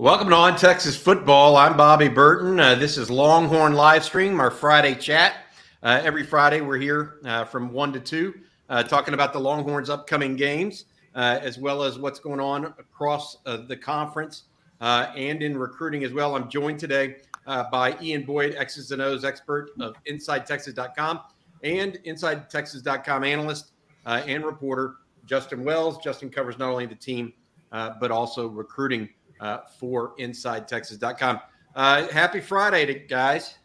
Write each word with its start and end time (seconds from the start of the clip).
Welcome 0.00 0.30
to 0.30 0.34
On 0.34 0.56
Texas 0.56 0.96
Football. 0.96 1.58
I'm 1.58 1.76
Bobby 1.76 2.08
Burton. 2.08 2.58
Uh, 2.58 2.74
this 2.74 2.96
is 2.96 3.10
Longhorn 3.10 3.74
Live 3.74 4.02
Stream, 4.02 4.40
our 4.40 4.50
Friday 4.50 4.94
chat. 4.94 5.34
Uh, 5.82 6.00
every 6.02 6.24
Friday, 6.24 6.62
we're 6.62 6.78
here 6.78 7.18
uh, 7.26 7.44
from 7.44 7.70
1 7.70 7.92
to 7.92 8.00
2, 8.00 8.34
uh, 8.70 8.82
talking 8.82 9.12
about 9.12 9.34
the 9.34 9.38
Longhorns' 9.38 9.90
upcoming 9.90 10.36
games, 10.36 10.86
uh, 11.14 11.38
as 11.42 11.58
well 11.58 11.82
as 11.82 11.98
what's 11.98 12.18
going 12.18 12.40
on 12.40 12.64
across 12.78 13.36
uh, 13.44 13.58
the 13.58 13.76
conference 13.76 14.44
and 14.80 15.42
in 15.42 15.58
recruiting 15.58 16.02
as 16.02 16.14
well. 16.14 16.34
I'm 16.34 16.48
joined 16.48 16.78
today 16.78 17.16
by 17.44 17.94
Ian 18.00 18.22
Boyd, 18.22 18.54
X's 18.56 18.92
and 18.92 19.02
O's 19.02 19.22
expert 19.22 19.68
of 19.80 19.96
InsideTexas.com 20.10 21.20
and 21.62 21.98
InsideTexas.com 22.06 23.22
analyst 23.22 23.72
and 24.06 24.46
reporter 24.46 24.94
Justin 25.26 25.62
Wells. 25.62 25.98
Justin 25.98 26.30
covers 26.30 26.58
not 26.58 26.70
only 26.70 26.86
the 26.86 26.94
team, 26.94 27.34
but 27.70 28.10
also 28.10 28.46
recruiting 28.48 29.06
uh, 29.40 29.58
for 29.78 30.14
InsideTexas.com. 30.16 31.40
Uh, 31.74 32.08
happy 32.08 32.40
Friday, 32.40 32.86
to 32.86 32.94
guys. 32.94 33.56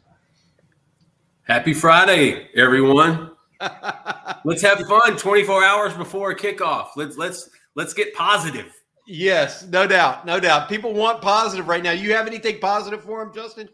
Happy 1.44 1.74
Friday, 1.74 2.50
everyone. 2.56 3.32
let's 4.46 4.62
have 4.62 4.80
fun 4.88 5.18
24 5.18 5.64
hours 5.64 5.94
before 5.94 6.34
kickoff. 6.36 6.90
Let's 6.96 7.18
let's 7.18 7.50
let's 7.76 7.94
get 7.94 8.14
positive. 8.14 8.72
Yes, 9.08 9.66
no 9.68 9.86
doubt, 9.86 10.26
no 10.26 10.40
doubt. 10.40 10.68
People 10.68 10.94
want 10.94 11.22
positive 11.22 11.68
right 11.68 11.84
now. 11.84 11.92
You 11.92 12.14
have 12.14 12.26
anything 12.26 12.60
positive 12.60 13.04
for 13.04 13.24
them, 13.24 13.34
Justin? 13.34 13.70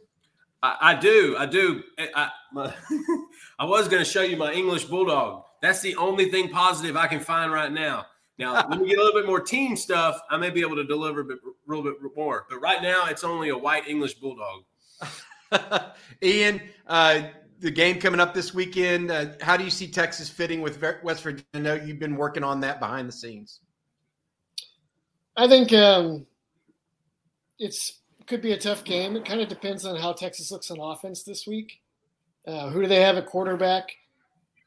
I, 0.62 0.78
I 0.81 0.95
do, 0.95 1.36
I 1.38 1.45
do. 1.45 1.81
I, 1.98 2.30
I 2.58 3.66
was 3.66 3.88
going 3.88 4.04
to 4.04 4.09
show 4.09 4.22
you 4.22 4.36
my 4.36 4.52
English 4.52 4.86
bulldog. 4.86 5.44
That's 5.62 5.81
the 5.81 5.95
only 5.95 6.30
thing 6.30 6.50
positive 6.50 6.98
I 6.98 7.08
can 7.08 7.20
find 7.20 7.52
right 7.52 7.72
now. 7.72 8.06
Now, 8.38 8.67
when 8.67 8.80
we 8.80 8.88
get 8.88 8.98
a 8.98 9.03
little 9.03 9.20
bit 9.20 9.27
more 9.27 9.40
team 9.40 9.76
stuff, 9.76 10.20
I 10.30 10.38
may 10.38 10.49
be 10.49 10.62
able 10.62 10.76
to 10.77 10.84
deliver 10.84 11.22
a, 11.22 11.26
bit, 11.26 11.38
a 11.45 11.70
little 11.70 11.84
bit 11.84 11.95
more. 12.16 12.45
But 12.49 12.59
right 12.59 12.81
now, 12.81 13.05
it's 13.08 13.23
only 13.23 13.50
a 13.50 13.58
white 13.58 13.88
English 13.88 14.16
bulldog. 14.16 14.64
Ian, 16.23 16.61
uh, 16.88 17.23
the 17.59 17.72
game 17.72 18.00
coming 18.00 18.19
up 18.19 18.33
this 18.33 18.53
weekend. 18.53 19.11
Uh, 19.11 19.28
how 19.41 19.56
do 19.56 19.64
you 19.64 19.69
see 19.69 19.88
Texas 19.88 20.30
fitting 20.30 20.61
with 20.61 20.81
West 21.03 21.23
Virginia? 21.23 21.45
I 21.53 21.59
know 21.59 21.73
you've 21.75 22.00
been 22.00 22.16
working 22.16 22.44
on 22.44 22.59
that 22.61 22.80
behind 22.80 23.08
the 23.08 23.14
scenes. 23.14 23.59
I 25.38 25.47
think 25.47 25.72
um, 25.73 26.25
it's 27.59 28.00
could 28.28 28.41
be 28.41 28.53
a 28.53 28.58
tough 28.58 28.84
game. 28.84 29.16
It 29.16 29.25
kind 29.25 29.41
of 29.41 29.50
depends 29.50 29.86
on 29.86 29.95
how 29.95 30.13
Texas 30.13 30.52
looks 30.52 30.72
on 30.72 30.80
offense 30.80 31.23
this 31.23 31.45
week. 31.45 31.81
Uh, 32.47 32.69
who 32.69 32.81
do 32.81 32.88
they 32.88 33.02
have 33.02 33.17
at 33.17 33.28
quarterback? 33.28 33.91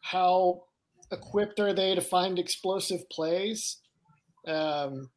How 0.00 0.64
equipped 1.10 1.60
are 1.60 1.72
they 1.72 1.94
to 1.94 2.00
find 2.00 2.38
explosive 2.38 3.08
plays? 3.10 3.78
Um, 4.46 5.10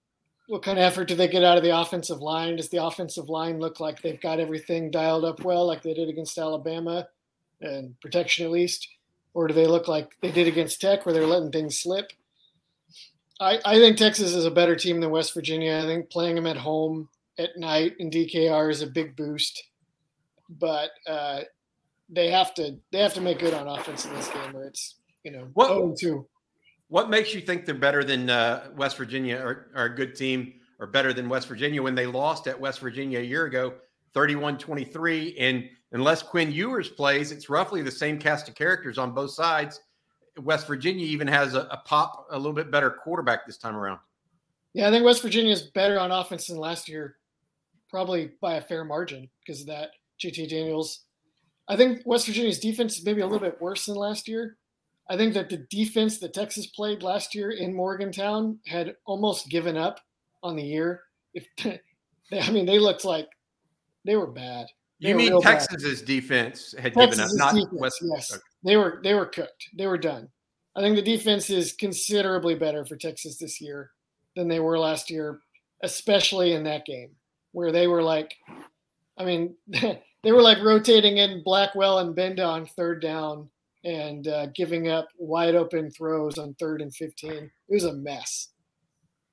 what 0.47 0.63
kind 0.63 0.77
of 0.77 0.83
effort 0.83 1.09
do 1.09 1.15
they 1.15 1.27
get 1.27 1.43
out 1.43 1.57
of 1.57 1.63
the 1.63 1.77
offensive 1.77 2.21
line? 2.21 2.55
Does 2.55 2.69
the 2.69 2.83
offensive 2.83 3.29
line 3.29 3.59
look 3.59 3.79
like 3.79 4.01
they've 4.01 4.21
got 4.21 4.39
everything 4.39 4.89
dialed 4.89 5.25
up 5.25 5.43
well, 5.43 5.67
like 5.67 5.83
they 5.83 5.93
did 5.93 6.09
against 6.09 6.37
Alabama, 6.37 7.07
and 7.61 7.99
protection 7.99 8.45
at 8.45 8.51
least? 8.51 8.87
Or 9.33 9.47
do 9.47 9.53
they 9.53 9.67
look 9.67 9.87
like 9.87 10.11
they 10.21 10.31
did 10.31 10.47
against 10.47 10.79
Tech, 10.79 11.05
where 11.05 11.13
they're 11.13 11.27
letting 11.27 11.51
things 11.51 11.79
slip? 11.79 12.11
I, 13.39 13.59
I 13.65 13.75
think 13.75 13.97
Texas 13.97 14.33
is 14.33 14.45
a 14.45 14.51
better 14.51 14.75
team 14.75 14.99
than 14.99 15.11
West 15.11 15.33
Virginia. 15.33 15.77
I 15.77 15.85
think 15.85 16.09
playing 16.09 16.35
them 16.35 16.47
at 16.47 16.57
home 16.57 17.09
at 17.37 17.57
night 17.57 17.95
in 17.99 18.09
DKR 18.09 18.71
is 18.71 18.81
a 18.81 18.87
big 18.87 19.15
boost, 19.15 19.63
but 20.49 20.89
uh, 21.05 21.41
they 22.09 22.31
have 22.31 22.53
to 22.55 22.77
they 22.91 22.99
have 22.99 23.13
to 23.13 23.21
make 23.21 23.39
good 23.39 23.53
on 23.53 23.67
offense 23.67 24.05
in 24.05 24.13
this 24.13 24.29
game, 24.29 24.55
or 24.55 24.65
it's 24.65 24.95
you 25.27 25.33
know, 25.33 25.49
what, 25.55 25.67
0 25.67 25.93
2. 25.99 26.27
What 26.87 27.09
makes 27.09 27.33
you 27.33 27.41
think 27.41 27.65
they're 27.65 27.75
better 27.75 28.01
than 28.01 28.29
uh, 28.29 28.69
West 28.77 28.95
Virginia 28.95 29.37
or, 29.37 29.71
or 29.75 29.85
a 29.85 29.95
good 29.95 30.15
team 30.15 30.53
or 30.79 30.87
better 30.87 31.11
than 31.11 31.27
West 31.27 31.49
Virginia 31.49 31.83
when 31.83 31.95
they 31.95 32.05
lost 32.05 32.47
at 32.47 32.57
West 32.57 32.79
Virginia 32.79 33.19
a 33.19 33.23
year 33.23 33.45
ago, 33.45 33.73
31 34.13 34.57
23? 34.57 35.35
And 35.37 35.69
unless 35.91 36.23
Quinn 36.23 36.49
Ewers 36.49 36.87
plays, 36.87 37.33
it's 37.33 37.49
roughly 37.49 37.81
the 37.81 37.91
same 37.91 38.17
cast 38.17 38.47
of 38.47 38.55
characters 38.55 38.97
on 38.97 39.13
both 39.13 39.31
sides. 39.31 39.81
West 40.41 40.65
Virginia 40.65 41.05
even 41.05 41.27
has 41.27 41.55
a, 41.55 41.61
a 41.71 41.81
pop, 41.83 42.27
a 42.31 42.37
little 42.37 42.53
bit 42.53 42.71
better 42.71 42.89
quarterback 42.89 43.45
this 43.45 43.57
time 43.57 43.75
around. 43.75 43.99
Yeah, 44.73 44.87
I 44.87 44.91
think 44.91 45.03
West 45.03 45.23
Virginia 45.23 45.51
is 45.51 45.63
better 45.63 45.99
on 45.99 46.11
offense 46.11 46.47
than 46.47 46.57
last 46.57 46.87
year, 46.87 47.17
probably 47.89 48.31
by 48.39 48.55
a 48.55 48.61
fair 48.61 48.85
margin 48.85 49.27
because 49.45 49.59
of 49.59 49.67
that. 49.67 49.89
JT 50.23 50.49
Daniels. 50.49 51.01
I 51.67 51.75
think 51.75 52.01
West 52.05 52.27
Virginia's 52.27 52.59
defense 52.59 52.97
is 52.97 53.05
maybe 53.05 53.21
a 53.21 53.25
little 53.25 53.45
bit 53.45 53.61
worse 53.61 53.85
than 53.85 53.95
last 53.95 54.27
year, 54.27 54.57
I 55.09 55.15
think 55.15 55.33
that 55.35 55.49
the 55.49 55.65
defense 55.69 56.17
that 56.19 56.33
Texas 56.33 56.67
played 56.67 57.01
last 57.01 57.33
year 57.33 57.51
in 57.51 57.73
Morgantown 57.73 58.59
had 58.67 58.95
almost 59.05 59.49
given 59.49 59.77
up 59.77 59.99
on 60.43 60.55
the 60.55 60.63
year. 60.63 61.03
If 61.33 61.45
they, 61.63 61.79
I 62.39 62.51
mean, 62.51 62.65
they 62.65 62.79
looked 62.79 63.05
like 63.05 63.29
they 64.05 64.15
were 64.15 64.27
bad. 64.27 64.67
They 65.01 65.09
you 65.09 65.15
were 65.15 65.21
mean 65.21 65.41
Texas's 65.41 66.01
bad. 66.01 66.07
defense 66.07 66.75
had 66.77 66.93
Texas's 66.93 67.33
given 67.33 67.41
up, 67.41 67.53
not 67.53 67.73
West? 67.73 67.99
Yes, 68.01 68.33
okay. 68.33 68.41
they 68.63 68.77
were 68.77 68.99
they 69.03 69.13
were 69.13 69.25
cooked. 69.25 69.69
They 69.77 69.87
were 69.87 69.97
done. 69.97 70.27
I 70.75 70.81
think 70.81 70.95
the 70.95 71.01
defense 71.01 71.49
is 71.49 71.73
considerably 71.73 72.55
better 72.55 72.85
for 72.85 72.97
Texas 72.97 73.37
this 73.37 73.59
year 73.59 73.91
than 74.35 74.47
they 74.47 74.59
were 74.59 74.77
last 74.77 75.09
year, 75.09 75.39
especially 75.81 76.53
in 76.53 76.63
that 76.65 76.85
game 76.85 77.09
where 77.51 77.71
they 77.71 77.87
were 77.87 78.03
like, 78.03 78.35
I 79.17 79.25
mean, 79.25 79.55
they 79.67 80.31
were 80.31 80.41
like 80.43 80.61
rotating 80.61 81.17
in 81.17 81.43
Blackwell 81.43 81.99
and 81.99 82.15
Benda 82.15 82.43
on 82.43 82.67
third 82.67 83.01
down 83.01 83.49
and 83.83 84.27
uh, 84.27 84.47
giving 84.55 84.89
up 84.89 85.07
wide 85.17 85.55
open 85.55 85.91
throws 85.91 86.37
on 86.37 86.55
third 86.55 86.81
and 86.81 86.93
15. 86.95 87.31
It 87.31 87.51
was 87.69 87.85
a 87.85 87.93
mess. 87.93 88.49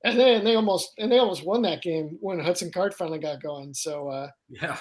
And 0.05 0.19
then 0.19 0.45
they 0.45 0.55
almost 0.55 0.93
and 0.99 1.11
they 1.11 1.19
almost 1.19 1.47
won 1.47 1.63
that 1.63 1.83
game 1.83 2.19
when 2.21 2.39
Hudson 2.39 2.71
Card 2.71 2.95
finally 2.95 3.19
got 3.19 3.43
going. 3.43 3.73
So 3.73 4.09
uh, 4.09 4.29
yeah. 4.51 4.77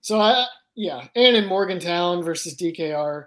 So 0.00 0.20
I 0.20 0.46
yeah, 0.74 1.06
and 1.14 1.36
in 1.36 1.46
Morgantown 1.46 2.22
versus 2.22 2.56
DKR, 2.56 3.26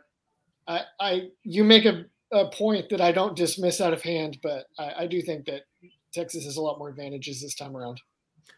I 0.67 0.81
I 0.99 1.29
you 1.43 1.63
make 1.63 1.85
a, 1.85 2.05
a 2.33 2.49
point 2.49 2.89
that 2.89 2.99
I 2.99 3.13
don't 3.13 3.35
dismiss 3.35 3.79
out 3.79 3.93
of 3.93 4.01
hand, 4.01 4.39
but 4.43 4.65
I, 4.77 4.93
I 4.99 5.07
do 5.07 5.21
think 5.21 5.45
that 5.45 5.61
Texas 6.13 6.43
has 6.43 6.57
a 6.57 6.61
lot 6.61 6.79
more 6.79 6.89
advantages 6.89 7.41
this 7.41 7.55
time 7.55 7.77
around. 7.77 8.01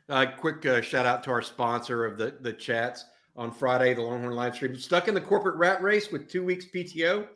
Uh, 0.10 0.26
quick 0.26 0.66
uh, 0.66 0.82
shout 0.82 1.06
out 1.06 1.24
to 1.24 1.32
our 1.32 1.44
sponsor 1.44 2.06
of 2.06 2.18
the 2.18 2.36
the 2.42 2.54
chats 2.54 3.06
on 3.36 3.52
Friday, 3.52 3.94
the 3.94 4.02
Longhorn 4.02 4.36
live 4.36 4.56
stream. 4.56 4.76
Stuck 4.76 5.08
in 5.08 5.14
the 5.14 5.22
corporate 5.22 5.56
rat 5.56 5.82
race 5.82 6.12
with 6.12 6.30
two 6.30 6.44
weeks 6.44 6.66
PTO 6.74 7.28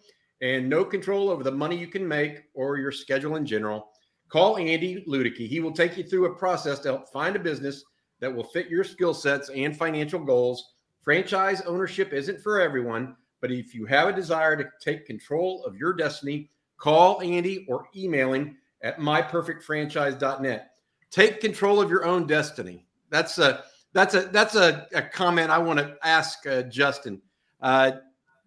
and 0.41 0.69
no 0.69 0.85
control 0.85 1.29
over 1.29 1.43
the 1.43 1.51
money 1.51 1.75
you 1.75 1.87
can 1.87 2.07
make 2.07 2.43
or 2.53 2.77
your 2.77 2.91
schedule 2.91 3.35
in 3.35 3.45
general. 3.45 3.89
Call 4.29 4.57
Andy 4.57 5.03
Ludicky. 5.07 5.47
He 5.47 5.59
will 5.59 5.71
take 5.71 5.97
you 5.97 6.03
through 6.03 6.25
a 6.25 6.35
process 6.35 6.79
to 6.79 6.89
help 6.89 7.11
find 7.11 7.35
a 7.35 7.39
business 7.39 7.83
that 8.19 8.33
will 8.33 8.43
fit 8.43 8.69
your 8.69 8.83
skill 8.83 9.13
sets 9.13 9.49
and 9.49 9.75
financial 9.75 10.19
goals. 10.19 10.73
Franchise 11.01 11.61
ownership 11.61 12.13
isn't 12.13 12.41
for 12.41 12.59
everyone, 12.59 13.15
but 13.41 13.51
if 13.51 13.73
you 13.73 13.85
have 13.85 14.09
a 14.09 14.13
desire 14.13 14.55
to 14.57 14.69
take 14.81 15.05
control 15.05 15.63
of 15.65 15.77
your 15.77 15.93
destiny, 15.93 16.51
call 16.77 17.21
Andy 17.21 17.65
or 17.69 17.87
email 17.95 18.33
him 18.33 18.57
at 18.81 18.99
myperfectfranchise.net. 18.99 20.69
Take 21.09 21.39
control 21.39 21.81
of 21.81 21.89
your 21.89 22.05
own 22.05 22.27
destiny. 22.27 22.85
That's 23.09 23.37
a 23.37 23.63
that's 23.97 24.13
a 24.13 24.21
that's 24.27 24.55
a, 24.55 24.85
a 24.93 25.01
comment 25.01 25.49
I 25.49 25.57
want 25.57 25.79
to 25.79 25.97
ask 26.03 26.45
uh, 26.45 26.61
Justin. 26.61 27.19
Uh, 27.59 27.93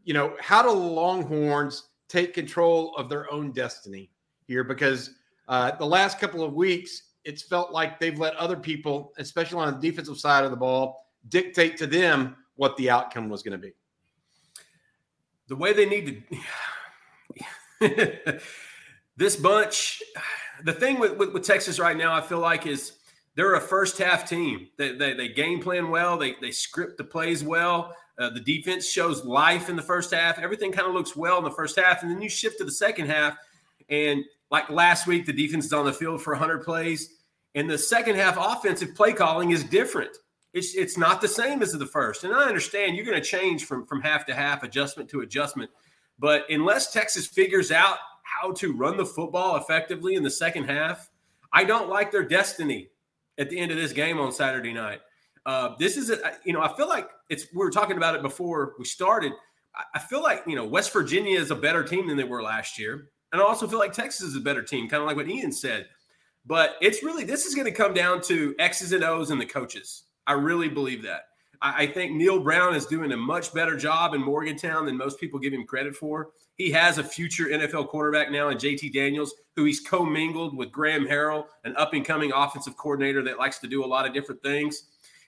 you 0.05 0.15
know, 0.15 0.37
how 0.39 0.63
do 0.63 0.69
the 0.69 0.75
Longhorns 0.77 1.89
take 2.09 2.35
control 2.35 2.95
of 2.95 3.09
their 3.09 3.29
own 3.33 3.51
destiny 3.51 4.13
here? 4.47 4.63
Because 4.63 5.11
uh, 5.49 5.73
the 5.73 5.85
last 5.85 6.21
couple 6.21 6.45
of 6.45 6.55
weeks, 6.55 7.03
it's 7.25 7.43
felt 7.43 7.73
like 7.73 7.99
they've 7.99 8.17
let 8.17 8.37
other 8.37 8.55
people, 8.55 9.13
especially 9.19 9.59
on 9.59 9.75
the 9.75 9.91
defensive 9.91 10.21
side 10.21 10.45
of 10.45 10.53
the 10.53 10.57
ball, 10.57 11.05
dictate 11.29 11.77
to 11.79 11.87
them 11.89 12.37
what 12.55 12.77
the 12.77 12.89
outcome 12.89 13.29
was 13.29 13.43
going 13.43 13.61
to 13.61 13.67
be. 13.67 13.73
The 15.49 15.57
way 15.57 15.73
they 15.73 15.87
need 15.87 16.25
to. 17.81 18.41
this 19.17 19.35
bunch, 19.35 20.01
the 20.65 20.73
thing 20.73 21.01
with, 21.01 21.17
with, 21.17 21.33
with 21.33 21.43
Texas 21.43 21.81
right 21.81 21.97
now, 21.97 22.15
I 22.15 22.21
feel 22.21 22.39
like 22.39 22.69
is 22.69 23.00
they're 23.41 23.55
a 23.55 23.61
first 23.61 23.97
half 23.97 24.29
team. 24.29 24.69
They, 24.77 24.93
they, 24.93 25.15
they 25.15 25.29
game 25.29 25.63
plan 25.63 25.89
well. 25.89 26.19
They, 26.19 26.35
they 26.43 26.51
script 26.51 26.99
the 26.99 27.05
plays 27.05 27.43
well. 27.43 27.97
Uh, 28.19 28.29
the 28.29 28.41
defense 28.41 28.87
shows 28.87 29.25
life 29.25 29.71
in 29.71 29.77
the 29.77 29.83
first 29.83 30.13
half. 30.13 30.39
Everything 30.39 30.71
kind 30.71 30.87
of 30.87 30.93
looks 30.93 31.17
well 31.17 31.39
in 31.39 31.45
the 31.45 31.51
first 31.51 31.79
half. 31.79 32.03
And 32.03 32.11
then 32.11 32.21
you 32.21 32.29
shift 32.29 32.59
to 32.59 32.65
the 32.65 32.71
second 32.71 33.07
half. 33.07 33.39
And 33.89 34.27
like 34.51 34.69
last 34.69 35.07
week, 35.07 35.25
the 35.25 35.33
defense 35.33 35.65
is 35.65 35.73
on 35.73 35.87
the 35.87 35.93
field 35.95 36.21
for 36.21 36.35
100 36.35 36.63
plays. 36.63 37.15
And 37.55 37.71
the 37.71 37.79
second 37.79 38.17
half 38.17 38.37
offensive 38.39 38.95
play 38.95 39.15
calling 39.15 39.53
is 39.53 39.65
different. 39.65 40.15
It's, 40.53 40.75
it's 40.75 40.99
not 40.99 41.23
the 41.23 41.29
same 41.29 41.63
as 41.63 41.73
the 41.73 41.87
first. 41.87 42.25
And 42.25 42.35
I 42.35 42.45
understand 42.45 42.95
you're 42.95 43.07
going 43.07 43.23
to 43.23 43.27
change 43.27 43.65
from, 43.65 43.87
from 43.87 44.03
half 44.03 44.27
to 44.27 44.35
half, 44.35 44.65
adjustment 44.65 45.09
to 45.11 45.23
adjustment. 45.23 45.71
But 46.19 46.45
unless 46.51 46.93
Texas 46.93 47.27
figures 47.27 47.73
out 47.73 47.97
how 48.23 48.53
to 48.53 48.77
run 48.77 48.99
the 48.99 49.07
football 49.07 49.57
effectively 49.57 50.15
in 50.17 50.23
the 50.23 50.31
second 50.31 50.65
half, 50.65 51.09
I 51.55 51.65
don't 51.65 51.89
like 51.89 52.13
their 52.13 52.29
destiny 52.29 52.91
at 53.41 53.51
the 53.51 53.59
end 53.59 53.73
of 53.73 53.79
this 53.79 53.93
game 53.93 54.21
on 54.21 54.31
Saturday 54.31 54.73
night. 54.73 55.01
Uh, 55.47 55.75
this 55.79 55.97
is, 55.97 56.11
a, 56.11 56.19
you 56.45 56.53
know, 56.53 56.61
I 56.61 56.77
feel 56.77 56.89
like 56.89 57.09
it's, 57.31 57.47
we 57.53 57.59
were 57.59 57.71
talking 57.71 57.97
about 57.97 58.15
it 58.15 58.23
before 58.23 58.75
we 58.79 58.85
started. 58.85 59.33
I 59.95 59.99
feel 59.99 60.23
like, 60.23 60.43
you 60.47 60.55
know, 60.55 60.67
West 60.67 60.93
Virginia 60.93 61.39
is 61.39 61.51
a 61.51 61.55
better 61.57 61.83
team 61.83 62.07
than 62.07 62.17
they 62.17 62.25
were 62.25 62.43
last 62.43 62.79
year. 62.79 63.09
And 63.33 63.41
I 63.41 63.45
also 63.45 63.67
feel 63.67 63.79
like 63.79 63.93
Texas 63.93 64.27
is 64.27 64.37
a 64.37 64.41
better 64.41 64.63
team, 64.63 64.89
kind 64.89 65.01
of 65.01 65.07
like 65.07 65.17
what 65.17 65.29
Ian 65.29 65.53
said. 65.53 65.87
But 66.45 66.77
it's 66.81 67.03
really, 67.03 67.25
this 67.25 67.47
is 67.47 67.55
going 67.55 67.67
to 67.67 67.73
come 67.73 67.95
down 67.95 68.21
to 68.23 68.55
X's 68.59 68.93
and 68.93 69.05
O's 69.05 69.31
and 69.31 69.41
the 69.41 69.47
coaches. 69.47 70.05
I 70.27 70.33
really 70.33 70.69
believe 70.69 71.03
that. 71.05 71.23
I, 71.63 71.85
I 71.85 71.87
think 71.87 72.13
Neal 72.13 72.41
Brown 72.41 72.75
is 72.75 72.87
doing 72.87 73.13
a 73.13 73.17
much 73.17 73.55
better 73.55 73.77
job 73.77 74.13
in 74.13 74.23
Morgantown 74.23 74.85
than 74.85 74.97
most 74.97 75.21
people 75.21 75.39
give 75.39 75.53
him 75.53 75.65
credit 75.65 75.97
for. 75.97 76.31
He 76.61 76.71
has 76.73 76.99
a 76.99 77.03
future 77.03 77.47
NFL 77.47 77.89
quarterback 77.89 78.31
now 78.31 78.51
in 78.51 78.59
JT 78.59 78.93
Daniels, 78.93 79.33
who 79.57 79.65
he's 79.65 79.81
commingled 79.81 80.55
with 80.55 80.71
Graham 80.71 81.07
Harrell, 81.07 81.47
an 81.65 81.75
up 81.77 81.95
and 81.95 82.05
coming 82.05 82.33
offensive 82.35 82.77
coordinator 82.77 83.23
that 83.23 83.39
likes 83.39 83.61
to 83.61 83.67
do 83.67 83.83
a 83.83 83.87
lot 83.87 84.07
of 84.07 84.13
different 84.13 84.43
things. 84.43 84.83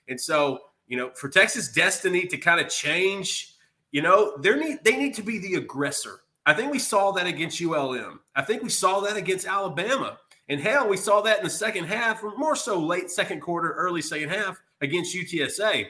And 0.07 0.21
so, 0.21 0.59
you 0.85 0.95
know, 0.95 1.09
for 1.15 1.29
Texas 1.29 1.71
destiny 1.71 2.27
to 2.27 2.37
kind 2.37 2.61
of 2.61 2.69
change, 2.69 3.55
you 3.89 4.03
know, 4.03 4.37
they 4.37 4.55
need 4.55 4.83
they 4.83 4.95
need 4.95 5.15
to 5.15 5.23
be 5.23 5.39
the 5.39 5.55
aggressor. 5.55 6.19
I 6.45 6.53
think 6.53 6.71
we 6.71 6.77
saw 6.77 7.11
that 7.13 7.25
against 7.25 7.59
ULM. 7.59 8.19
I 8.35 8.43
think 8.43 8.61
we 8.61 8.69
saw 8.69 8.99
that 8.99 9.17
against 9.17 9.47
Alabama. 9.47 10.19
And 10.49 10.61
hell, 10.61 10.87
we 10.87 10.97
saw 10.97 11.21
that 11.21 11.39
in 11.39 11.45
the 11.45 11.49
second 11.49 11.85
half, 11.85 12.21
more 12.37 12.55
so 12.55 12.79
late 12.79 13.09
second 13.09 13.39
quarter, 13.39 13.71
early 13.71 14.03
second 14.03 14.29
half 14.29 14.61
against 14.81 15.15
UTSA. 15.15 15.87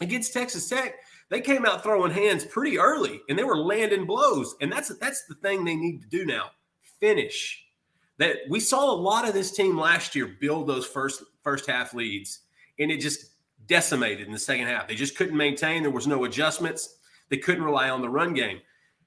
Against 0.00 0.32
Texas 0.32 0.68
Tech, 0.68 0.96
they 1.30 1.40
came 1.40 1.64
out 1.64 1.82
throwing 1.82 2.12
hands 2.12 2.44
pretty 2.44 2.78
early 2.78 3.20
and 3.28 3.38
they 3.38 3.44
were 3.44 3.56
landing 3.56 4.06
blows. 4.06 4.54
And 4.60 4.70
that's 4.70 4.94
that's 4.98 5.24
the 5.26 5.34
thing 5.36 5.64
they 5.64 5.76
need 5.76 6.02
to 6.02 6.08
do 6.08 6.24
now. 6.24 6.50
Finish. 7.00 7.64
That 8.18 8.36
we 8.48 8.60
saw 8.60 8.92
a 8.92 8.94
lot 8.94 9.26
of 9.26 9.34
this 9.34 9.50
team 9.50 9.76
last 9.76 10.14
year 10.14 10.36
build 10.40 10.66
those 10.66 10.86
first 10.86 11.24
first 11.42 11.66
half 11.66 11.94
leads, 11.94 12.40
and 12.78 12.90
it 12.90 13.00
just 13.00 13.32
decimated 13.66 14.26
in 14.26 14.32
the 14.32 14.38
second 14.38 14.66
half. 14.66 14.86
They 14.86 14.94
just 14.94 15.16
couldn't 15.16 15.36
maintain. 15.36 15.82
There 15.82 15.90
was 15.90 16.06
no 16.06 16.24
adjustments. 16.24 16.98
They 17.28 17.38
couldn't 17.38 17.64
rely 17.64 17.90
on 17.90 18.02
the 18.02 18.08
run 18.08 18.32
game. 18.32 18.60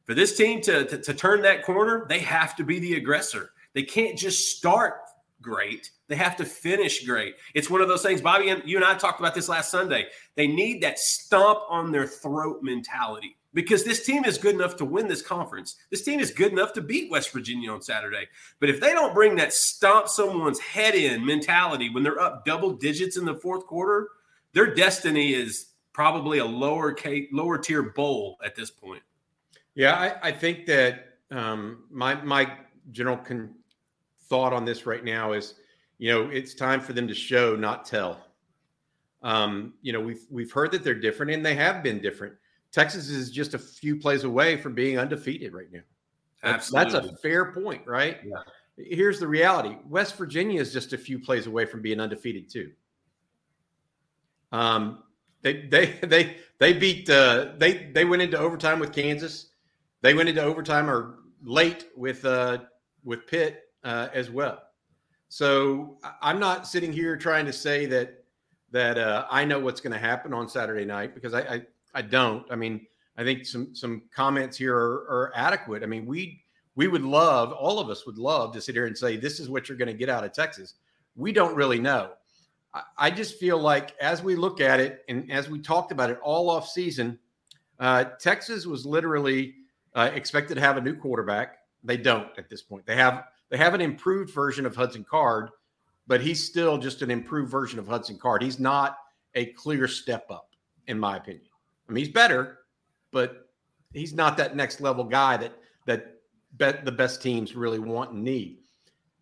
For 0.04 0.14
this 0.14 0.36
team 0.36 0.62
to, 0.62 0.86
to, 0.86 0.98
to 0.98 1.14
turn 1.14 1.42
that 1.44 1.64
corner, 1.64 2.06
they 2.10 2.20
have 2.20 2.56
to 2.58 2.64
be 2.64 2.80
the 2.80 2.96
aggressor. 2.96 3.52
They 3.74 3.84
can't 3.84 4.18
just 4.18 4.58
start 4.58 5.02
great. 5.48 5.92
They 6.10 6.16
have 6.16 6.36
to 6.38 6.46
finish 6.46 7.06
great. 7.06 7.36
It's 7.54 7.70
one 7.70 7.82
of 7.82 7.88
those 7.88 8.02
things, 8.04 8.22
Bobby, 8.22 8.50
and 8.50 8.62
you 8.66 8.76
and 8.76 8.86
I 8.86 8.96
talked 8.96 9.20
about 9.22 9.34
this 9.34 9.48
last 9.48 9.72
Sunday. 9.72 10.08
They 10.36 10.46
need 10.48 10.82
that 10.84 11.00
stomp 11.00 11.60
on 11.70 11.92
their 11.92 12.06
throat 12.06 12.60
mentality 12.62 13.38
because 13.54 13.86
this 13.86 14.06
team 14.06 14.26
is 14.26 14.38
good 14.38 14.56
enough 14.56 14.76
to 14.78 14.86
win 14.86 15.08
this 15.08 15.22
conference. 15.22 15.78
This 15.90 16.04
team 16.04 16.20
is 16.20 16.32
good 16.32 16.52
enough 16.52 16.74
to 16.74 16.82
beat 16.82 17.10
West 17.10 17.32
Virginia 17.32 17.72
on 17.72 17.82
Saturday. 17.82 18.28
But 18.60 18.70
if 18.70 18.82
they 18.82 18.92
don't 18.92 19.14
bring 19.14 19.38
that 19.38 19.54
stomp 19.54 20.10
someone's 20.10 20.60
head 20.60 20.96
in 20.96 21.26
mentality 21.26 21.90
when 21.90 22.04
they're 22.04 22.20
up 22.20 22.44
double 22.46 22.74
digits 22.74 23.16
in 23.16 23.24
the 23.24 23.36
fourth 23.36 23.66
quarter, 23.66 24.10
their 24.52 24.76
destiny 24.76 25.34
is 25.34 25.68
probably 25.94 26.40
a 26.40 26.46
lower 26.46 26.96
lower 27.32 27.58
tier 27.58 27.84
bowl 27.84 28.38
at 28.44 28.56
this 28.56 28.70
point. 28.70 29.02
Yeah, 29.76 29.94
I, 29.94 30.30
I 30.30 30.32
think 30.32 30.66
that 30.66 31.20
um, 31.32 31.86
my 31.90 32.16
my 32.24 32.52
general 32.92 33.18
con- 33.18 33.56
thought 34.30 34.54
on 34.54 34.66
this 34.66 34.86
right 34.86 35.04
now 35.04 35.34
is, 35.34 35.56
you 35.98 36.12
know, 36.12 36.30
it's 36.30 36.54
time 36.54 36.80
for 36.80 36.94
them 36.94 37.08
to 37.08 37.14
show, 37.14 37.56
not 37.56 37.86
tell. 37.86 38.20
Um, 39.24 39.74
you 39.82 39.94
know, 39.94 40.00
we've 40.00 40.26
we've 40.30 40.52
heard 40.52 40.72
that 40.72 40.84
they're 40.84 40.94
different, 40.94 41.32
and 41.32 41.46
they 41.46 41.56
have 41.56 41.82
been 41.82 42.00
different. 42.00 42.36
Texas 42.72 43.10
is 43.10 43.32
just 43.32 43.54
a 43.54 43.60
few 43.60 43.96
plays 43.96 44.24
away 44.24 44.58
from 44.58 44.76
being 44.76 45.00
undefeated 45.00 45.54
right 45.54 45.72
now. 45.72 45.82
That's, 46.44 46.70
that's 46.70 46.94
a 46.94 47.16
fair 47.18 47.52
point, 47.52 47.82
right? 47.88 48.20
Yeah. 48.24 48.38
Here's 48.78 49.20
the 49.20 49.28
reality: 49.28 49.76
West 49.88 50.16
Virginia 50.18 50.62
is 50.62 50.72
just 50.72 50.94
a 50.94 50.98
few 50.98 51.20
plays 51.20 51.48
away 51.48 51.66
from 51.66 51.82
being 51.82 52.00
undefeated 52.00 52.50
too. 52.50 52.72
Um, 54.52 55.04
they 55.42 55.66
they 55.68 55.86
they 56.04 56.38
they 56.60 56.74
beat 56.74 57.10
uh, 57.10 57.54
they 57.58 57.90
they 57.94 58.06
went 58.06 58.22
into 58.22 58.38
overtime 58.38 58.80
with 58.80 58.94
Kansas. 58.94 59.48
They 60.02 60.14
went 60.14 60.30
into 60.30 60.44
overtime 60.44 60.90
or 60.90 61.16
late 61.44 61.88
with 61.96 62.24
uh, 62.24 62.60
with 63.04 63.26
Pitt 63.26 63.67
uh, 63.88 64.10
as 64.14 64.30
well. 64.30 64.62
So 65.30 65.98
I'm 66.22 66.40
not 66.40 66.68
sitting 66.68 66.92
here 66.92 67.16
trying 67.18 67.46
to 67.46 67.54
say 67.54 67.86
that 67.88 68.24
that 68.72 68.98
uh, 68.98 69.26
I 69.32 69.46
know 69.46 69.60
what's 69.60 69.80
going 69.80 69.94
to 69.94 70.00
happen 70.00 70.34
on 70.34 70.50
Saturday 70.50 70.84
night 70.84 71.16
because 71.16 71.34
I, 71.34 71.40
I, 71.40 71.62
I 71.96 72.02
don't. 72.02 72.46
I 72.52 72.58
mean, 72.58 72.86
I 73.18 73.24
think 73.24 73.46
some 73.46 73.74
some 73.74 74.04
comments 74.14 74.58
here 74.58 74.76
are, 74.76 75.08
are, 75.10 75.32
adequate. 75.36 75.84
I 75.84 75.86
mean, 75.86 76.06
we 76.06 76.44
we 76.76 76.90
would 76.90 77.02
love 77.02 77.54
all 77.54 77.80
of 77.80 77.90
us 77.90 78.06
would 78.06 78.18
love 78.18 78.54
to 78.54 78.62
sit 78.62 78.76
here 78.76 78.88
and 78.88 78.98
say 78.98 79.16
this 79.16 79.40
is 79.40 79.50
what 79.50 79.70
you're 79.70 79.78
going 79.78 79.88
to 79.88 79.94
get 79.94 80.10
out 80.10 80.26
of 80.26 80.34
Texas. 80.34 80.76
We 81.16 81.32
don't 81.32 81.56
really 81.56 81.80
know. 81.80 82.12
I, 82.74 82.82
I, 82.98 83.12
just 83.12 83.40
feel 83.40 83.58
like 83.58 83.96
as 84.02 84.22
we 84.22 84.36
look 84.36 84.60
at 84.60 84.82
it 84.82 85.06
and 85.08 85.32
as 85.32 85.50
we 85.50 85.60
talked 85.60 85.94
about 85.94 86.10
it 86.10 86.20
all 86.22 86.50
off 86.50 86.68
season, 86.68 87.18
uh, 87.80 88.04
Texas 88.20 88.66
was 88.66 88.86
literally 88.86 89.56
uh, 89.96 90.12
expected 90.14 90.56
to 90.56 90.62
have 90.62 90.76
a 90.76 90.82
new 90.82 90.94
quarterback. 90.94 91.60
They 91.86 91.98
don't 91.98 92.28
at 92.38 92.50
this 92.50 92.62
point. 92.62 92.86
They 92.86 92.98
have 92.98 93.24
they 93.50 93.58
have 93.58 93.74
an 93.74 93.82
improved 93.82 94.34
version 94.34 94.66
of 94.66 94.76
Hudson 94.76 95.04
Card, 95.04 95.50
but 96.08 96.22
he's 96.22 96.44
still 96.44 96.78
just 96.78 97.02
an 97.02 97.12
improved 97.12 97.52
version 97.52 97.80
of 97.80 97.88
Hudson 97.88 98.18
Card. 98.18 98.42
He's 98.42 98.60
not 98.60 98.98
a 99.36 99.48
clear 99.48 99.88
step 99.88 100.26
up, 100.30 100.50
in 100.88 101.00
my 101.00 101.18
opinion. 101.18 101.48
I 101.88 101.94
mean, 101.94 102.04
he's 102.04 102.14
better, 102.14 102.60
but 103.12 103.50
he's 103.94 104.14
not 104.14 104.38
that 104.38 104.56
next 104.56 104.82
level 104.82 105.04
guy 105.04 105.38
that 105.38 105.54
that 105.86 106.18
bet 106.54 106.86
the 106.86 106.92
best 106.92 107.22
teams 107.22 107.56
really 107.56 107.80
want 107.80 108.12
and 108.12 108.24
need. 108.24 108.60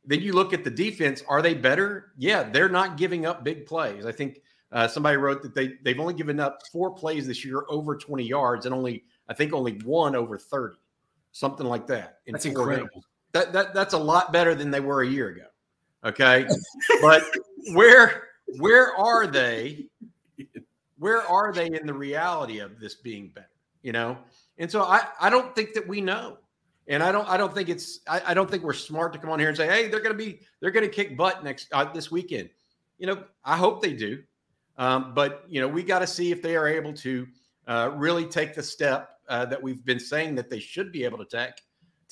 Then 0.05 0.21
you 0.21 0.33
look 0.33 0.53
at 0.53 0.63
the 0.63 0.69
defense. 0.69 1.23
Are 1.27 1.41
they 1.41 1.53
better? 1.53 2.13
Yeah, 2.17 2.43
they're 2.43 2.69
not 2.69 2.97
giving 2.97 3.25
up 3.25 3.43
big 3.43 3.65
plays. 3.65 4.05
I 4.05 4.11
think 4.11 4.41
uh, 4.71 4.87
somebody 4.87 5.17
wrote 5.17 5.41
that 5.43 5.53
they 5.53 5.73
they've 5.83 5.99
only 5.99 6.13
given 6.13 6.39
up 6.39 6.59
four 6.71 6.91
plays 6.91 7.27
this 7.27 7.43
year 7.45 7.65
over 7.69 7.95
20 7.95 8.23
yards 8.23 8.65
and 8.65 8.73
only 8.73 9.03
I 9.27 9.33
think 9.33 9.53
only 9.53 9.79
one 9.83 10.15
over 10.15 10.37
30, 10.37 10.77
something 11.31 11.65
like 11.65 11.87
that. 11.87 12.19
That's 12.27 12.45
incredible. 12.45 13.03
That, 13.35 13.51
that 13.51 13.73
that's 13.73 13.93
a 13.93 13.97
lot 13.97 14.31
better 14.31 14.55
than 14.55 14.71
they 14.71 14.79
were 14.79 15.01
a 15.01 15.07
year 15.07 15.27
ago. 15.27 15.45
Okay. 16.05 16.47
but 17.01 17.23
where 17.73 18.29
where 18.57 18.95
are 18.95 19.27
they? 19.27 19.87
Where 20.97 21.21
are 21.21 21.51
they 21.51 21.67
in 21.67 21.85
the 21.85 21.93
reality 21.93 22.59
of 22.59 22.79
this 22.79 22.95
being 22.95 23.27
better? 23.35 23.49
You 23.81 23.91
know? 23.91 24.17
And 24.57 24.71
so 24.71 24.83
I, 24.83 25.01
I 25.19 25.29
don't 25.29 25.53
think 25.53 25.73
that 25.73 25.85
we 25.85 25.99
know. 25.99 26.37
And 26.87 27.03
I 27.03 27.11
don't 27.11 27.27
I 27.27 27.35
don't 27.35 27.53
think 27.53 27.67
it's 27.67 27.99
I, 28.07 28.21
I 28.27 28.33
don't 28.33 28.49
think 28.49 28.63
we're 28.63 28.73
smart 28.73 29.11
to 29.13 29.19
come 29.19 29.29
on 29.29 29.39
here 29.39 29.49
and 29.49 29.57
say, 29.57 29.67
hey, 29.67 29.89
they're 29.89 29.99
gonna 29.99 30.15
be 30.15 30.39
they're 30.61 30.71
gonna 30.71 30.87
kick 30.87 31.17
butt 31.17 31.43
next 31.43 31.67
uh, 31.73 31.91
this 31.91 32.09
weekend. 32.09 32.49
You 32.99 33.07
know, 33.07 33.23
I 33.43 33.57
hope 33.57 33.81
they 33.81 33.93
do. 33.93 34.23
Um, 34.77 35.13
but 35.13 35.43
you 35.49 35.59
know, 35.59 35.67
we 35.67 35.83
got 35.83 35.99
to 35.99 36.07
see 36.07 36.31
if 36.31 36.41
they 36.41 36.55
are 36.55 36.67
able 36.67 36.93
to 36.93 37.27
uh, 37.67 37.91
really 37.95 38.25
take 38.25 38.55
the 38.55 38.63
step 38.63 39.19
uh, 39.27 39.45
that 39.45 39.61
we've 39.61 39.83
been 39.83 39.99
saying 39.99 40.35
that 40.35 40.49
they 40.49 40.59
should 40.59 40.91
be 40.93 41.03
able 41.03 41.17
to 41.17 41.25
take 41.25 41.55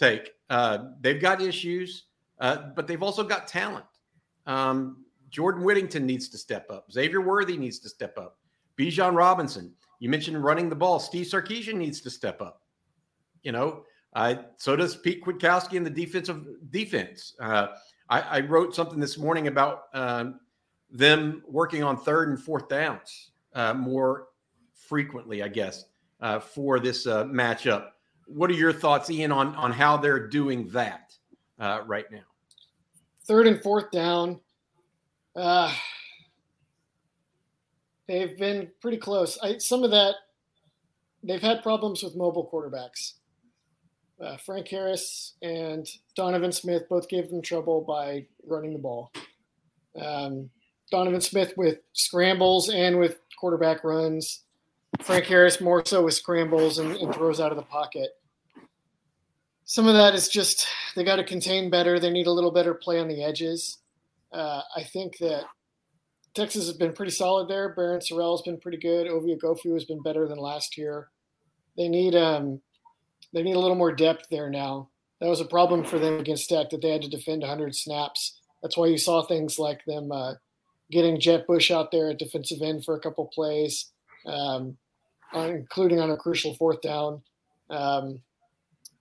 take. 0.04 0.32
Uh, 0.50 0.78
they've 1.02 1.22
got 1.22 1.42
issues, 1.42 2.06
uh, 2.40 2.58
but 2.76 2.88
they've 2.88 3.04
also 3.04 3.24
got 3.24 3.48
talent. 3.48 3.86
Um, 4.46 5.06
Jordan 5.30 5.64
Whittington 5.64 6.06
needs 6.06 6.30
to 6.30 6.38
step 6.38 6.70
up. 6.70 6.92
Xavier 6.92 7.22
Worthy 7.22 7.58
needs 7.58 7.80
to 7.80 7.90
step 7.90 8.18
up. 8.18 8.38
Bijan 8.78 9.16
Robinson. 9.16 9.74
You 10.00 10.10
mentioned 10.10 10.44
running 10.44 10.70
the 10.70 10.76
ball. 10.76 11.00
Steve 11.00 11.26
Sarkisian 11.26 11.76
needs 11.76 12.02
to 12.02 12.10
step 12.10 12.42
up. 12.42 12.62
You 13.42 13.52
know, 13.52 13.84
uh, 14.14 14.36
so 14.58 14.76
does 14.76 14.96
Pete 14.96 15.24
Kwiatkowski 15.24 15.74
in 15.74 15.84
the 15.84 15.90
defensive 15.90 16.46
defense. 16.70 17.36
Uh, 17.40 17.68
I, 18.10 18.22
I, 18.22 18.40
wrote 18.42 18.76
something 18.76 19.00
this 19.00 19.18
morning 19.18 19.48
about 19.48 19.84
um, 19.94 20.40
them 20.92 21.42
working 21.48 21.84
on 21.84 21.98
third 21.98 22.30
and 22.30 22.40
fourth 22.40 22.70
downs 22.70 23.32
uh, 23.56 23.74
more 23.74 24.28
frequently, 24.74 25.42
I 25.42 25.48
guess, 25.48 25.86
uh, 26.22 26.40
for 26.40 26.80
this 26.80 27.08
uh, 27.08 27.26
matchup. 27.26 27.93
What 28.26 28.50
are 28.50 28.54
your 28.54 28.74
thoughts, 28.74 29.10
Ian, 29.10 29.32
on 29.32 29.56
on 29.56 29.72
how 29.72 29.98
they're 29.98 30.28
doing 30.28 30.68
that 30.70 31.14
uh, 31.60 31.82
right 31.86 32.10
now? 32.12 32.24
Third 33.26 33.48
and 33.48 33.62
fourth 33.62 33.92
down. 33.92 34.40
Uh, 35.36 35.74
they've 38.08 38.38
been 38.38 38.70
pretty 38.82 38.98
close. 38.98 39.38
I, 39.42 39.58
some 39.58 39.84
of 39.84 39.92
that, 39.92 40.16
they've 41.24 41.42
had 41.42 41.64
problems 41.64 42.04
with 42.04 42.16
mobile 42.16 42.50
quarterbacks. 42.52 43.14
Uh, 44.22 44.38
Frank 44.38 44.68
Harris 44.68 45.34
and 45.42 45.88
Donovan 46.16 46.52
Smith 46.52 46.84
both 46.90 47.10
gave 47.10 47.30
them 47.30 47.42
trouble 47.42 47.82
by 47.82 48.26
running 48.46 48.74
the 48.74 48.80
ball. 48.80 49.12
Um, 50.00 50.50
Donovan 50.92 51.22
Smith 51.22 51.54
with 51.58 51.80
scrambles 51.94 52.70
and 52.70 53.00
with 53.00 53.20
quarterback 53.40 53.84
runs. 53.84 54.43
Frank 55.02 55.26
Harris 55.26 55.60
more 55.60 55.86
so 55.86 56.04
with 56.04 56.14
scrambles 56.14 56.78
and, 56.78 56.96
and 56.96 57.14
throws 57.14 57.40
out 57.40 57.52
of 57.52 57.58
the 57.58 57.64
pocket. 57.64 58.12
Some 59.66 59.88
of 59.88 59.96
that 59.96 60.14
is 60.14 60.28
just 60.28 60.68
they 60.96 61.04
got 61.04 61.16
to 61.16 61.24
contain 61.24 61.70
better. 61.70 62.00
They 62.00 62.12
need 62.12 62.28
a 62.28 62.32
little 62.32 62.52
better 62.52 62.74
play 62.74 63.00
on 63.00 63.08
the 63.08 63.24
edges. 63.24 63.80
Uh, 64.32 64.62
I 64.76 64.84
think 64.84 65.18
that 65.20 65.46
Texas 66.34 66.66
has 66.66 66.78
been 66.78 66.94
pretty 66.94 67.12
solid 67.12 67.48
there. 67.48 67.76
Barryn 67.76 68.02
Sorrell 68.02 68.34
has 68.34 68.42
been 68.42 68.60
pretty 68.60 68.78
good. 68.78 69.08
Ovie 69.08 69.36
Oghoufo 69.36 69.74
has 69.74 69.86
been 69.86 70.02
better 70.02 70.28
than 70.28 70.38
last 70.38 70.78
year. 70.78 71.10
They 71.78 71.88
need 71.88 72.16
um, 72.16 72.62
they 73.34 73.44
need 73.44 73.56
a 73.56 73.60
little 73.60 73.76
more 73.76 73.92
depth 73.92 74.28
there 74.30 74.50
now. 74.50 74.90
That 75.22 75.30
was 75.30 75.42
a 75.42 75.46
problem 75.46 75.84
for 75.84 76.00
them 76.00 76.20
against 76.20 76.50
Tech 76.50 76.70
that 76.70 76.82
they 76.82 76.90
had 76.90 77.02
to 77.04 77.10
defend 77.10 77.42
100 77.42 77.76
snaps. 77.76 78.42
That's 78.62 78.78
why 78.78 78.88
you 78.88 78.98
saw 78.98 79.24
things 79.24 79.58
like 79.58 79.84
them 79.86 80.12
uh, 80.12 80.34
getting 80.92 81.20
Jett 81.20 81.48
Bush 81.48 81.72
out 81.72 81.92
there 81.92 82.10
at 82.10 82.20
defensive 82.20 82.62
end 82.62 82.84
for 82.84 82.96
a 82.96 83.00
couple 83.00 83.26
plays. 83.34 83.92
Um, 84.26 84.78
including 85.36 86.00
on 86.00 86.12
a 86.12 86.18
crucial 86.18 86.56
fourth 86.56 86.82
down. 86.82 87.22
Um, 87.70 88.20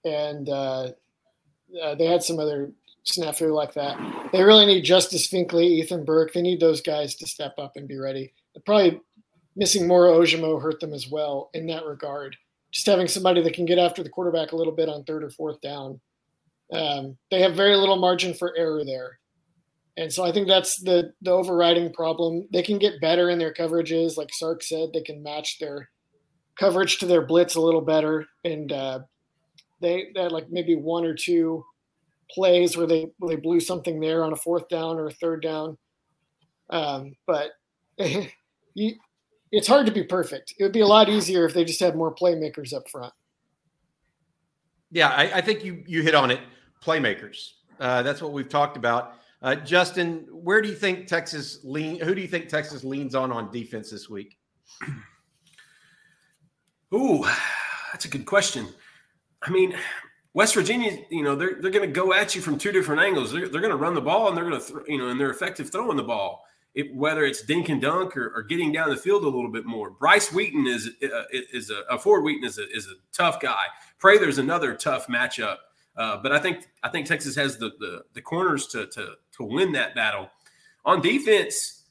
and 0.05 0.49
uh, 0.49 0.93
uh, 1.83 1.95
they 1.95 2.07
had 2.07 2.23
some 2.23 2.39
other 2.39 2.73
snafu 3.05 3.55
like 3.55 3.75
that. 3.75 3.99
They 4.33 4.43
really 4.43 4.67
need 4.67 4.83
Justice 4.83 5.29
Finkley, 5.29 5.65
Ethan 5.65 6.05
Burke. 6.05 6.33
They 6.33 6.43
need 6.43 6.61
those 6.61 6.81
guys 6.81 7.15
to 7.17 7.27
step 7.27 7.55
up 7.59 7.77
and 7.77 7.89
be 7.89 7.99
ready. 7.99 8.33
probably 8.65 9.01
missing 9.57 9.87
Moro 9.87 10.21
Ojomo 10.21 10.61
hurt 10.61 10.81
them 10.81 10.95
as 10.95 11.09
well 11.09 11.51
in 11.53 11.67
that 11.67 11.85
regard. 11.85 12.37
Just 12.71 12.87
having 12.87 13.09
somebody 13.09 13.43
that 13.43 13.55
can 13.55 13.67
get 13.67 13.79
after 13.79 14.03
the 14.03 14.09
quarterback 14.09 14.53
a 14.53 14.57
little 14.57 14.73
bit 14.73 14.89
on 14.89 15.05
third 15.05 15.25
or 15.25 15.31
fourth 15.31 15.61
down. 15.61 16.01
Um, 16.73 17.19
they 17.31 17.43
have 17.43 17.55
very 17.55 17.77
little 17.77 17.97
margin 17.99 18.33
for 18.33 18.57
error 18.57 18.83
there. 18.85 19.19
And 19.99 20.11
so 20.11 20.25
I 20.25 20.33
think 20.33 20.49
that's 20.49 20.81
the 20.81 21.13
the 21.21 21.33
overriding 21.33 21.93
problem. 21.93 22.49
They 22.51 22.63
can 22.63 22.79
get 22.79 23.01
better 23.01 23.29
in 23.29 23.39
their 23.39 23.53
coverages, 23.53 24.17
like 24.17 24.31
Sark 24.33 24.63
said. 24.63 24.89
They 24.95 25.03
can 25.03 25.23
match 25.23 25.59
their 25.59 25.91
coverage 26.59 26.99
to 26.99 27.07
their 27.07 27.23
blitz 27.23 27.55
a 27.55 27.61
little 27.61 27.81
better, 27.81 28.27
and 28.45 28.73
uh, 28.73 29.01
they, 29.81 30.11
they 30.15 30.23
had 30.23 30.33
like 30.33 30.51
maybe 30.51 30.77
one 30.77 31.05
or 31.05 31.15
two 31.15 31.65
plays 32.31 32.77
where 32.77 32.87
they 32.87 33.11
where 33.19 33.35
they 33.35 33.41
blew 33.41 33.61
something 33.61 34.01
there 34.01 34.25
on 34.25 34.33
a 34.33 34.37
fourth 34.37 34.69
down 34.69 34.99
or 34.99 35.07
a 35.07 35.13
third 35.13 35.43
down. 35.43 35.77
Um, 36.71 37.15
but 37.27 37.51
you, 38.75 38.95
it's 39.51 39.69
hard 39.69 39.87
to 39.87 39.93
be 39.93 40.03
perfect. 40.03 40.55
It 40.59 40.63
would 40.63 40.73
be 40.73 40.81
a 40.81 40.87
lot 40.87 41.09
easier 41.09 41.45
if 41.45 41.55
they 41.55 41.65
just 41.65 41.81
had 41.81 41.95
more 41.95 42.15
playmakers 42.15 42.73
up 42.73 42.89
front. 42.89 43.13
Yeah, 44.91 45.09
I, 45.09 45.39
I 45.39 45.41
think 45.41 45.65
you 45.65 45.83
you 45.87 46.03
hit 46.03 46.15
on 46.15 46.31
it. 46.31 46.41
Playmakers. 46.85 47.53
Uh, 47.79 48.03
that's 48.03 48.23
what 48.23 48.33
we've 48.33 48.49
talked 48.49 48.77
about. 48.77 49.15
Uh, 49.41 49.57
Justin, 49.57 50.27
where 50.31 50.63
do 50.63 50.69
you 50.69 50.75
think 50.75 51.07
Texas 51.07 51.61
lean? 51.65 51.99
Who 52.01 52.15
do 52.15 52.21
you 52.21 52.29
think 52.29 52.49
Texas 52.49 52.85
leans 52.85 53.15
on 53.15 53.33
on 53.33 53.51
defense 53.51 53.91
this 53.91 54.09
week? 54.09 54.39
Ooh, 56.95 57.25
that's 57.93 58.05
a 58.05 58.09
good 58.09 58.27
question. 58.27 58.69
I 59.43 59.51
mean, 59.51 59.75
West 60.35 60.55
Virginia, 60.55 60.99
you 61.11 61.23
know, 61.23 61.35
they're 61.35 61.57
they're 61.61 61.71
going 61.71 61.89
to 61.89 61.93
go 61.93 62.13
at 62.13 62.35
you 62.35 62.41
from 62.41 62.59
two 62.59 62.73
different 62.73 63.03
angles. 63.03 63.33
They're, 63.33 63.49
they're 63.49 63.61
going 63.61 63.73
to 63.73 63.77
run 63.77 63.95
the 63.95 64.01
ball 64.01 64.29
and 64.29 64.37
they're 64.37 64.49
going 64.49 64.61
to, 64.61 64.67
th- 64.67 64.89
you 64.89 64.99
know, 64.99 65.09
and 65.09 65.21
they're 65.21 65.31
effective 65.31 65.71
throwing 65.71 65.97
the 65.97 66.03
ball. 66.03 66.45
It, 66.75 66.95
whether 66.95 67.25
it's 67.25 67.43
dink 67.43 67.69
and 67.69 67.83
dunk 67.83 68.17
or, 68.17 68.33
or, 68.35 68.43
getting 68.43 68.73
down 68.73 68.89
the 68.89 68.97
field 68.97 69.25
a 69.25 69.29
little 69.29 69.51
bit 69.51 69.67
more. 69.67 69.91
Bryce 69.91 70.33
Wheaton 70.33 70.67
is 70.67 70.89
uh, 71.03 71.25
is 71.31 71.71
a, 71.71 71.83
a 71.95 71.99
Ford 71.99 72.25
Wheaton 72.25 72.45
is 72.45 72.57
a, 72.59 72.67
is 72.71 72.87
a 72.87 72.95
tough 73.13 73.41
guy. 73.41 73.65
Prather's 73.99 74.39
another 74.39 74.75
tough 74.75 75.07
matchup. 75.07 75.57
Uh, 75.99 76.17
but 76.23 76.33
I 76.33 76.39
think 76.39 76.67
I 76.83 76.89
think 76.89 77.07
Texas 77.07 77.37
has 77.37 77.59
the 77.59 77.73
the, 77.79 78.05
the 78.15 78.23
corners 78.23 78.67
to, 78.69 78.87
to 78.87 79.17
to 79.37 79.45
win 79.45 79.73
that 79.73 79.95
battle. 79.95 80.31
On 80.87 81.03
defense, 81.03 81.82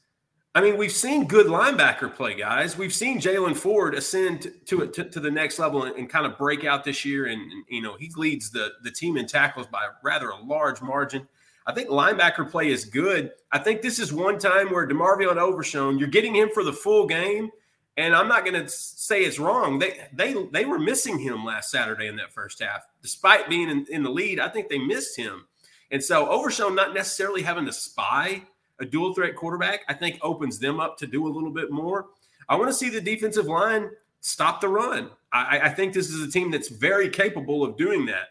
I 0.54 0.60
mean, 0.60 0.76
we've 0.76 0.92
seen 0.92 1.26
good 1.26 1.46
linebacker 1.46 2.14
play, 2.14 2.34
guys. 2.34 2.76
We've 2.76 2.92
seen 2.92 3.20
Jaylan 3.20 3.56
Ford 3.56 3.94
ascend 3.94 4.52
to 4.66 4.86
to, 4.86 5.04
to 5.04 5.20
the 5.20 5.30
next 5.30 5.58
level 5.58 5.84
and, 5.84 5.96
and, 5.96 6.10
kind 6.10 6.26
of 6.26 6.36
break 6.36 6.64
out 6.64 6.84
this 6.84 7.04
year. 7.06 7.26
And, 7.26 7.40
and, 7.40 7.64
you 7.68 7.80
know, 7.80 7.96
he 7.96 8.10
leads 8.16 8.50
the 8.50 8.72
the 8.82 8.90
team 8.90 9.16
in 9.16 9.26
tackles 9.26 9.66
by 9.66 9.88
rather 10.02 10.28
a 10.28 10.42
large 10.42 10.82
margin. 10.82 11.26
I 11.66 11.72
think 11.72 11.88
linebacker 11.88 12.50
play 12.50 12.68
is 12.70 12.84
good. 12.84 13.30
I 13.50 13.58
think 13.58 13.80
this 13.80 13.98
is 13.98 14.12
one 14.12 14.38
time 14.38 14.70
where 14.72 14.86
DeMarvion 14.86 15.36
Overshown, 15.36 15.98
you're 15.98 16.08
getting 16.08 16.34
him 16.34 16.50
for 16.52 16.64
the 16.64 16.72
full 16.72 17.06
game. 17.06 17.50
And 17.96 18.16
I'm 18.16 18.26
not 18.26 18.44
going 18.44 18.60
to 18.60 18.68
say 18.68 19.22
it's 19.22 19.38
wrong. 19.38 19.78
They 19.78 20.06
they 20.12 20.34
they 20.52 20.66
were 20.66 20.78
missing 20.78 21.18
him 21.18 21.46
last 21.46 21.70
Saturday 21.70 22.08
in 22.08 22.16
that 22.16 22.32
first 22.32 22.62
half, 22.62 22.86
despite 23.00 23.48
being 23.48 23.70
in, 23.70 23.86
in 23.88 24.02
the 24.02 24.10
lead. 24.10 24.38
I 24.38 24.48
think 24.48 24.68
they 24.68 24.78
missed 24.78 25.16
him, 25.16 25.46
and 25.90 26.02
so 26.02 26.26
Overshown 26.28 26.74
not 26.74 26.94
necessarily 26.94 27.42
having 27.42 27.66
to 27.66 27.72
spy 27.72 28.44
a 28.82 28.86
dual 28.86 29.14
threat 29.14 29.34
quarterback, 29.36 29.80
I 29.88 29.94
think 29.94 30.18
opens 30.22 30.58
them 30.58 30.80
up 30.80 30.98
to 30.98 31.06
do 31.06 31.26
a 31.26 31.30
little 31.30 31.50
bit 31.50 31.70
more. 31.70 32.06
I 32.48 32.56
want 32.56 32.68
to 32.68 32.74
see 32.74 32.90
the 32.90 33.00
defensive 33.00 33.46
line 33.46 33.90
stop 34.20 34.60
the 34.60 34.68
run. 34.68 35.10
I, 35.32 35.60
I 35.60 35.68
think 35.70 35.94
this 35.94 36.10
is 36.10 36.26
a 36.26 36.30
team 36.30 36.50
that's 36.50 36.68
very 36.68 37.08
capable 37.08 37.64
of 37.64 37.76
doing 37.76 38.06
that. 38.06 38.28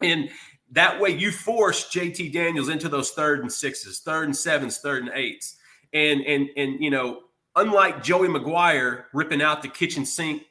And 0.00 0.30
that 0.72 1.00
way 1.00 1.10
you 1.10 1.32
force 1.32 1.88
JT 1.90 2.32
Daniels 2.32 2.68
into 2.68 2.88
those 2.88 3.10
third 3.10 3.40
and 3.40 3.50
sixes, 3.50 4.00
third 4.00 4.24
and 4.24 4.36
sevens, 4.36 4.78
third 4.78 5.02
and 5.02 5.12
eights. 5.14 5.56
And 5.94 6.20
and 6.22 6.50
and 6.56 6.82
you 6.82 6.90
know, 6.90 7.22
unlike 7.56 8.02
Joey 8.02 8.28
McGuire 8.28 9.04
ripping 9.14 9.40
out 9.40 9.62
the 9.62 9.68
kitchen 9.68 10.04
sink, 10.04 10.42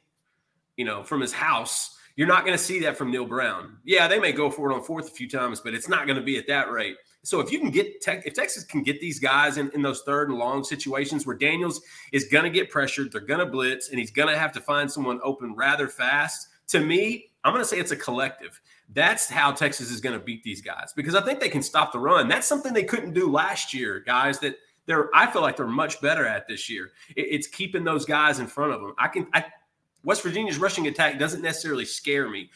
you 0.76 0.84
know, 0.84 1.04
from 1.04 1.20
his 1.20 1.32
house, 1.32 1.96
you're 2.16 2.26
not 2.26 2.44
going 2.44 2.56
to 2.56 2.62
see 2.62 2.80
that 2.80 2.96
from 2.96 3.12
Neal 3.12 3.26
Brown. 3.26 3.78
Yeah, 3.84 4.08
they 4.08 4.18
may 4.18 4.32
go 4.32 4.50
for 4.50 4.70
it 4.70 4.74
on 4.74 4.82
fourth 4.82 5.06
a 5.06 5.12
few 5.12 5.28
times, 5.28 5.60
but 5.60 5.74
it's 5.74 5.88
not 5.88 6.06
going 6.06 6.18
to 6.18 6.24
be 6.24 6.36
at 6.36 6.48
that 6.48 6.70
rate. 6.70 6.96
So 7.24 7.40
if 7.40 7.50
you 7.52 7.58
can 7.58 7.70
get 7.70 8.00
tech, 8.00 8.26
if 8.26 8.34
Texas 8.34 8.64
can 8.64 8.82
get 8.82 9.00
these 9.00 9.18
guys 9.18 9.58
in, 9.58 9.70
in 9.70 9.82
those 9.82 10.02
third 10.02 10.30
and 10.30 10.38
long 10.38 10.64
situations 10.64 11.26
where 11.26 11.36
Daniels 11.36 11.80
is 12.12 12.24
going 12.24 12.44
to 12.44 12.50
get 12.50 12.70
pressured, 12.70 13.12
they're 13.12 13.20
going 13.20 13.40
to 13.40 13.46
blitz, 13.46 13.90
and 13.90 13.98
he's 13.98 14.10
going 14.10 14.28
to 14.28 14.38
have 14.38 14.52
to 14.52 14.60
find 14.60 14.90
someone 14.90 15.20
open 15.22 15.54
rather 15.54 15.88
fast. 15.88 16.48
To 16.68 16.80
me, 16.80 17.30
I'm 17.44 17.52
going 17.52 17.62
to 17.62 17.68
say 17.68 17.78
it's 17.78 17.92
a 17.92 17.96
collective. 17.96 18.60
That's 18.90 19.28
how 19.28 19.52
Texas 19.52 19.90
is 19.90 20.00
going 20.00 20.18
to 20.18 20.24
beat 20.24 20.42
these 20.42 20.62
guys 20.62 20.92
because 20.94 21.14
I 21.14 21.20
think 21.20 21.40
they 21.40 21.48
can 21.48 21.62
stop 21.62 21.92
the 21.92 21.98
run. 21.98 22.28
That's 22.28 22.46
something 22.46 22.72
they 22.72 22.84
couldn't 22.84 23.12
do 23.12 23.30
last 23.30 23.74
year, 23.74 24.00
guys. 24.00 24.38
That 24.38 24.56
they're 24.86 25.10
I 25.14 25.30
feel 25.30 25.42
like 25.42 25.56
they're 25.56 25.66
much 25.66 26.00
better 26.00 26.26
at 26.26 26.48
this 26.48 26.70
year. 26.70 26.92
It, 27.14 27.26
it's 27.30 27.46
keeping 27.46 27.84
those 27.84 28.04
guys 28.04 28.38
in 28.38 28.46
front 28.46 28.72
of 28.72 28.80
them. 28.80 28.94
I 28.98 29.08
can. 29.08 29.26
I, 29.34 29.44
West 30.04 30.22
Virginia's 30.22 30.58
rushing 30.58 30.86
attack 30.86 31.18
doesn't 31.18 31.42
necessarily 31.42 31.84
scare 31.84 32.28
me. 32.28 32.50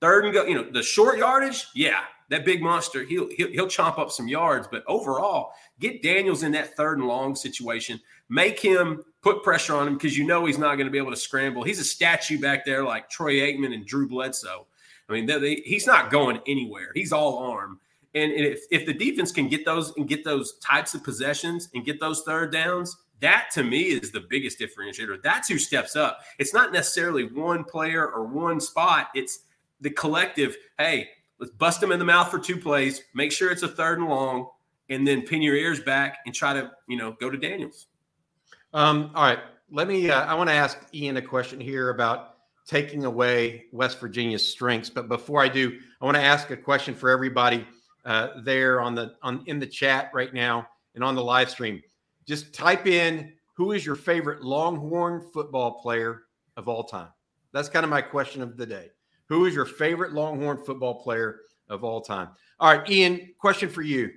Third 0.00 0.26
and 0.26 0.34
go, 0.34 0.44
you 0.44 0.54
know, 0.54 0.70
the 0.70 0.82
short 0.82 1.18
yardage, 1.18 1.66
yeah, 1.74 2.00
that 2.30 2.44
big 2.44 2.62
monster, 2.62 3.04
he'll, 3.04 3.28
he'll 3.30 3.50
he'll 3.50 3.66
chomp 3.66 3.98
up 3.98 4.10
some 4.10 4.28
yards. 4.28 4.68
But 4.70 4.84
overall, 4.86 5.52
get 5.80 6.02
Daniels 6.02 6.42
in 6.42 6.52
that 6.52 6.76
third 6.76 6.98
and 6.98 7.06
long 7.06 7.34
situation. 7.34 8.00
Make 8.28 8.58
him 8.58 9.02
put 9.22 9.42
pressure 9.42 9.74
on 9.74 9.86
him 9.86 9.94
because 9.94 10.16
you 10.16 10.24
know 10.24 10.46
he's 10.46 10.58
not 10.58 10.76
going 10.76 10.86
to 10.86 10.90
be 10.90 10.98
able 10.98 11.10
to 11.10 11.16
scramble. 11.16 11.62
He's 11.62 11.80
a 11.80 11.84
statue 11.84 12.40
back 12.40 12.64
there 12.64 12.84
like 12.84 13.10
Troy 13.10 13.34
Aikman 13.34 13.74
and 13.74 13.86
Drew 13.86 14.08
Bledsoe. 14.08 14.66
I 15.08 15.12
mean, 15.12 15.26
they, 15.26 15.38
they, 15.38 15.54
he's 15.64 15.86
not 15.86 16.10
going 16.10 16.40
anywhere. 16.46 16.90
He's 16.94 17.12
all 17.12 17.38
arm. 17.38 17.80
And 18.14 18.32
if, 18.32 18.62
if 18.70 18.86
the 18.86 18.94
defense 18.94 19.32
can 19.32 19.48
get 19.48 19.64
those 19.64 19.92
and 19.96 20.08
get 20.08 20.24
those 20.24 20.58
types 20.58 20.94
of 20.94 21.02
possessions 21.02 21.68
and 21.74 21.84
get 21.84 22.00
those 22.00 22.22
third 22.22 22.52
downs, 22.52 22.96
that 23.20 23.48
to 23.54 23.62
me 23.62 23.82
is 23.82 24.10
the 24.10 24.24
biggest 24.28 24.58
differentiator. 24.58 25.22
That's 25.22 25.48
who 25.48 25.58
steps 25.58 25.96
up. 25.96 26.20
It's 26.38 26.54
not 26.54 26.72
necessarily 26.72 27.24
one 27.24 27.64
player 27.64 28.06
or 28.06 28.24
one 28.24 28.60
spot. 28.60 29.08
It's 29.14 29.40
the 29.80 29.90
collective. 29.90 30.56
Hey, 30.78 31.08
Let's 31.38 31.52
bust 31.52 31.80
them 31.80 31.92
in 31.92 31.98
the 31.98 32.04
mouth 32.04 32.30
for 32.30 32.38
two 32.38 32.56
plays. 32.56 33.02
Make 33.14 33.32
sure 33.32 33.50
it's 33.50 33.62
a 33.62 33.68
third 33.68 33.98
and 33.98 34.08
long, 34.08 34.48
and 34.88 35.06
then 35.06 35.22
pin 35.22 35.42
your 35.42 35.56
ears 35.56 35.80
back 35.80 36.18
and 36.26 36.34
try 36.34 36.52
to 36.52 36.70
you 36.88 36.96
know 36.96 37.16
go 37.20 37.30
to 37.30 37.36
Daniels. 37.36 37.86
Um, 38.72 39.10
all 39.14 39.24
right, 39.24 39.40
let 39.70 39.88
me. 39.88 40.10
Uh, 40.10 40.24
I 40.24 40.34
want 40.34 40.48
to 40.48 40.54
ask 40.54 40.78
Ian 40.94 41.16
a 41.16 41.22
question 41.22 41.60
here 41.60 41.90
about 41.90 42.34
taking 42.66 43.04
away 43.04 43.66
West 43.72 44.00
Virginia's 44.00 44.46
strengths. 44.46 44.90
But 44.90 45.08
before 45.08 45.42
I 45.42 45.48
do, 45.48 45.78
I 46.00 46.04
want 46.04 46.16
to 46.16 46.22
ask 46.22 46.50
a 46.50 46.56
question 46.56 46.94
for 46.94 47.10
everybody 47.10 47.66
uh, 48.04 48.28
there 48.42 48.80
on 48.80 48.94
the 48.94 49.14
on 49.22 49.42
in 49.46 49.58
the 49.58 49.66
chat 49.66 50.10
right 50.14 50.32
now 50.32 50.66
and 50.94 51.02
on 51.02 51.14
the 51.14 51.24
live 51.24 51.50
stream. 51.50 51.82
Just 52.26 52.54
type 52.54 52.86
in 52.86 53.32
who 53.54 53.72
is 53.72 53.84
your 53.84 53.96
favorite 53.96 54.42
Longhorn 54.42 55.20
football 55.32 55.80
player 55.80 56.22
of 56.56 56.68
all 56.68 56.84
time. 56.84 57.08
That's 57.52 57.68
kind 57.68 57.84
of 57.84 57.90
my 57.90 58.02
question 58.02 58.42
of 58.42 58.56
the 58.56 58.66
day. 58.66 58.90
Who 59.28 59.46
is 59.46 59.54
your 59.54 59.64
favorite 59.64 60.12
Longhorn 60.12 60.58
football 60.64 61.02
player 61.02 61.40
of 61.68 61.84
all 61.84 62.00
time? 62.00 62.28
All 62.60 62.76
right, 62.76 62.88
Ian, 62.90 63.34
question 63.38 63.68
for 63.68 63.82
you. 63.82 64.10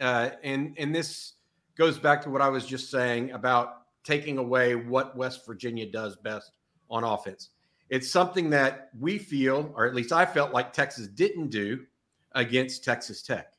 Uh, 0.00 0.30
and, 0.42 0.74
and 0.78 0.94
this 0.94 1.34
goes 1.76 1.98
back 1.98 2.22
to 2.22 2.30
what 2.30 2.40
I 2.40 2.48
was 2.48 2.66
just 2.66 2.90
saying 2.90 3.32
about 3.32 3.82
taking 4.04 4.38
away 4.38 4.74
what 4.74 5.16
West 5.16 5.46
Virginia 5.46 5.86
does 5.86 6.16
best 6.16 6.52
on 6.90 7.04
offense. 7.04 7.50
It's 7.90 8.10
something 8.10 8.50
that 8.50 8.90
we 8.98 9.18
feel, 9.18 9.72
or 9.76 9.86
at 9.86 9.94
least 9.94 10.12
I 10.12 10.24
felt 10.24 10.52
like 10.52 10.72
Texas 10.72 11.06
didn't 11.08 11.48
do 11.48 11.84
against 12.32 12.84
Texas 12.84 13.22
Tech. 13.22 13.52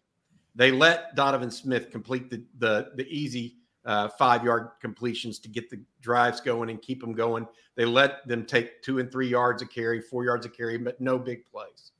They 0.55 0.71
let 0.71 1.15
Donovan 1.15 1.51
Smith 1.51 1.91
complete 1.91 2.29
the, 2.29 2.43
the, 2.59 2.91
the 2.95 3.07
easy 3.07 3.57
uh, 3.85 4.09
five 4.09 4.43
yard 4.43 4.69
completions 4.81 5.39
to 5.39 5.49
get 5.49 5.69
the 5.69 5.79
drives 6.01 6.41
going 6.41 6.69
and 6.69 6.81
keep 6.81 6.99
them 6.99 7.13
going. 7.13 7.47
They 7.75 7.85
let 7.85 8.27
them 8.27 8.45
take 8.45 8.81
two 8.81 8.99
and 8.99 9.11
three 9.11 9.27
yards 9.27 9.61
of 9.61 9.69
carry, 9.69 10.01
four 10.01 10.25
yards 10.25 10.45
of 10.45 10.55
carry, 10.55 10.77
but 10.77 10.99
no 10.99 11.19
big 11.19 11.45
plays. 11.45 11.91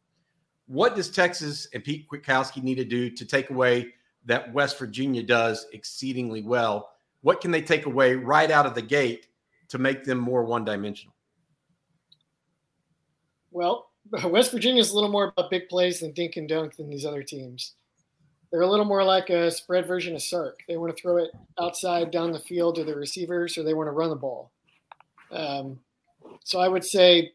What 0.67 0.95
does 0.95 1.09
Texas 1.09 1.67
and 1.73 1.83
Pete 1.83 2.07
Kwiatkowski 2.09 2.63
need 2.63 2.75
to 2.75 2.85
do 2.85 3.09
to 3.11 3.25
take 3.25 3.51
away 3.51 3.93
that 4.25 4.51
West 4.51 4.79
Virginia 4.79 5.21
does 5.21 5.67
exceedingly 5.73 6.41
well? 6.41 6.89
What 7.21 7.39
can 7.39 7.51
they 7.51 7.61
take 7.61 7.85
away 7.85 8.15
right 8.15 8.49
out 8.49 8.65
of 8.65 8.73
the 8.73 8.81
gate 8.81 9.27
to 9.69 9.77
make 9.77 10.03
them 10.03 10.17
more 10.17 10.43
one 10.43 10.65
dimensional? 10.65 11.13
Well, 13.51 13.91
West 14.25 14.51
Virginia 14.51 14.81
is 14.81 14.91
a 14.91 14.95
little 14.95 15.11
more 15.11 15.33
about 15.37 15.51
big 15.51 15.69
plays 15.69 15.99
than 15.99 16.13
dink 16.13 16.37
and 16.37 16.49
dunk 16.49 16.77
than 16.77 16.89
these 16.89 17.05
other 17.05 17.21
teams 17.21 17.75
they're 18.55 18.61
a 18.61 18.69
little 18.69 18.85
more 18.85 19.03
like 19.03 19.29
a 19.29 19.51
spread 19.51 19.85
version 19.85 20.15
of 20.15 20.21
Sark. 20.21 20.61
They 20.65 20.77
want 20.77 20.95
to 20.95 21.01
throw 21.01 21.17
it 21.17 21.29
outside 21.59 22.09
down 22.09 22.31
the 22.31 22.39
field 22.39 22.75
to 22.75 22.85
the 22.85 22.95
receivers, 22.95 23.57
or 23.57 23.63
they 23.63 23.73
want 23.73 23.87
to 23.87 23.91
run 23.91 24.09
the 24.09 24.15
ball. 24.15 24.49
Um, 25.29 25.81
so 26.45 26.61
I 26.61 26.69
would 26.69 26.85
say, 26.85 27.33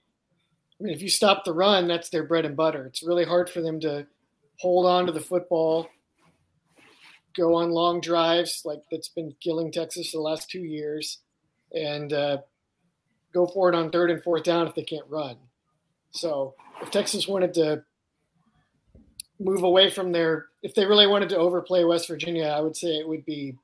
I 0.80 0.82
mean, 0.82 0.94
if 0.94 1.02
you 1.02 1.10
stop 1.10 1.44
the 1.44 1.52
run, 1.52 1.88
that's 1.88 2.08
their 2.08 2.22
bread 2.22 2.46
and 2.46 2.56
butter. 2.56 2.86
It's 2.86 3.02
really 3.02 3.26
hard 3.26 3.50
for 3.50 3.60
them 3.60 3.80
to 3.80 4.06
hold 4.60 4.86
on 4.86 5.04
to 5.04 5.12
the 5.12 5.20
football, 5.20 5.90
go 7.36 7.54
on 7.56 7.70
long 7.70 8.00
drives 8.00 8.62
like 8.64 8.80
that's 8.90 9.10
been 9.10 9.34
killing 9.42 9.70
Texas 9.70 10.12
the 10.12 10.20
last 10.20 10.48
two 10.48 10.64
years, 10.64 11.18
and 11.74 12.14
uh, 12.14 12.38
go 13.34 13.46
for 13.46 13.68
it 13.68 13.74
on 13.74 13.90
third 13.90 14.10
and 14.10 14.22
fourth 14.22 14.44
down 14.44 14.66
if 14.66 14.74
they 14.74 14.84
can't 14.84 15.04
run. 15.10 15.36
So 16.12 16.54
if 16.80 16.90
Texas 16.90 17.28
wanted 17.28 17.52
to 17.52 17.84
move 19.40 19.62
away 19.62 19.90
from 19.90 20.12
their 20.12 20.46
if 20.62 20.74
they 20.74 20.84
really 20.84 21.06
wanted 21.06 21.30
to 21.30 21.38
overplay 21.38 21.82
West 21.84 22.06
Virginia, 22.06 22.46
I 22.46 22.60
would 22.60 22.76
say 22.76 22.88
it 22.88 23.08
would 23.08 23.24
be 23.24 23.56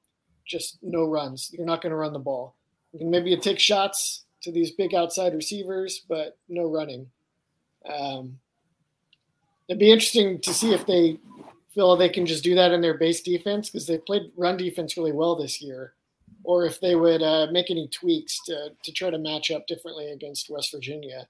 just 0.47 0.79
no 0.83 1.05
runs. 1.05 1.51
You're 1.53 1.67
not 1.67 1.83
going 1.83 1.91
to 1.91 1.97
run 1.97 2.13
the 2.13 2.19
ball. 2.19 2.57
maybe 2.95 3.31
you 3.31 3.37
take 3.37 3.59
shots 3.59 4.25
to 4.43 4.53
these 4.53 4.71
big 4.71 4.95
outside 4.95 5.35
receivers, 5.35 6.03
but 6.09 6.39
no 6.49 6.67
running. 6.67 7.07
Um, 7.89 8.39
it'd 9.69 9.81
be 9.81 9.91
interesting 9.91 10.41
to 10.41 10.55
see 10.55 10.73
if 10.73 10.87
they 10.87 11.19
feel 11.75 11.95
they 11.97 12.09
can 12.09 12.25
just 12.25 12.45
do 12.45 12.55
that 12.55 12.73
in 12.73 12.81
their 12.81 12.97
base 12.97 13.21
defense 13.21 13.69
because 13.69 13.87
they 13.87 13.99
played 13.99 14.33
run 14.37 14.57
defense 14.57 14.97
really 14.97 15.13
well 15.13 15.37
this 15.37 15.61
year, 15.61 15.95
or 16.45 16.65
if 16.65 16.81
they 16.81 16.95
would 16.95 17.23
uh, 17.23 17.49
make 17.51 17.71
any 17.71 17.89
tweaks 17.89 18.41
to 18.45 18.71
to 18.83 18.93
try 18.93 19.11
to 19.11 19.19
match 19.19 19.51
up 19.51 19.67
differently 19.67 20.11
against 20.13 20.49
West 20.49 20.73
Virginia. 20.73 21.29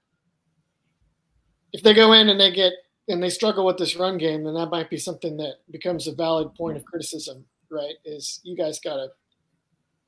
If 1.73 1.83
they 1.83 1.93
go 1.93 2.13
in 2.13 2.29
and 2.29 2.39
they 2.39 2.51
get 2.51 2.73
and 3.07 3.21
they 3.21 3.29
struggle 3.29 3.65
with 3.65 3.77
this 3.77 3.95
run 3.95 4.17
game, 4.17 4.43
then 4.43 4.53
that 4.53 4.69
might 4.69 4.89
be 4.89 4.97
something 4.97 5.37
that 5.37 5.55
becomes 5.71 6.07
a 6.07 6.13
valid 6.13 6.53
point 6.55 6.77
of 6.77 6.85
criticism, 6.85 7.45
right? 7.69 7.95
Is 8.05 8.41
you 8.43 8.55
guys 8.55 8.79
gotta 8.79 9.09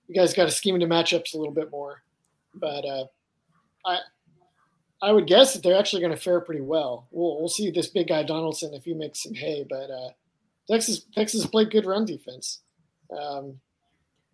you 0.07 0.15
guys 0.15 0.33
gotta 0.33 0.51
scheme 0.51 0.75
into 0.75 0.87
matchups 0.87 1.33
a 1.33 1.37
little 1.37 1.53
bit 1.53 1.71
more. 1.71 2.03
But 2.55 2.85
uh, 2.85 3.05
I 3.85 3.99
I 5.01 5.11
would 5.11 5.27
guess 5.27 5.53
that 5.53 5.63
they're 5.63 5.77
actually 5.77 6.01
going 6.01 6.15
to 6.15 6.21
fare 6.21 6.41
pretty 6.41 6.61
well. 6.61 7.07
We'll 7.11 7.39
we'll 7.39 7.47
see 7.47 7.71
this 7.71 7.87
big 7.87 8.09
guy 8.09 8.23
Donaldson 8.23 8.73
if 8.73 8.83
he 8.83 8.93
makes 8.93 9.23
some 9.23 9.33
hay, 9.33 9.65
but 9.69 9.89
uh, 9.89 10.09
Texas 10.69 11.05
Texas 11.15 11.45
played 11.45 11.71
good 11.71 11.85
run 11.85 12.05
defense. 12.05 12.61
Um, 13.17 13.59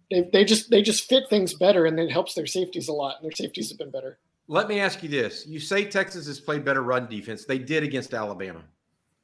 they 0.09 0.27
they 0.33 0.43
just 0.43 0.71
they 0.71 0.81
just 0.81 1.07
fit 1.07 1.29
things 1.29 1.53
better, 1.53 1.85
and 1.85 1.99
it 1.99 2.11
helps 2.11 2.33
their 2.33 2.47
safeties 2.47 2.87
a 2.87 2.93
lot. 2.93 3.17
And 3.17 3.25
their 3.25 3.35
safeties 3.35 3.69
have 3.69 3.77
been 3.77 3.91
better. 3.91 4.17
Let 4.47 4.67
me 4.67 4.79
ask 4.79 5.01
you 5.03 5.09
this: 5.09 5.45
You 5.47 5.59
say 5.59 5.85
Texas 5.85 6.27
has 6.27 6.39
played 6.39 6.63
better 6.63 6.83
run 6.83 7.07
defense. 7.07 7.45
They 7.45 7.59
did 7.59 7.83
against 7.83 8.13
Alabama, 8.13 8.63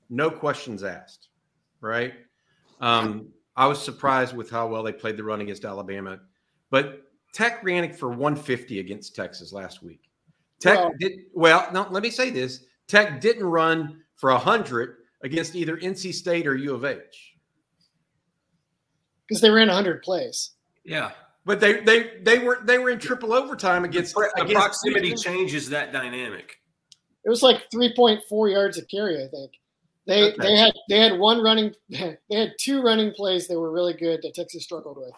no 0.09 0.29
questions 0.29 0.83
asked, 0.83 1.29
right? 1.79 2.13
Um, 2.79 3.29
I 3.55 3.67
was 3.67 3.81
surprised 3.81 4.35
with 4.35 4.49
how 4.49 4.67
well 4.67 4.83
they 4.83 4.93
played 4.93 5.17
the 5.17 5.23
run 5.23 5.41
against 5.41 5.65
Alabama, 5.65 6.19
but 6.69 7.03
Tech 7.33 7.63
ran 7.63 7.83
it 7.83 7.95
for 7.95 8.09
150 8.09 8.79
against 8.79 9.15
Texas 9.15 9.53
last 9.53 9.83
week. 9.83 10.09
Tech 10.59 10.77
well, 10.77 10.91
did 10.99 11.13
well. 11.33 11.67
No, 11.71 11.87
let 11.89 12.03
me 12.03 12.09
say 12.09 12.29
this: 12.29 12.65
Tech 12.87 13.21
didn't 13.21 13.45
run 13.45 14.01
for 14.15 14.31
100 14.31 14.97
against 15.23 15.55
either 15.55 15.77
NC 15.77 16.13
State 16.13 16.47
or 16.47 16.55
U 16.55 16.73
of 16.73 16.85
H 16.85 17.35
because 19.31 19.41
they 19.41 19.49
ran 19.49 19.67
100 19.67 20.01
plays. 20.01 20.51
Yeah, 20.83 21.11
but 21.45 21.59
they 21.59 21.81
they 21.81 22.11
they 22.21 22.39
were 22.39 22.59
they 22.63 22.77
were 22.77 22.89
in 22.89 22.99
triple 22.99 23.33
overtime 23.33 23.83
against 23.83 24.13
the 24.13 24.31
against 24.37 24.53
proximity 24.53 25.15
changes 25.15 25.69
that 25.69 25.91
dynamic. 25.91 26.57
It 27.23 27.29
was 27.29 27.43
like 27.43 27.69
3.4 27.73 28.51
yards 28.51 28.77
a 28.77 28.85
carry, 28.85 29.23
I 29.23 29.27
think. 29.27 29.51
They 30.07 30.31
okay. 30.31 30.35
they 30.39 30.57
had 30.57 30.73
they 30.89 30.99
had 30.99 31.19
one 31.19 31.41
running 31.41 31.73
they 31.89 32.17
had 32.31 32.53
two 32.59 32.81
running 32.81 33.11
plays 33.11 33.47
that 33.47 33.59
were 33.59 33.71
really 33.71 33.93
good 33.93 34.21
that 34.23 34.35
Texas 34.35 34.63
struggled 34.63 34.97
with. 34.97 35.13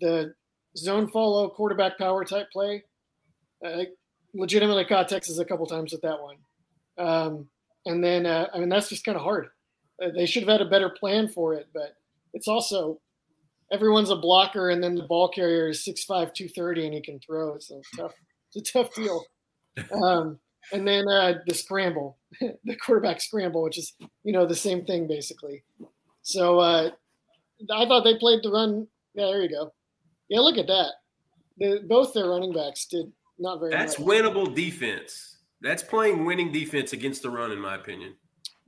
The 0.00 0.34
zone 0.76 1.08
follow 1.08 1.48
quarterback 1.48 1.98
power 1.98 2.24
type 2.24 2.50
play. 2.50 2.84
I 3.64 3.88
legitimately 4.34 4.84
caught 4.86 5.08
Texas 5.08 5.38
a 5.38 5.44
couple 5.44 5.66
times 5.66 5.92
with 5.92 6.02
that 6.02 6.20
one. 6.20 6.36
Um, 6.98 7.48
and 7.86 8.02
then 8.02 8.26
uh, 8.26 8.48
I 8.52 8.58
mean 8.58 8.68
that's 8.68 8.88
just 8.88 9.04
kind 9.04 9.16
of 9.16 9.22
hard. 9.22 9.48
Uh, 10.02 10.08
they 10.14 10.26
should 10.26 10.42
have 10.42 10.50
had 10.50 10.66
a 10.66 10.70
better 10.70 10.88
plan 10.88 11.28
for 11.28 11.54
it, 11.54 11.68
but 11.72 11.96
it's 12.32 12.48
also 12.48 13.00
everyone's 13.72 14.10
a 14.10 14.16
blocker, 14.16 14.70
and 14.70 14.82
then 14.82 14.94
the 14.94 15.02
ball 15.04 15.28
carrier 15.28 15.68
is 15.68 15.84
6'5", 15.84 16.06
230, 16.06 16.84
and 16.84 16.94
he 16.94 17.00
can 17.00 17.18
throw. 17.20 17.54
It's 17.54 17.70
a 17.70 17.80
tough, 17.96 18.12
it's 18.54 18.70
a 18.70 18.72
tough 18.72 18.94
deal. 18.94 19.24
Um, 19.90 20.38
and 20.74 20.86
then 20.86 21.08
uh, 21.08 21.38
the 21.46 21.54
scramble, 21.54 22.18
the 22.40 22.76
quarterback 22.76 23.22
scramble, 23.22 23.62
which 23.62 23.78
is 23.78 23.94
you 24.22 24.34
know 24.34 24.44
the 24.44 24.54
same 24.54 24.84
thing 24.84 25.08
basically. 25.08 25.64
So 26.20 26.58
uh, 26.58 26.90
I 27.70 27.86
thought 27.86 28.04
they 28.04 28.18
played 28.18 28.40
the 28.42 28.50
run. 28.50 28.86
Yeah, 29.14 29.26
there 29.26 29.42
you 29.42 29.48
go. 29.48 29.72
Yeah, 30.28 30.40
look 30.40 30.58
at 30.58 30.66
that. 30.66 30.90
The, 31.56 31.80
both 31.88 32.12
their 32.12 32.28
running 32.28 32.52
backs 32.52 32.84
did 32.84 33.10
not 33.38 33.60
very. 33.60 33.70
That's 33.70 33.96
winnable 33.96 34.54
defense. 34.54 35.38
That's 35.62 35.82
playing 35.82 36.26
winning 36.26 36.52
defense 36.52 36.92
against 36.92 37.22
the 37.22 37.30
run, 37.30 37.50
in 37.50 37.58
my 37.58 37.76
opinion. 37.76 38.14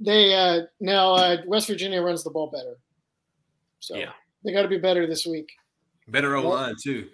They 0.01 0.35
uh, 0.35 0.63
now 0.81 1.15
uh, 1.15 1.37
West 1.47 1.69
Virginia 1.69 2.01
runs 2.01 2.25
the 2.25 2.31
ball 2.31 2.51
better. 2.51 2.79
So 3.81 3.97
yeah. 3.97 4.13
They 4.45 4.53
got 4.53 4.63
to 4.63 4.69
be 4.69 4.79
better 4.79 5.07
this 5.07 5.27
week. 5.27 5.53
Better 6.09 6.37
O 6.37 6.49
line 6.49 6.75
too. 6.83 7.09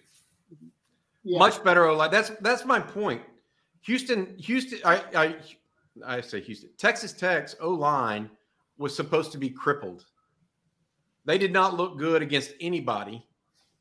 Yeah. 1.22 1.38
Much 1.38 1.62
better 1.62 1.86
O 1.86 1.96
line. 1.96 2.10
That's 2.10 2.30
that's 2.40 2.64
my 2.64 2.80
point. 2.80 3.22
Houston, 3.82 4.36
Houston. 4.38 4.80
I 4.84 5.02
I 5.14 5.36
I 6.04 6.20
say 6.20 6.40
Houston. 6.40 6.70
Texas 6.76 7.12
Tech's 7.12 7.54
O 7.60 7.70
line 7.70 8.30
was 8.78 8.94
supposed 8.94 9.30
to 9.32 9.38
be 9.38 9.48
crippled. 9.50 10.06
They 11.24 11.38
did 11.38 11.52
not 11.52 11.76
look 11.76 11.98
good 11.98 12.22
against 12.22 12.52
anybody, 12.60 13.24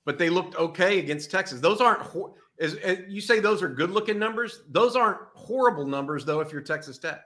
but 0.05 0.19
they 0.19 0.29
looked 0.29 0.55
okay 0.55 0.99
against 0.99 1.31
Texas. 1.31 1.59
Those 1.59 1.81
aren't 1.81 2.01
as, 2.59 2.75
as 2.75 2.99
you 3.07 3.21
say 3.21 3.39
those 3.39 3.63
are 3.63 3.69
good 3.69 3.91
looking 3.91 4.19
numbers. 4.19 4.61
Those 4.69 4.95
aren't 4.95 5.19
horrible 5.33 5.85
numbers 5.85 6.25
though. 6.25 6.41
If 6.41 6.51
you're 6.51 6.61
Texas 6.61 6.99
Tech, 6.99 7.25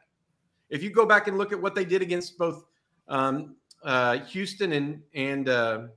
if 0.70 0.84
you 0.84 0.92
go 0.92 1.06
back 1.06 1.28
and 1.28 1.38
look 1.38 1.52
at 1.52 1.62
what 1.62 1.76
they 1.76 1.84
did 1.84 2.02
against 2.02 2.38
both 2.38 2.64
um, 3.08 3.56
uh, 3.84 4.20
Houston 4.20 4.74
and 4.74 5.02
and 5.14 5.50
uh, 5.50 5.88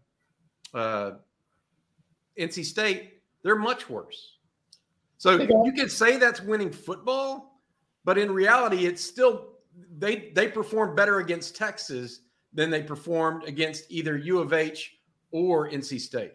uh, 0.76 1.12
NC 2.38 2.64
State, 2.64 3.14
they're 3.42 3.56
much 3.56 3.88
worse. 3.88 4.34
So 5.18 5.40
you 5.40 5.72
can 5.72 5.88
say 5.88 6.18
that's 6.18 6.42
winning 6.42 6.70
football, 6.70 7.60
but 8.04 8.18
in 8.18 8.30
reality, 8.30 8.84
it's 8.86 9.02
still 9.02 9.54
they 9.98 10.30
they 10.34 10.48
perform 10.48 10.94
better 10.94 11.20
against 11.20 11.56
Texas 11.56 12.20
than 12.52 12.70
they 12.70 12.82
performed 12.82 13.44
against 13.44 13.90
either 13.90 14.16
U 14.16 14.38
of 14.38 14.52
H 14.52 14.98
or 15.30 15.70
NC 15.70 16.00
State. 16.00 16.32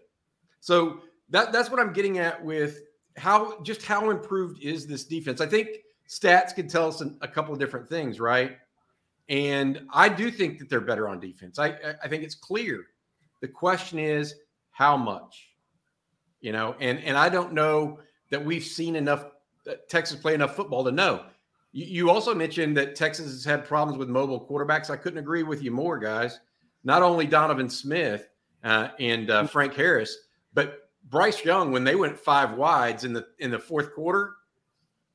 So 0.60 1.02
that 1.30 1.52
that's 1.52 1.70
what 1.70 1.80
I'm 1.80 1.94
getting 1.94 2.18
at 2.18 2.44
with 2.44 2.82
how 3.18 3.62
just 3.62 3.84
how 3.84 4.10
improved 4.10 4.64
is 4.64 4.88
this 4.88 5.04
defense. 5.04 5.42
I 5.42 5.46
think 5.46 5.70
stats 6.10 6.56
could 6.56 6.70
tell 6.70 6.88
us 6.88 7.04
a 7.22 7.28
couple 7.28 7.54
of 7.54 7.60
different 7.60 7.88
things, 7.88 8.20
right? 8.20 8.58
And 9.30 9.86
I 9.94 10.10
do 10.10 10.32
think 10.32 10.58
that 10.60 10.70
they're 10.70 10.82
better 10.82 11.08
on 11.08 11.20
defense. 11.20 11.60
I 11.60 11.76
I 12.04 12.08
think 12.08 12.24
it's 12.24 12.36
clear 12.36 12.88
the 13.42 13.48
question 13.48 14.00
is 14.00 14.36
how 14.72 14.96
much, 14.96 15.50
you 16.40 16.52
know, 16.52 16.76
and 16.80 17.00
and 17.00 17.18
I 17.18 17.30
don't 17.30 17.54
know 17.54 18.00
that 18.30 18.44
we've 18.44 18.64
seen 18.64 18.96
enough 18.96 19.26
uh, 19.70 19.74
Texas 19.90 20.20
play 20.20 20.34
enough 20.34 20.56
football 20.56 20.84
to 20.86 20.92
know. 20.92 21.26
You, 21.72 21.86
you 21.86 22.10
also 22.10 22.34
mentioned 22.34 22.78
that 22.78 22.96
Texas 22.96 23.28
has 23.28 23.46
had 23.46 23.66
problems 23.66 23.98
with 23.98 24.10
mobile 24.10 24.48
quarterbacks. 24.48 24.90
I 24.90 24.96
couldn't 24.96 25.20
agree 25.20 25.44
with 25.44 25.62
you 25.62 25.72
more, 25.72 26.00
guys. 26.00 26.40
Not 26.84 27.04
only 27.04 27.28
Donovan 27.28 27.70
Smith 27.70 28.28
uh, 28.64 28.90
and 29.00 29.30
uh, 29.30 29.46
Frank 29.48 29.74
Harris, 29.74 30.16
but 30.54 30.90
Bryce 31.10 31.44
Young. 31.44 31.72
When 31.72 31.84
they 31.84 31.96
went 31.96 32.18
five 32.18 32.58
wides 32.58 33.04
in 33.04 33.14
the 33.14 33.28
in 33.40 33.52
the 33.52 33.60
fourth 33.60 33.94
quarter, 33.94 34.36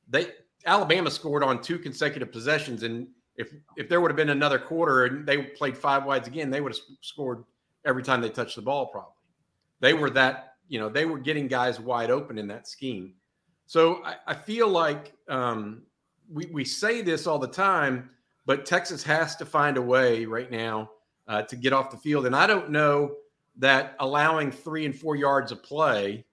they 0.07 0.31
Alabama 0.65 1.09
scored 1.11 1.43
on 1.43 1.61
two 1.61 1.79
consecutive 1.79 2.31
possessions, 2.31 2.83
and 2.83 3.07
if 3.35 3.53
if 3.77 3.89
there 3.89 4.01
would 4.01 4.11
have 4.11 4.17
been 4.17 4.29
another 4.29 4.59
quarter 4.59 5.05
and 5.05 5.25
they 5.25 5.41
played 5.43 5.77
five 5.77 6.05
wides 6.05 6.27
again, 6.27 6.49
they 6.49 6.61
would 6.61 6.73
have 6.73 6.81
scored 7.01 7.43
every 7.87 8.03
time 8.03 8.21
they 8.21 8.29
touched 8.29 8.55
the 8.55 8.61
ball, 8.61 8.87
probably. 8.87 9.13
They 9.79 9.93
were 9.93 10.09
that, 10.11 10.55
you 10.67 10.79
know, 10.79 10.89
they 10.89 11.05
were 11.05 11.17
getting 11.17 11.47
guys 11.47 11.79
wide 11.79 12.11
open 12.11 12.37
in 12.37 12.47
that 12.47 12.67
scheme. 12.67 13.13
So 13.65 14.03
I, 14.03 14.15
I 14.27 14.33
feel 14.33 14.67
like 14.67 15.13
um, 15.29 15.83
we, 16.31 16.45
we 16.47 16.65
say 16.65 17.01
this 17.01 17.25
all 17.25 17.39
the 17.39 17.47
time, 17.47 18.09
but 18.45 18.65
Texas 18.65 19.03
has 19.03 19.35
to 19.37 19.45
find 19.45 19.77
a 19.77 19.81
way 19.81 20.25
right 20.25 20.51
now 20.51 20.91
uh, 21.27 21.43
to 21.43 21.55
get 21.55 21.73
off 21.73 21.91
the 21.91 21.97
field. 21.97 22.25
And 22.25 22.35
I 22.35 22.45
don't 22.47 22.69
know 22.69 23.15
that 23.57 23.95
allowing 23.99 24.51
three 24.51 24.85
and 24.85 24.95
four 24.95 25.15
yards 25.15 25.51
of 25.51 25.63
play 25.63 26.25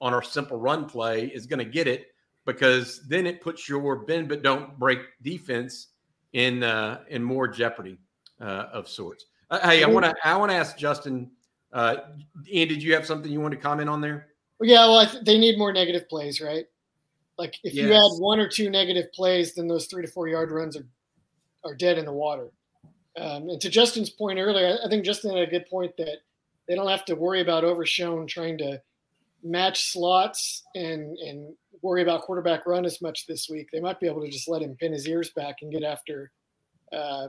on 0.00 0.14
our 0.14 0.22
simple 0.22 0.58
run 0.58 0.86
play 0.86 1.26
is 1.26 1.46
going 1.46 1.58
to 1.58 1.64
get 1.64 1.86
it 1.86 2.08
because 2.46 3.06
then 3.08 3.26
it 3.26 3.40
puts 3.40 3.68
your 3.68 3.96
bend 3.96 4.28
but 4.28 4.42
don't 4.42 4.78
break 4.78 5.00
defense 5.22 5.88
in 6.32 6.62
uh, 6.62 7.00
in 7.08 7.22
more 7.22 7.48
jeopardy 7.48 7.98
uh, 8.40 8.66
of 8.72 8.88
sorts. 8.88 9.26
Uh, 9.50 9.68
hey, 9.68 9.82
I 9.82 9.88
want 9.88 10.06
to 10.06 10.14
I 10.24 10.36
want 10.36 10.50
to 10.50 10.56
ask 10.56 10.76
Justin. 10.76 11.30
Uh, 11.72 11.96
Ian, 12.48 12.68
did 12.68 12.82
you 12.82 12.94
have 12.94 13.06
something 13.06 13.30
you 13.30 13.40
want 13.40 13.52
to 13.52 13.60
comment 13.60 13.88
on 13.88 14.00
there? 14.00 14.28
Yeah, 14.60 14.86
well, 14.86 15.06
th- 15.06 15.24
they 15.24 15.38
need 15.38 15.58
more 15.58 15.72
negative 15.72 16.08
plays, 16.08 16.40
right? 16.40 16.66
Like 17.38 17.56
if 17.64 17.74
yes. 17.74 17.86
you 17.86 17.92
add 17.92 18.20
one 18.20 18.38
or 18.38 18.48
two 18.48 18.70
negative 18.70 19.12
plays, 19.12 19.54
then 19.54 19.66
those 19.66 19.86
three 19.86 20.04
to 20.04 20.12
four 20.12 20.28
yard 20.28 20.50
runs 20.50 20.76
are 20.76 20.86
are 21.64 21.74
dead 21.74 21.98
in 21.98 22.04
the 22.04 22.12
water. 22.12 22.50
Um, 23.18 23.48
and 23.48 23.60
to 23.60 23.68
Justin's 23.68 24.10
point 24.10 24.38
earlier, 24.38 24.78
I 24.84 24.88
think 24.88 25.04
Justin 25.04 25.36
had 25.36 25.46
a 25.46 25.50
good 25.50 25.66
point 25.68 25.96
that 25.98 26.18
they 26.68 26.74
don't 26.74 26.88
have 26.88 27.04
to 27.06 27.14
worry 27.14 27.40
about 27.40 27.64
Overshown 27.64 28.26
trying 28.26 28.56
to 28.58 28.80
match 29.42 29.90
slots 29.90 30.62
and 30.74 31.16
and 31.18 31.54
worry 31.82 32.02
about 32.02 32.22
quarterback 32.22 32.66
run 32.66 32.84
as 32.84 33.00
much 33.00 33.26
this 33.26 33.48
week. 33.48 33.68
They 33.72 33.80
might 33.80 34.00
be 34.00 34.06
able 34.06 34.22
to 34.22 34.30
just 34.30 34.48
let 34.48 34.62
him 34.62 34.76
pin 34.76 34.92
his 34.92 35.08
ears 35.08 35.30
back 35.30 35.56
and 35.62 35.72
get 35.72 35.82
after 35.82 36.30
uh, 36.92 37.28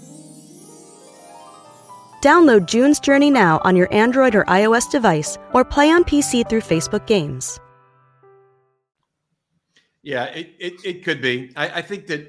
Download 2.21 2.67
June's 2.67 2.99
Journey 2.99 3.31
now 3.31 3.59
on 3.63 3.75
your 3.75 3.91
Android 3.93 4.35
or 4.35 4.43
iOS 4.45 4.89
device 4.89 5.37
or 5.53 5.65
play 5.65 5.89
on 5.89 6.03
PC 6.03 6.47
through 6.47 6.61
Facebook 6.61 7.07
Games. 7.07 7.59
Yeah, 10.03 10.25
it, 10.25 10.55
it, 10.59 10.73
it 10.83 11.03
could 11.03 11.21
be. 11.21 11.51
I, 11.55 11.79
I, 11.79 11.81
think 11.81 12.07
that 12.07 12.27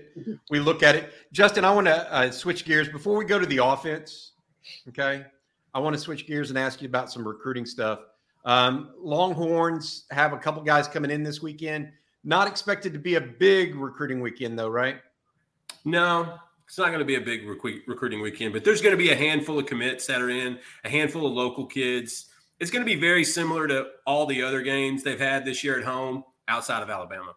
we 0.50 0.60
look 0.60 0.82
at 0.82 0.94
it. 0.94 1.12
Justin, 1.32 1.64
I 1.64 1.70
want 1.74 1.86
to 1.86 2.12
uh, 2.12 2.30
switch 2.30 2.66
gears 2.66 2.88
before 2.88 3.16
we 3.16 3.24
go 3.24 3.38
to 3.38 3.46
the 3.46 3.64
offense. 3.64 4.32
Okay. 4.88 5.24
I 5.74 5.78
want 5.78 5.94
to 5.94 6.00
switch 6.00 6.26
gears 6.26 6.50
and 6.50 6.58
ask 6.58 6.82
you 6.82 6.88
about 6.88 7.10
some 7.10 7.26
recruiting 7.26 7.64
stuff. 7.64 8.00
Um, 8.44 8.90
Longhorns 8.98 10.04
have 10.10 10.34
a 10.34 10.38
couple 10.38 10.62
guys 10.62 10.86
coming 10.86 11.10
in 11.10 11.22
this 11.22 11.40
weekend. 11.40 11.90
Not 12.24 12.46
expected 12.46 12.92
to 12.92 12.98
be 12.98 13.14
a 13.14 13.20
big 13.20 13.74
recruiting 13.74 14.20
weekend, 14.20 14.58
though, 14.58 14.68
right? 14.68 14.96
No, 15.84 16.38
it's 16.72 16.78
not 16.78 16.86
going 16.86 17.00
to 17.00 17.04
be 17.04 17.16
a 17.16 17.20
big 17.20 17.46
recruiting 17.46 18.22
weekend, 18.22 18.54
but 18.54 18.64
there's 18.64 18.80
going 18.80 18.94
to 18.94 18.96
be 18.96 19.10
a 19.10 19.14
handful 19.14 19.58
of 19.58 19.66
commits 19.66 20.06
that 20.06 20.22
are 20.22 20.30
in, 20.30 20.58
a 20.86 20.88
handful 20.88 21.26
of 21.26 21.34
local 21.34 21.66
kids. 21.66 22.30
It's 22.60 22.70
going 22.70 22.82
to 22.82 22.90
be 22.90 22.98
very 22.98 23.24
similar 23.24 23.68
to 23.68 23.88
all 24.06 24.24
the 24.24 24.42
other 24.42 24.62
games 24.62 25.02
they've 25.02 25.20
had 25.20 25.44
this 25.44 25.62
year 25.62 25.78
at 25.78 25.84
home 25.84 26.24
outside 26.48 26.82
of 26.82 26.88
Alabama. 26.88 27.34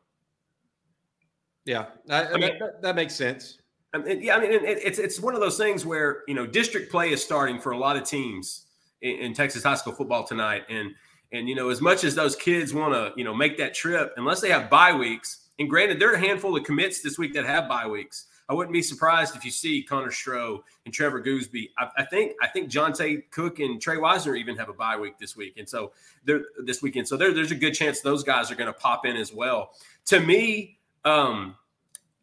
Yeah, 1.66 1.88
I, 2.10 2.28
I 2.28 2.38
mean, 2.38 2.60
that, 2.60 2.82
that, 2.82 2.96
makes 2.96 3.14
sense. 3.14 3.58
I 3.94 3.98
mean, 3.98 4.22
yeah, 4.22 4.38
I 4.38 4.40
mean, 4.40 4.54
it, 4.54 4.64
it's 4.64 5.00
it's 5.00 5.20
one 5.20 5.36
of 5.36 5.42
those 5.42 5.58
things 5.58 5.86
where 5.86 6.24
you 6.30 6.34
know 6.34 6.48
district 6.48 6.90
play 6.90 7.12
is 7.12 7.22
starting 7.22 7.60
for 7.60 7.74
a 7.74 7.78
lot 7.78 7.98
of 7.98 8.06
teams 8.06 8.68
in, 9.02 9.18
in 9.18 9.34
Texas 9.34 9.64
high 9.64 9.76
school 9.76 9.92
football 9.92 10.24
tonight, 10.24 10.64
and 10.70 10.92
and 11.34 11.50
you 11.50 11.56
know 11.56 11.68
as 11.68 11.82
much 11.82 12.06
as 12.06 12.16
those 12.16 12.38
kids 12.38 12.74
want 12.74 12.94
to 12.94 13.12
you 13.18 13.26
know 13.26 13.34
make 13.34 13.58
that 13.58 13.74
trip, 13.74 14.14
unless 14.16 14.40
they 14.40 14.50
have 14.50 14.70
bye 14.70 14.94
weeks, 14.94 15.50
and 15.60 15.70
granted 15.70 16.00
there 16.00 16.12
are 16.12 16.16
a 16.16 16.20
handful 16.20 16.56
of 16.56 16.64
commits 16.64 17.02
this 17.02 17.18
week 17.18 17.34
that 17.34 17.46
have 17.46 17.68
bye 17.68 17.86
weeks. 17.86 18.28
I 18.48 18.54
wouldn't 18.54 18.74
be 18.74 18.82
surprised 18.82 19.36
if 19.36 19.44
you 19.44 19.52
see 19.52 19.82
Connor 19.82 20.10
Stroh 20.12 20.60
and 20.86 20.94
Trevor 20.94 21.22
Goosby. 21.22 21.72
I, 21.78 21.90
I 21.98 22.06
think 22.06 22.34
I 22.42 22.48
think 22.48 22.70
Johntay 22.70 23.24
Cook 23.32 23.60
and 23.60 23.82
Trey 23.82 23.98
Wisner 23.98 24.36
even 24.36 24.56
have 24.58 24.70
a 24.70 24.74
bye 24.74 24.98
week 24.98 25.18
this 25.18 25.36
week, 25.36 25.56
and 25.58 25.68
so 25.68 25.94
this 26.24 26.82
weekend. 26.82 27.08
So 27.08 27.18
there, 27.18 27.34
there's 27.34 27.52
a 27.52 27.56
good 27.56 27.74
chance 27.74 28.02
those 28.02 28.24
guys 28.24 28.52
are 28.52 28.56
going 28.56 28.72
to 28.72 28.80
pop 28.80 29.06
in 29.06 29.16
as 29.16 29.34
well. 29.34 29.72
To 30.06 30.20
me, 30.20 30.78
um, 31.06 31.56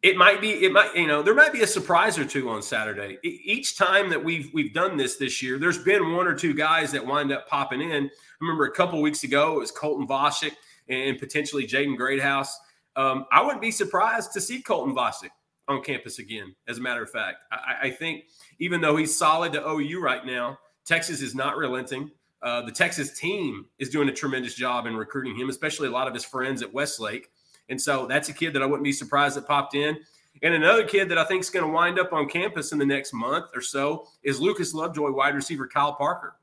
it 0.01 0.17
might 0.17 0.41
be, 0.41 0.51
it 0.65 0.71
might, 0.73 0.95
you 0.95 1.07
know, 1.07 1.21
there 1.21 1.33
might 1.33 1.53
be 1.53 1.61
a 1.61 1.67
surprise 1.67 2.19
or 2.19 2.25
two 2.25 2.49
on 2.49 2.61
Saturday. 2.61 3.17
Each 3.23 3.77
time 3.77 4.09
that 4.09 4.21
we've 4.21 4.49
we've 4.53 4.73
done 4.73 4.97
this 4.97 5.17
this 5.17 5.41
year, 5.41 5.57
there's 5.57 5.77
been 5.77 6.13
one 6.13 6.27
or 6.27 6.35
two 6.35 6.53
guys 6.53 6.91
that 6.91 7.05
wind 7.05 7.31
up 7.31 7.47
popping 7.47 7.81
in. 7.81 8.05
I 8.05 8.09
remember 8.41 8.65
a 8.65 8.71
couple 8.71 9.01
weeks 9.01 9.23
ago, 9.23 9.55
it 9.55 9.59
was 9.59 9.71
Colton 9.71 10.07
Vasek 10.07 10.51
and 10.89 11.17
potentially 11.17 11.65
Jaden 11.65 11.97
Greathouse. 11.97 12.53
Um, 12.95 13.25
I 13.31 13.41
wouldn't 13.41 13.61
be 13.61 13.71
surprised 13.71 14.33
to 14.33 14.41
see 14.41 14.61
Colton 14.61 14.93
Vasek 14.93 15.29
on 15.67 15.81
campus 15.81 16.19
again. 16.19 16.55
As 16.67 16.77
a 16.77 16.81
matter 16.81 17.03
of 17.03 17.09
fact, 17.09 17.37
I, 17.51 17.87
I, 17.87 17.91
think 17.91 18.25
even 18.59 18.81
though 18.81 18.97
he's 18.97 19.17
solid 19.17 19.53
to 19.53 19.65
OU 19.65 20.01
right 20.01 20.25
now, 20.25 20.57
Texas 20.85 21.21
is 21.21 21.33
not 21.33 21.57
relenting. 21.57 22.11
Uh, 22.41 22.61
the 22.61 22.71
Texas 22.71 23.17
team 23.17 23.65
is 23.79 23.89
doing 23.89 24.09
a 24.09 24.13
tremendous 24.13 24.55
job 24.55 24.85
in 24.85 24.95
recruiting 24.95 25.35
him, 25.35 25.49
especially 25.49 25.87
a 25.87 25.91
lot 25.91 26.07
of 26.07 26.13
his 26.13 26.25
friends 26.25 26.61
at 26.61 26.73
Westlake. 26.73 27.29
And 27.69 27.81
so 27.81 28.05
that's 28.05 28.27
a 28.27 28.33
kid 28.33 28.53
that 28.53 28.61
I 28.61 28.65
wouldn't 28.65 28.83
be 28.83 28.91
surprised 28.91 29.37
that 29.37 29.47
popped 29.47 29.75
in. 29.75 29.97
And 30.41 30.53
another 30.53 30.85
kid 30.85 31.07
that 31.09 31.17
I 31.17 31.23
think 31.23 31.41
is 31.41 31.49
going 31.49 31.65
to 31.65 31.71
wind 31.71 31.99
up 31.99 32.11
on 32.11 32.27
campus 32.27 32.73
in 32.73 32.79
the 32.79 32.85
next 32.85 33.13
month 33.13 33.45
or 33.55 33.61
so 33.61 34.07
is 34.23 34.41
Lucas 34.41 34.73
Lovejoy, 34.73 35.11
wide 35.11 35.35
receiver 35.35 35.67
Kyle 35.67 35.93
Parker. 35.93 36.35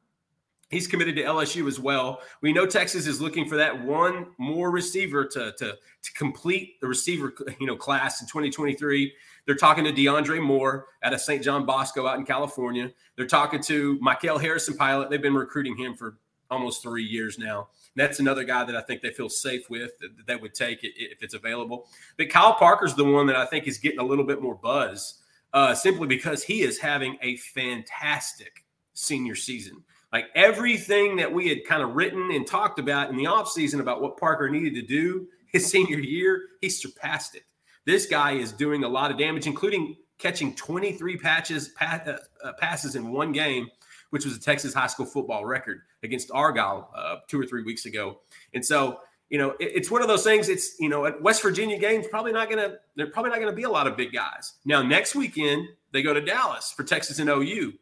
He's 0.70 0.86
committed 0.86 1.16
to 1.16 1.22
LSU 1.24 1.66
as 1.66 1.80
well. 1.80 2.20
We 2.42 2.52
know 2.52 2.64
Texas 2.64 3.08
is 3.08 3.20
looking 3.20 3.48
for 3.48 3.56
that 3.56 3.84
one 3.84 4.28
more 4.38 4.70
receiver 4.70 5.24
to, 5.24 5.52
to, 5.58 5.76
to 6.02 6.12
complete 6.14 6.80
the 6.80 6.86
receiver 6.86 7.34
you 7.58 7.66
know 7.66 7.76
class 7.76 8.22
in 8.22 8.28
2023. 8.28 9.12
They're 9.46 9.56
talking 9.56 9.84
to 9.84 9.92
DeAndre 9.92 10.40
Moore 10.40 10.86
out 11.02 11.12
of 11.12 11.20
St. 11.20 11.42
John 11.42 11.66
Bosco 11.66 12.06
out 12.06 12.18
in 12.18 12.24
California. 12.24 12.92
They're 13.16 13.26
talking 13.26 13.60
to 13.64 13.98
Michael 14.00 14.38
Harrison 14.38 14.76
Pilot. 14.76 15.10
They've 15.10 15.20
been 15.20 15.34
recruiting 15.34 15.76
him 15.76 15.94
for 15.94 16.18
almost 16.50 16.82
three 16.82 17.04
years 17.04 17.36
now. 17.36 17.68
That's 17.96 18.20
another 18.20 18.44
guy 18.44 18.64
that 18.64 18.76
I 18.76 18.80
think 18.80 19.02
they 19.02 19.10
feel 19.10 19.28
safe 19.28 19.68
with 19.70 19.98
that, 19.98 20.26
that 20.26 20.40
would 20.40 20.54
take 20.54 20.84
it 20.84 20.92
if 20.96 21.22
it's 21.22 21.34
available. 21.34 21.88
But 22.16 22.30
Kyle 22.30 22.54
Parker's 22.54 22.94
the 22.94 23.04
one 23.04 23.26
that 23.26 23.36
I 23.36 23.44
think 23.44 23.66
is 23.66 23.78
getting 23.78 23.98
a 23.98 24.04
little 24.04 24.24
bit 24.24 24.40
more 24.40 24.54
buzz 24.54 25.20
uh, 25.52 25.74
simply 25.74 26.06
because 26.06 26.44
he 26.44 26.62
is 26.62 26.78
having 26.78 27.18
a 27.22 27.36
fantastic 27.38 28.64
senior 28.94 29.34
season. 29.34 29.82
Like 30.12 30.26
everything 30.34 31.16
that 31.16 31.32
we 31.32 31.48
had 31.48 31.64
kind 31.64 31.82
of 31.82 31.94
written 31.94 32.30
and 32.32 32.46
talked 32.46 32.78
about 32.78 33.10
in 33.10 33.16
the 33.16 33.24
offseason 33.24 33.80
about 33.80 34.02
what 34.02 34.16
Parker 34.16 34.48
needed 34.48 34.74
to 34.74 34.82
do 34.82 35.28
his 35.46 35.66
senior 35.66 35.98
year, 35.98 36.42
he 36.60 36.68
surpassed 36.68 37.34
it. 37.34 37.42
This 37.86 38.06
guy 38.06 38.32
is 38.32 38.52
doing 38.52 38.84
a 38.84 38.88
lot 38.88 39.10
of 39.10 39.18
damage, 39.18 39.46
including 39.46 39.96
catching 40.18 40.54
23 40.54 41.16
patches, 41.16 41.70
uh, 41.80 42.16
uh, 42.44 42.52
passes 42.58 42.94
in 42.94 43.10
one 43.10 43.32
game 43.32 43.68
which 44.10 44.24
was 44.24 44.36
a 44.36 44.40
Texas 44.40 44.74
high 44.74 44.86
school 44.86 45.06
football 45.06 45.44
record 45.44 45.82
against 46.02 46.30
Argyle 46.32 46.90
uh, 46.94 47.16
two 47.28 47.40
or 47.40 47.46
three 47.46 47.62
weeks 47.62 47.86
ago. 47.86 48.20
And 48.54 48.64
so, 48.64 49.00
you 49.30 49.38
know, 49.38 49.50
it, 49.60 49.72
it's 49.74 49.90
one 49.90 50.02
of 50.02 50.08
those 50.08 50.24
things. 50.24 50.48
It's 50.48 50.78
you 50.78 50.88
know, 50.88 51.06
at 51.06 51.20
West 51.22 51.42
Virginia 51.42 51.78
games, 51.78 52.06
probably 52.08 52.32
not 52.32 52.50
gonna. 52.50 52.76
They're 52.96 53.10
probably 53.10 53.30
not 53.30 53.40
gonna 53.40 53.52
be 53.52 53.62
a 53.62 53.70
lot 53.70 53.86
of 53.86 53.96
big 53.96 54.12
guys. 54.12 54.54
Now, 54.64 54.82
next 54.82 55.14
weekend 55.14 55.66
they 55.92 56.02
go 56.02 56.12
to 56.12 56.20
Dallas 56.20 56.72
for 56.72 56.84
Texas 56.84 57.18
and 57.18 57.30
OU. 57.30 57.72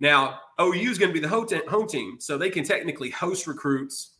Now, 0.00 0.40
OU 0.60 0.90
is 0.90 0.98
going 0.98 1.12
to 1.12 1.20
be 1.20 1.20
the 1.20 1.28
home 1.28 1.88
team, 1.88 2.16
so 2.20 2.38
they 2.38 2.50
can 2.50 2.64
technically 2.64 3.10
host 3.10 3.46
recruits, 3.46 4.14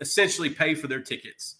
essentially 0.00 0.50
pay 0.50 0.74
for 0.74 0.86
their 0.86 1.00
tickets. 1.00 1.56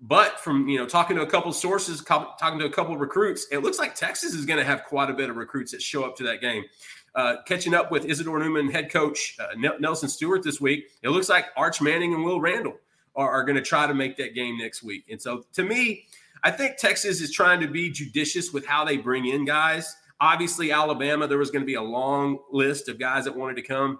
But 0.00 0.40
from 0.40 0.66
you 0.68 0.78
know 0.78 0.86
talking 0.86 1.16
to 1.16 1.22
a 1.22 1.26
couple 1.26 1.52
sources, 1.52 2.02
talking 2.02 2.58
to 2.58 2.64
a 2.64 2.70
couple 2.70 2.96
recruits, 2.96 3.46
it 3.52 3.58
looks 3.58 3.78
like 3.78 3.94
Texas 3.94 4.34
is 4.34 4.46
going 4.46 4.58
to 4.58 4.64
have 4.64 4.84
quite 4.84 5.10
a 5.10 5.14
bit 5.14 5.28
of 5.28 5.36
recruits 5.36 5.72
that 5.72 5.82
show 5.82 6.04
up 6.04 6.16
to 6.16 6.22
that 6.24 6.40
game. 6.40 6.64
Uh, 7.14 7.36
catching 7.46 7.74
up 7.74 7.90
with 7.90 8.04
Isidore 8.04 8.38
Newman 8.38 8.70
head 8.70 8.90
coach 8.90 9.36
uh, 9.40 9.48
Nelson 9.78 10.08
Stewart 10.08 10.42
this 10.42 10.60
week, 10.60 10.86
it 11.02 11.08
looks 11.10 11.28
like 11.28 11.46
Arch 11.56 11.82
Manning 11.82 12.14
and 12.14 12.24
Will 12.24 12.40
Randall 12.40 12.76
are, 13.16 13.28
are 13.28 13.44
going 13.44 13.56
to 13.56 13.62
try 13.62 13.86
to 13.86 13.94
make 13.94 14.16
that 14.16 14.34
game 14.34 14.56
next 14.56 14.82
week. 14.82 15.04
And 15.10 15.20
so, 15.20 15.44
to 15.54 15.64
me, 15.64 16.06
I 16.44 16.50
think 16.50 16.78
Texas 16.78 17.20
is 17.20 17.32
trying 17.32 17.60
to 17.60 17.68
be 17.68 17.90
judicious 17.90 18.52
with 18.52 18.64
how 18.64 18.84
they 18.84 18.96
bring 18.96 19.26
in 19.26 19.44
guys. 19.44 19.96
Obviously, 20.20 20.70
Alabama, 20.70 21.26
there 21.26 21.38
was 21.38 21.50
going 21.50 21.62
to 21.62 21.66
be 21.66 21.74
a 21.74 21.82
long 21.82 22.38
list 22.52 22.88
of 22.88 22.98
guys 22.98 23.24
that 23.24 23.34
wanted 23.34 23.56
to 23.56 23.62
come. 23.62 23.98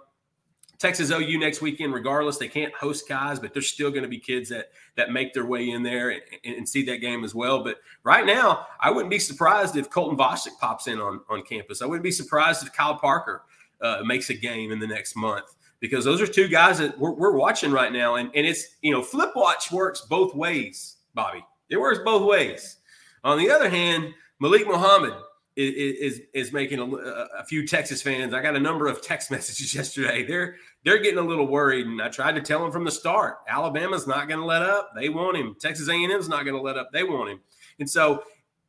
Texas 0.77 1.11
OU 1.11 1.37
next 1.37 1.61
weekend, 1.61 1.93
regardless, 1.93 2.37
they 2.37 2.47
can't 2.47 2.73
host 2.73 3.07
guys, 3.07 3.39
but 3.39 3.53
there's 3.53 3.67
still 3.67 3.91
going 3.91 4.01
to 4.01 4.09
be 4.09 4.19
kids 4.19 4.49
that 4.49 4.71
that 4.97 5.11
make 5.11 5.31
their 5.33 5.45
way 5.45 5.69
in 5.69 5.83
there 5.83 6.09
and, 6.09 6.21
and, 6.43 6.67
see 6.67 6.83
that 6.83 6.97
game 6.97 7.23
as 7.23 7.35
well. 7.35 7.63
But 7.63 7.77
right 8.03 8.25
now, 8.25 8.65
I 8.79 8.89
wouldn't 8.89 9.11
be 9.11 9.19
surprised 9.19 9.75
if 9.77 9.91
Colton 9.91 10.17
Vasek 10.17 10.57
pops 10.59 10.87
in 10.87 10.99
on, 10.99 11.21
on 11.29 11.43
campus. 11.43 11.83
I 11.83 11.85
wouldn't 11.85 12.03
be 12.03 12.11
surprised 12.11 12.65
if 12.65 12.73
Kyle 12.73 12.97
Parker 12.97 13.43
uh, 13.79 14.01
makes 14.03 14.31
a 14.31 14.33
game 14.33 14.71
in 14.71 14.79
the 14.79 14.87
next 14.87 15.15
month 15.15 15.55
because 15.79 16.03
those 16.03 16.19
are 16.19 16.27
two 16.27 16.47
guys 16.47 16.79
that 16.79 16.97
we're, 16.97 17.13
we're 17.13 17.37
watching 17.37 17.71
right 17.71 17.93
now. 17.93 18.15
And, 18.15 18.31
and 18.33 18.47
it's, 18.47 18.75
you 18.81 18.91
know, 18.91 19.03
flip 19.03 19.31
watch 19.35 19.71
works 19.71 20.01
both 20.01 20.33
ways, 20.33 20.97
Bobby. 21.13 21.45
It 21.69 21.77
works 21.77 21.99
both 22.03 22.27
ways. 22.27 22.77
On 23.23 23.37
the 23.37 23.51
other 23.51 23.69
hand, 23.69 24.13
Malik 24.39 24.67
Muhammad– 24.67 25.13
is 25.57 26.21
is 26.33 26.53
making 26.53 26.79
a, 26.79 26.85
a, 26.85 27.43
few 27.43 27.67
Texas 27.67 28.01
fans. 28.01 28.33
I 28.33 28.41
got 28.41 28.55
a 28.55 28.59
number 28.59 28.87
of 28.87 29.01
text 29.01 29.31
messages 29.31 29.75
yesterday. 29.75 30.23
They're 30.23 30.55
they're 30.85 30.99
getting 30.99 31.19
a 31.19 31.27
little 31.27 31.47
worried, 31.47 31.87
and 31.87 32.01
I 32.01 32.09
tried 32.09 32.35
to 32.35 32.41
tell 32.41 32.61
them 32.61 32.71
from 32.71 32.85
the 32.85 32.91
start. 32.91 33.39
Alabama's 33.47 34.07
not 34.07 34.27
going 34.27 34.39
to 34.39 34.45
let 34.45 34.61
up. 34.61 34.91
They 34.95 35.09
want 35.09 35.37
him. 35.37 35.55
Texas 35.59 35.89
A&M's 35.89 36.29
not 36.29 36.43
going 36.45 36.55
to 36.55 36.61
let 36.61 36.77
up. 36.77 36.89
They 36.91 37.03
want 37.03 37.29
him. 37.29 37.41
And 37.79 37.89
so 37.89 38.23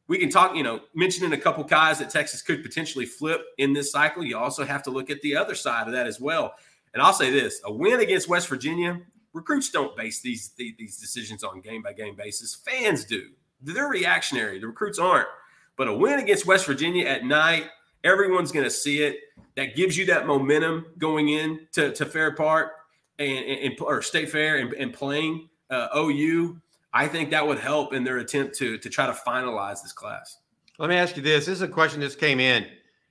we 0.08 0.18
can 0.18 0.28
talk. 0.28 0.56
You 0.56 0.64
know, 0.64 0.80
mentioning 0.94 1.32
a 1.32 1.38
couple 1.38 1.62
guys 1.64 2.00
that 2.00 2.10
Texas 2.10 2.42
could 2.42 2.62
potentially 2.62 3.06
flip 3.06 3.42
in 3.58 3.72
this 3.72 3.92
cycle. 3.92 4.24
You 4.24 4.38
also 4.38 4.64
have 4.64 4.82
to 4.84 4.90
look 4.90 5.08
at 5.08 5.20
the 5.22 5.36
other 5.36 5.54
side 5.54 5.86
of 5.86 5.92
that 5.92 6.06
as 6.06 6.20
well. 6.20 6.54
And 6.94 7.02
I'll 7.02 7.12
say 7.12 7.30
this: 7.30 7.60
a 7.64 7.72
win 7.72 8.00
against 8.00 8.28
West 8.28 8.48
Virginia. 8.48 9.00
Recruits 9.32 9.70
don't 9.70 9.96
base 9.96 10.20
these 10.20 10.50
these 10.58 10.98
decisions 10.98 11.44
on 11.44 11.60
game 11.60 11.82
by 11.82 11.92
game 11.92 12.16
basis. 12.16 12.56
Fans 12.56 13.04
do. 13.04 13.30
They're 13.62 13.86
reactionary. 13.86 14.58
The 14.58 14.66
recruits 14.66 14.98
aren't. 14.98 15.28
But 15.76 15.88
a 15.88 15.94
win 15.94 16.18
against 16.18 16.46
West 16.46 16.66
Virginia 16.66 17.06
at 17.06 17.24
night, 17.24 17.66
everyone's 18.04 18.52
going 18.52 18.64
to 18.64 18.70
see 18.70 19.02
it. 19.02 19.18
That 19.56 19.76
gives 19.76 19.96
you 19.96 20.06
that 20.06 20.26
momentum 20.26 20.86
going 20.98 21.28
in 21.28 21.66
to, 21.72 21.92
to 21.92 22.06
Fair 22.06 22.34
Park 22.34 22.72
and, 23.18 23.38
and 23.38 23.80
or 23.80 24.02
State 24.02 24.30
Fair 24.30 24.58
and, 24.58 24.72
and 24.74 24.92
playing 24.92 25.48
uh, 25.70 25.88
OU. 25.96 26.60
I 26.94 27.08
think 27.08 27.30
that 27.30 27.46
would 27.46 27.58
help 27.58 27.92
in 27.92 28.04
their 28.04 28.18
attempt 28.18 28.56
to 28.58 28.78
to 28.78 28.90
try 28.90 29.06
to 29.06 29.12
finalize 29.12 29.82
this 29.82 29.92
class. 29.92 30.38
Let 30.78 30.88
me 30.88 30.96
ask 30.96 31.16
you 31.16 31.22
this: 31.22 31.46
This 31.46 31.56
is 31.56 31.62
a 31.62 31.68
question 31.68 32.00
that 32.00 32.18
came 32.18 32.40
in. 32.40 32.66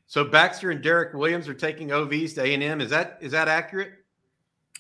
So 0.08 0.26
Baxter 0.26 0.72
and 0.72 0.82
Derek 0.82 1.14
Williams 1.14 1.48
are 1.48 1.54
taking 1.54 1.90
OVs 1.90 2.36
to 2.36 2.44
A 2.44 2.54
and 2.54 2.64
M. 2.64 2.82
Is 2.82 2.90
that 2.90 3.18
is 3.22 3.32
that 3.32 3.48
accurate? 3.48 3.94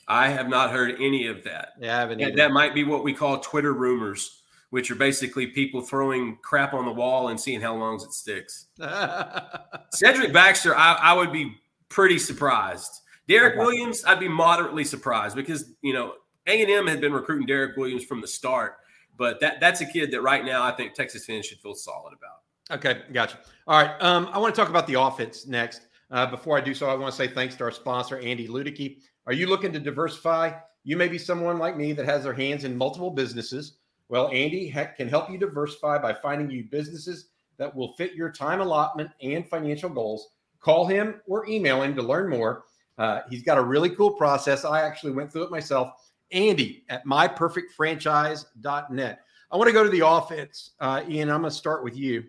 I 0.08 0.30
have 0.30 0.50
not 0.50 0.72
heard 0.72 0.96
any 1.00 1.28
of 1.28 1.44
that. 1.46 1.70
Yeah, 1.80 1.96
I 1.96 2.00
haven't. 2.02 2.36
That 2.36 2.52
might 2.52 2.74
be 2.74 2.84
what 2.84 3.04
we 3.04 3.14
call 3.14 3.40
Twitter 3.40 3.74
rumors 3.74 4.41
which 4.72 4.90
are 4.90 4.96
basically 4.96 5.48
people 5.48 5.82
throwing 5.82 6.38
crap 6.42 6.74
on 6.74 6.86
the 6.86 6.92
wall 6.92 7.28
and 7.28 7.40
seeing 7.40 7.62
how 7.62 7.76
long 7.76 7.96
it 7.96 8.12
sticks. 8.14 8.68
Cedric 9.92 10.34
Baxter, 10.34 10.76
I, 10.76 10.94
I, 10.94 11.14
would 11.14 11.32
be 11.32 11.56
pretty 11.90 12.18
surprised. 12.18 13.02
Derek 13.28 13.58
Williams, 13.58 14.04
I'd 14.06 14.20
be 14.20 14.30
moderately 14.30 14.84
surprised 14.84 15.36
because 15.36 15.74
you 15.82 15.94
know 15.94 16.14
A 16.48 16.62
and 16.62 16.72
M 16.72 16.88
had 16.88 17.00
been 17.00 17.14
recruiting 17.14 17.46
Derek 17.46 17.78
Williams 17.78 18.06
from 18.06 18.22
the 18.22 18.28
start. 18.28 18.78
But 19.18 19.40
that 19.42 19.60
that's 19.60 19.82
a 19.82 19.86
kid 19.86 20.10
that 20.12 20.22
right 20.22 20.44
now 20.44 20.64
I 20.64 20.72
think 20.72 20.94
Texas 20.94 21.26
fans 21.26 21.46
should 21.46 21.60
feel 21.60 21.76
solid 21.76 22.14
about. 22.14 22.80
Okay, 22.80 23.02
gotcha. 23.12 23.40
All 23.68 23.82
right, 23.82 24.02
um, 24.02 24.30
I 24.32 24.38
want 24.38 24.56
to 24.56 24.60
talk 24.60 24.70
about 24.70 24.88
the 24.88 25.00
offense 25.00 25.46
next. 25.46 25.82
Uh, 26.10 26.26
before 26.26 26.58
I 26.58 26.62
do 26.62 26.74
so, 26.74 26.90
I 26.90 26.96
want 26.96 27.12
to 27.12 27.18
say 27.18 27.28
thanks 27.28 27.56
to 27.56 27.66
our 27.66 27.72
sponsor, 27.72 28.20
Andy 28.20 28.48
Ludicky. 28.48 29.00
Are 29.28 29.34
you 29.34 29.48
looking 29.48 29.72
to 29.74 29.80
diversify? 29.80 30.54
You 30.84 30.98
may 30.98 31.08
be 31.08 31.18
someone 31.18 31.60
like 31.60 31.78
me 31.78 31.94
that 31.94 32.06
has 32.06 32.24
their 32.24 32.34
hands 32.34 32.64
in 32.64 32.76
multiple 32.78 33.12
businesses. 33.12 33.78
Well, 34.12 34.28
Andy 34.28 34.70
can 34.98 35.08
help 35.08 35.32
you 35.32 35.38
diversify 35.38 35.98
by 35.98 36.14
finding 36.14 36.52
you 36.52 36.66
businesses 36.66 37.28
that 37.56 37.74
will 37.74 37.94
fit 37.94 38.14
your 38.14 38.30
time 38.30 38.60
allotment 38.60 39.10
and 39.22 39.48
financial 39.48 39.90
goals. 39.90 40.32
Call 40.60 40.86
him 40.86 41.22
or 41.28 41.48
email 41.48 41.82
him 41.82 41.96
to 41.96 42.02
learn 42.02 42.30
more. 42.30 42.66
Uh, 42.98 43.22
he's 43.30 43.42
got 43.42 43.58
a 43.58 43.64
really 43.64 43.92
cool 43.92 44.12
process. 44.12 44.66
I 44.66 44.82
actually 44.82 45.14
went 45.14 45.32
through 45.32 45.44
it 45.44 45.52
myself. 45.52 45.94
Andy 46.34 46.84
at 46.90 47.06
myperfectfranchise.net. 47.06 49.20
I 49.50 49.56
want 49.56 49.70
to 49.70 49.74
go 49.74 49.86
to 49.86 49.90
the 49.90 50.06
offense. 50.06 50.72
Uh, 50.82 51.04
Ian, 51.08 51.30
I'm 51.30 51.40
going 51.40 51.50
to 51.50 51.56
start 51.56 51.82
with 51.82 51.96
you. 51.96 52.26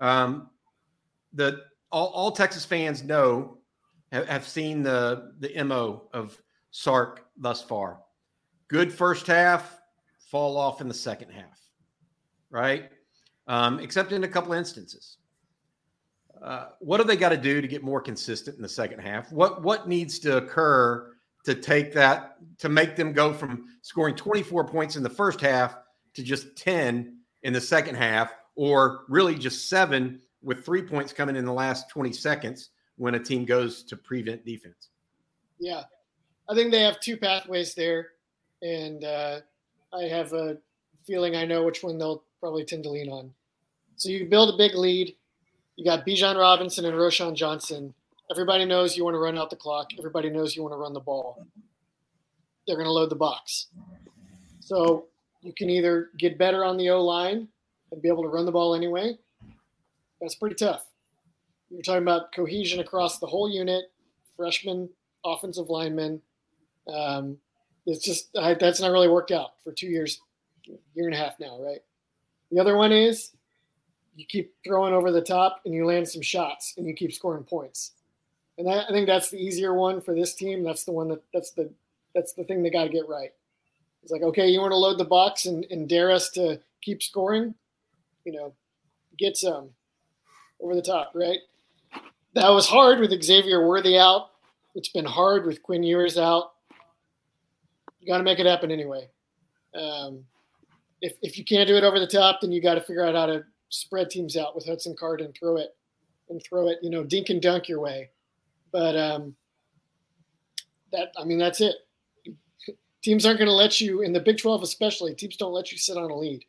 Um, 0.00 0.50
the 1.32 1.62
all, 1.90 2.08
all, 2.08 2.30
Texas 2.30 2.66
fans 2.66 3.02
know 3.02 3.56
have, 4.12 4.28
have 4.28 4.46
seen 4.46 4.82
the 4.82 5.32
the 5.38 5.64
mo 5.64 6.10
of 6.12 6.38
Sark 6.72 7.24
thus 7.38 7.62
far. 7.62 8.00
Good 8.68 8.92
first 8.92 9.26
half, 9.26 9.80
fall 10.30 10.56
off 10.56 10.80
in 10.80 10.88
the 10.88 10.94
second 10.94 11.30
half, 11.30 11.60
right? 12.50 12.90
Um, 13.46 13.80
except 13.80 14.12
in 14.12 14.24
a 14.24 14.28
couple 14.28 14.52
instances. 14.52 15.18
Uh, 16.42 16.66
what 16.80 16.98
do 16.98 17.04
they 17.04 17.16
got 17.16 17.30
to 17.30 17.36
do 17.36 17.60
to 17.60 17.68
get 17.68 17.82
more 17.82 18.00
consistent 18.00 18.56
in 18.56 18.62
the 18.62 18.68
second 18.68 18.98
half? 18.98 19.32
What 19.32 19.62
what 19.62 19.88
needs 19.88 20.18
to 20.20 20.36
occur 20.36 21.14
to 21.44 21.54
take 21.54 21.94
that 21.94 22.36
to 22.58 22.68
make 22.68 22.96
them 22.96 23.12
go 23.12 23.32
from 23.32 23.66
scoring 23.82 24.14
24 24.14 24.66
points 24.66 24.96
in 24.96 25.02
the 25.02 25.08
first 25.08 25.40
half 25.40 25.76
to 26.14 26.22
just 26.22 26.56
10 26.56 27.18
in 27.42 27.52
the 27.52 27.60
second 27.60 27.94
half, 27.94 28.32
or 28.56 29.04
really 29.08 29.36
just 29.36 29.68
seven 29.68 30.20
with 30.42 30.64
three 30.64 30.82
points 30.82 31.12
coming 31.12 31.36
in 31.36 31.44
the 31.44 31.52
last 31.52 31.88
20 31.90 32.12
seconds 32.12 32.70
when 32.96 33.14
a 33.14 33.20
team 33.20 33.44
goes 33.44 33.84
to 33.84 33.96
prevent 33.96 34.44
defense? 34.44 34.90
Yeah, 35.58 35.84
I 36.48 36.54
think 36.54 36.70
they 36.70 36.82
have 36.82 37.00
two 37.00 37.16
pathways 37.16 37.74
there, 37.74 38.08
and 38.60 39.04
uh, 39.04 39.40
I 39.92 40.04
have 40.04 40.32
a 40.32 40.58
feeling 41.06 41.36
I 41.36 41.44
know 41.44 41.64
which 41.64 41.82
one 41.82 41.98
they'll 41.98 42.22
probably 42.40 42.64
tend 42.64 42.82
to 42.84 42.90
lean 42.90 43.08
on. 43.08 43.32
So 43.96 44.08
you 44.08 44.26
build 44.26 44.54
a 44.54 44.58
big 44.58 44.74
lead. 44.74 45.14
You 45.76 45.84
got 45.84 46.06
Bijan 46.06 46.38
Robinson 46.38 46.84
and 46.84 46.94
Roschon 46.94 47.34
Johnson. 47.34 47.94
Everybody 48.30 48.64
knows 48.64 48.96
you 48.96 49.04
want 49.04 49.14
to 49.14 49.20
run 49.20 49.38
out 49.38 49.50
the 49.50 49.56
clock. 49.56 49.90
Everybody 49.98 50.30
knows 50.30 50.56
you 50.56 50.62
want 50.62 50.72
to 50.72 50.78
run 50.78 50.92
the 50.92 51.00
ball. 51.00 51.46
They're 52.66 52.76
going 52.76 52.86
to 52.86 52.92
load 52.92 53.10
the 53.10 53.16
box. 53.16 53.68
So 54.60 55.06
you 55.42 55.52
can 55.52 55.70
either 55.70 56.10
get 56.18 56.38
better 56.38 56.64
on 56.64 56.76
the 56.76 56.90
O 56.90 57.04
line 57.04 57.48
and 57.92 58.02
be 58.02 58.08
able 58.08 58.24
to 58.24 58.28
run 58.28 58.46
the 58.46 58.52
ball 58.52 58.74
anyway. 58.74 59.16
That's 60.20 60.34
pretty 60.34 60.56
tough. 60.56 60.84
You're 61.70 61.82
talking 61.82 62.02
about 62.02 62.32
cohesion 62.32 62.80
across 62.80 63.18
the 63.18 63.26
whole 63.26 63.50
unit, 63.50 63.92
freshman 64.36 64.88
offensive 65.24 65.68
linemen. 65.68 66.20
Um, 66.92 67.38
it's 67.86 68.04
just 68.04 68.36
I, 68.36 68.54
that's 68.54 68.80
not 68.80 68.90
really 68.90 69.08
worked 69.08 69.30
out 69.30 69.52
for 69.62 69.72
two 69.72 69.86
years, 69.86 70.20
year 70.64 71.06
and 71.06 71.14
a 71.14 71.18
half 71.18 71.38
now, 71.40 71.60
right? 71.60 71.80
The 72.50 72.60
other 72.60 72.76
one 72.76 72.92
is 72.92 73.32
you 74.16 74.26
keep 74.26 74.54
throwing 74.64 74.94
over 74.94 75.12
the 75.12 75.20
top 75.20 75.60
and 75.64 75.74
you 75.74 75.86
land 75.86 76.08
some 76.08 76.22
shots 76.22 76.74
and 76.76 76.86
you 76.86 76.94
keep 76.94 77.12
scoring 77.12 77.44
points. 77.44 77.92
And 78.58 78.66
that, 78.66 78.86
I 78.88 78.92
think 78.92 79.06
that's 79.06 79.30
the 79.30 79.38
easier 79.38 79.74
one 79.74 80.00
for 80.00 80.14
this 80.14 80.34
team. 80.34 80.64
That's 80.64 80.84
the 80.84 80.92
one 80.92 81.08
that 81.08 81.22
that's 81.32 81.50
the 81.52 81.70
that's 82.14 82.32
the 82.32 82.44
thing 82.44 82.62
they 82.62 82.70
got 82.70 82.84
to 82.84 82.88
get 82.88 83.08
right. 83.08 83.30
It's 84.02 84.12
like, 84.12 84.22
okay, 84.22 84.48
you 84.48 84.60
want 84.60 84.72
to 84.72 84.76
load 84.76 84.98
the 84.98 85.04
box 85.04 85.46
and, 85.46 85.66
and 85.70 85.88
dare 85.88 86.10
us 86.10 86.30
to 86.30 86.60
keep 86.80 87.02
scoring, 87.02 87.54
you 88.24 88.32
know, 88.32 88.54
get 89.18 89.36
some 89.36 89.70
over 90.60 90.74
the 90.74 90.82
top, 90.82 91.12
right? 91.14 91.40
That 92.34 92.48
was 92.50 92.68
hard 92.68 93.00
with 93.00 93.22
Xavier 93.22 93.66
Worthy 93.66 93.98
out. 93.98 94.30
It's 94.74 94.90
been 94.90 95.04
hard 95.04 95.44
with 95.44 95.62
Quinn 95.62 95.82
Ewers 95.82 96.16
out. 96.16 96.52
You 98.06 98.12
got 98.12 98.18
to 98.18 98.24
make 98.24 98.38
it 98.38 98.46
happen 98.46 98.70
anyway. 98.70 99.08
Um, 99.74 100.22
if, 101.02 101.14
if 101.22 101.36
you 101.36 101.44
can't 101.44 101.66
do 101.66 101.74
it 101.74 101.82
over 101.82 101.98
the 101.98 102.06
top, 102.06 102.40
then 102.40 102.52
you 102.52 102.62
got 102.62 102.74
to 102.74 102.80
figure 102.80 103.04
out 103.04 103.16
how 103.16 103.26
to 103.26 103.44
spread 103.68 104.10
teams 104.10 104.36
out 104.36 104.54
with 104.54 104.64
Hudson 104.64 104.94
Card 104.96 105.20
and 105.20 105.34
throw 105.34 105.56
it 105.56 105.74
and 106.28 106.40
throw 106.48 106.68
it, 106.68 106.78
you 106.82 106.90
know, 106.90 107.02
dink 107.02 107.30
and 107.30 107.42
dunk 107.42 107.68
your 107.68 107.80
way. 107.80 108.10
But 108.70 108.96
um, 108.96 109.34
that 110.92 111.08
I 111.18 111.24
mean, 111.24 111.38
that's 111.38 111.60
it. 111.60 111.74
Teams 113.02 113.26
aren't 113.26 113.40
going 113.40 113.48
to 113.48 113.54
let 113.54 113.80
you 113.80 114.02
in 114.02 114.12
the 114.12 114.20
Big 114.20 114.38
12, 114.38 114.62
especially. 114.62 115.12
Teams 115.12 115.36
don't 115.36 115.52
let 115.52 115.72
you 115.72 115.78
sit 115.78 115.96
on 115.96 116.08
a 116.08 116.16
lead. 116.16 116.44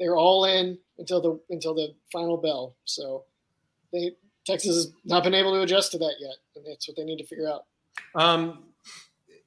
They're 0.00 0.16
all 0.16 0.46
in 0.46 0.78
until 0.96 1.20
the 1.20 1.38
until 1.50 1.74
the 1.74 1.94
final 2.10 2.38
bell. 2.38 2.74
So 2.86 3.24
they 3.92 4.12
Texas 4.46 4.76
has 4.76 4.92
not 5.04 5.24
been 5.24 5.34
able 5.34 5.52
to 5.52 5.60
adjust 5.60 5.92
to 5.92 5.98
that 5.98 6.14
yet, 6.18 6.36
and 6.56 6.64
that's 6.66 6.88
what 6.88 6.96
they 6.96 7.04
need 7.04 7.18
to 7.18 7.26
figure 7.26 7.50
out. 7.50 7.66
Um, 8.14 8.71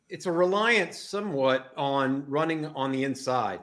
it's 0.09 0.25
a 0.25 0.31
reliance 0.31 0.97
somewhat 0.97 1.71
on 1.75 2.23
running 2.29 2.65
on 2.67 2.91
the 2.91 3.03
inside 3.03 3.59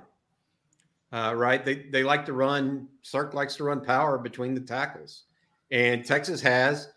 uh, 1.13 1.35
right? 1.37 1.65
They 1.65 1.87
they 1.91 2.03
like 2.03 2.25
to 2.27 2.33
run. 2.33 2.89
Sark 3.03 3.35
likes 3.35 3.57
to 3.57 3.65
run 3.65 3.85
power 3.85 4.19
between 4.19 4.55
the 4.55 4.61
tackles, 4.61 5.25
and 5.71 6.05
Texas 6.05 6.41
has 6.41 6.89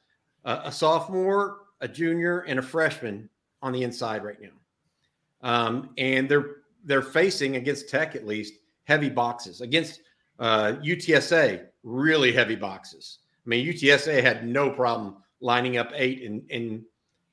a, 0.45 0.61
a 0.65 0.71
sophomore, 0.71 1.57
a 1.81 1.87
junior, 1.87 2.41
and 2.41 2.59
a 2.59 2.61
freshman 2.61 3.29
on 3.61 3.73
the 3.73 3.83
inside 3.83 4.23
right 4.23 4.39
now, 4.41 5.49
um, 5.49 5.89
and 5.97 6.29
they're 6.29 6.57
they're 6.85 7.01
facing 7.01 7.57
against 7.57 7.89
Tech 7.89 8.15
at 8.15 8.25
least 8.25 8.53
heavy 8.85 9.09
boxes 9.09 9.61
against 9.61 10.01
uh, 10.39 10.73
UTSA 10.81 11.65
really 11.83 12.31
heavy 12.31 12.55
boxes. 12.55 13.19
I 13.45 13.49
mean 13.49 13.67
UTSA 13.67 14.23
had 14.23 14.47
no 14.47 14.69
problem 14.71 15.17
lining 15.41 15.77
up 15.77 15.91
eight 15.93 16.23
and, 16.23 16.41
and 16.49 16.83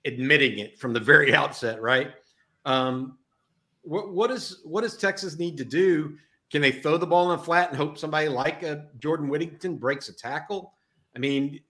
admitting 0.05 0.59
it 0.59 0.79
from 0.79 0.93
the 0.93 1.01
very 1.01 1.35
outset, 1.43 1.81
right? 1.81 2.13
Um, 2.65 3.19
what, 3.83 4.13
what 4.13 4.31
is 4.31 4.61
what 4.65 4.83
does 4.83 4.97
Texas 4.97 5.39
need 5.39 5.57
to 5.57 5.65
do 5.65 6.17
can 6.53 6.61
they 6.61 6.71
throw 6.71 6.99
the 6.99 7.07
ball 7.07 7.33
in 7.33 7.39
the 7.39 7.43
flat 7.43 7.71
and 7.71 7.79
hope 7.79 7.97
somebody 7.97 8.29
like 8.29 8.63
a 8.63 8.87
Jordan 8.99 9.29
Whittington 9.29 9.79
breaks 9.79 10.11
a 10.11 10.13
tackle? 10.13 10.75
I 11.17 11.19
mean, 11.19 11.61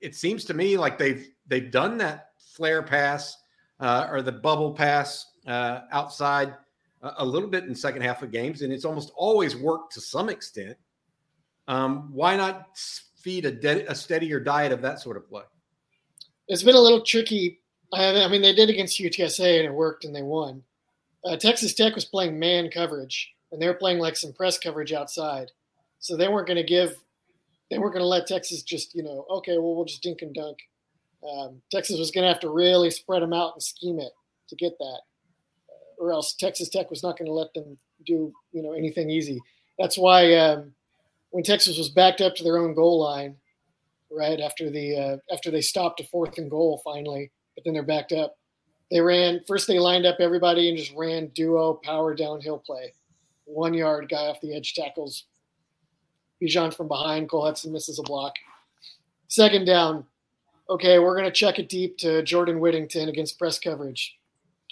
it 0.00 0.14
seems 0.14 0.46
to 0.46 0.54
me 0.54 0.78
like 0.78 0.98
they've 0.98 1.28
they've 1.46 1.70
done 1.70 1.98
that 1.98 2.30
flare 2.38 2.82
pass 2.82 3.36
uh, 3.80 4.08
or 4.10 4.22
the 4.22 4.32
bubble 4.32 4.72
pass 4.72 5.32
uh, 5.46 5.80
outside 5.92 6.54
a, 7.02 7.12
a, 7.18 7.24
little 7.24 7.48
bit 7.48 7.64
in 7.64 7.74
second 7.74 8.00
half 8.02 8.22
of 8.22 8.30
games, 8.30 8.62
and 8.62 8.72
it's 8.72 8.86
almost 8.86 9.12
always 9.14 9.56
worked 9.56 9.92
to 9.92 10.00
some 10.00 10.30
extent. 10.30 10.76
Um, 11.68 12.10
why 12.10 12.34
not 12.34 12.78
feed 13.18 13.44
a, 13.44 13.52
de- 13.52 13.90
a 13.90 13.94
steadier 13.94 14.40
diet 14.40 14.72
of 14.72 14.80
that 14.82 15.00
sort 15.00 15.18
of 15.18 15.28
play? 15.28 15.42
It's 16.48 16.62
been 16.62 16.74
a 16.74 16.80
little 16.80 17.02
tricky. 17.02 17.59
I, 17.92 18.24
I 18.24 18.28
mean, 18.28 18.42
they 18.42 18.54
did 18.54 18.70
against 18.70 19.00
UTSA 19.00 19.58
and 19.58 19.66
it 19.66 19.74
worked 19.74 20.04
and 20.04 20.14
they 20.14 20.22
won. 20.22 20.62
Uh, 21.24 21.36
Texas 21.36 21.74
Tech 21.74 21.94
was 21.94 22.04
playing 22.04 22.38
man 22.38 22.70
coverage 22.70 23.32
and 23.52 23.60
they 23.60 23.66
were 23.66 23.74
playing 23.74 23.98
like 23.98 24.16
some 24.16 24.32
press 24.32 24.58
coverage 24.58 24.92
outside. 24.92 25.50
So 25.98 26.16
they 26.16 26.28
weren't 26.28 26.46
going 26.46 26.56
to 26.56 26.62
give, 26.62 26.96
they 27.70 27.78
weren't 27.78 27.92
going 27.92 28.02
to 28.02 28.08
let 28.08 28.26
Texas 28.26 28.62
just, 28.62 28.94
you 28.94 29.02
know, 29.02 29.26
okay, 29.30 29.58
well, 29.58 29.74
we'll 29.74 29.84
just 29.84 30.02
dink 30.02 30.22
and 30.22 30.34
dunk. 30.34 30.58
Um, 31.28 31.60
Texas 31.70 31.98
was 31.98 32.10
going 32.10 32.22
to 32.22 32.32
have 32.32 32.40
to 32.40 32.50
really 32.50 32.90
spread 32.90 33.22
them 33.22 33.34
out 33.34 33.52
and 33.54 33.62
scheme 33.62 33.98
it 33.98 34.12
to 34.48 34.56
get 34.56 34.78
that, 34.78 35.00
or 35.98 36.12
else 36.12 36.34
Texas 36.34 36.70
Tech 36.70 36.88
was 36.88 37.02
not 37.02 37.18
going 37.18 37.26
to 37.26 37.32
let 37.32 37.52
them 37.52 37.76
do, 38.06 38.32
you 38.52 38.62
know, 38.62 38.72
anything 38.72 39.10
easy. 39.10 39.38
That's 39.78 39.98
why 39.98 40.34
um, 40.36 40.72
when 41.30 41.44
Texas 41.44 41.76
was 41.76 41.90
backed 41.90 42.22
up 42.22 42.34
to 42.36 42.44
their 42.44 42.56
own 42.56 42.74
goal 42.74 43.00
line, 43.00 43.36
right 44.10 44.40
after 44.40 44.70
the 44.70 44.96
uh, 44.96 45.16
after 45.32 45.50
they 45.50 45.60
stopped 45.60 46.00
a 46.00 46.04
fourth 46.04 46.38
and 46.38 46.50
goal 46.50 46.80
finally, 46.84 47.30
but 47.54 47.64
then 47.64 47.74
they're 47.74 47.82
backed 47.82 48.12
up. 48.12 48.36
They 48.90 49.00
ran 49.00 49.40
first. 49.46 49.66
They 49.66 49.78
lined 49.78 50.06
up 50.06 50.16
everybody 50.20 50.68
and 50.68 50.78
just 50.78 50.94
ran 50.96 51.28
duo 51.28 51.74
power 51.74 52.14
downhill 52.14 52.58
play 52.58 52.92
one 53.52 53.74
yard 53.74 54.08
guy 54.08 54.26
off 54.26 54.40
the 54.40 54.54
edge 54.54 54.74
tackles 54.74 55.24
Bijan 56.42 56.74
from 56.74 56.88
behind. 56.88 57.28
Cole 57.28 57.44
Hutson 57.44 57.70
misses 57.70 57.98
a 57.98 58.02
block. 58.02 58.34
Second 59.28 59.66
down. 59.66 60.06
Okay, 60.68 60.98
we're 60.98 61.16
to 61.28 61.32
check 61.32 61.58
it 61.58 61.68
deep 61.68 61.98
to 61.98 62.22
Jordan 62.22 62.60
Whittington 62.60 63.08
against 63.08 63.38
press 63.38 63.58
coverage. 63.58 64.16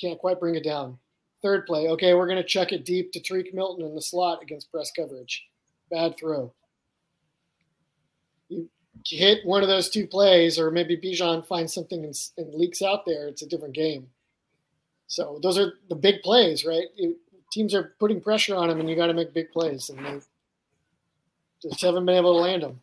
Can't 0.00 0.18
quite 0.18 0.40
bring 0.40 0.54
it 0.54 0.64
down. 0.64 0.98
Third 1.42 1.66
play. 1.66 1.88
Okay, 1.88 2.14
we're 2.14 2.26
to 2.40 2.48
check 2.48 2.72
it 2.72 2.84
deep 2.84 3.12
to 3.12 3.20
Tarique 3.20 3.52
Milton 3.52 3.84
in 3.84 3.94
the 3.94 4.02
slot 4.02 4.42
against 4.42 4.70
press 4.70 4.90
coverage. 4.92 5.44
Bad 5.90 6.16
throw. 6.18 6.52
Hit 9.10 9.44
one 9.44 9.62
of 9.62 9.68
those 9.68 9.88
two 9.88 10.06
plays, 10.06 10.58
or 10.58 10.70
maybe 10.70 10.96
Bijan 10.96 11.46
finds 11.46 11.72
something 11.72 12.04
and, 12.04 12.14
and 12.36 12.54
leaks 12.54 12.82
out 12.82 13.06
there. 13.06 13.26
It's 13.28 13.42
a 13.42 13.48
different 13.48 13.74
game. 13.74 14.08
So 15.06 15.38
those 15.42 15.58
are 15.58 15.74
the 15.88 15.94
big 15.94 16.22
plays, 16.22 16.64
right? 16.64 16.86
teams 17.50 17.74
are 17.74 17.94
putting 17.98 18.20
pressure 18.20 18.54
on 18.54 18.70
him, 18.70 18.80
and 18.80 18.88
you 18.88 18.96
got 18.96 19.06
to 19.06 19.14
make 19.14 19.32
big 19.32 19.50
plays, 19.52 19.88
and 19.88 20.04
they 20.04 20.20
just 21.62 21.80
haven't 21.80 22.06
been 22.06 22.16
able 22.16 22.34
to 22.34 22.40
land 22.40 22.62
them. 22.62 22.80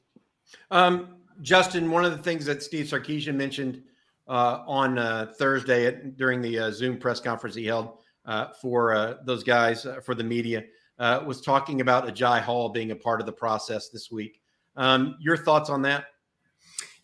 Um, 0.71 1.15
Justin, 1.41 1.91
one 1.91 2.05
of 2.05 2.11
the 2.11 2.23
things 2.23 2.45
that 2.45 2.63
Steve 2.63 2.85
Sarkisian 2.85 3.35
mentioned 3.35 3.83
uh, 4.27 4.63
on 4.67 4.97
uh, 4.97 5.33
Thursday 5.38 5.85
at, 5.85 6.17
during 6.17 6.41
the 6.41 6.57
uh, 6.57 6.71
Zoom 6.71 6.97
press 6.97 7.19
conference 7.19 7.55
he 7.55 7.65
held 7.65 7.97
uh, 8.25 8.47
for 8.61 8.93
uh, 8.93 9.15
those 9.23 9.43
guys 9.43 9.85
uh, 9.85 9.99
for 10.03 10.15
the 10.15 10.23
media 10.23 10.63
was 10.97 11.41
talking 11.41 11.81
about 11.81 12.07
Agiye 12.07 12.41
Hall 12.41 12.69
being 12.69 12.91
a 12.91 12.95
part 12.95 13.19
of 13.19 13.25
the 13.25 13.31
process 13.31 13.89
this 13.89 14.11
week. 14.11 14.41
Um, 14.77 15.15
your 15.19 15.38
thoughts 15.38 15.69
on 15.69 15.81
that? 15.83 16.05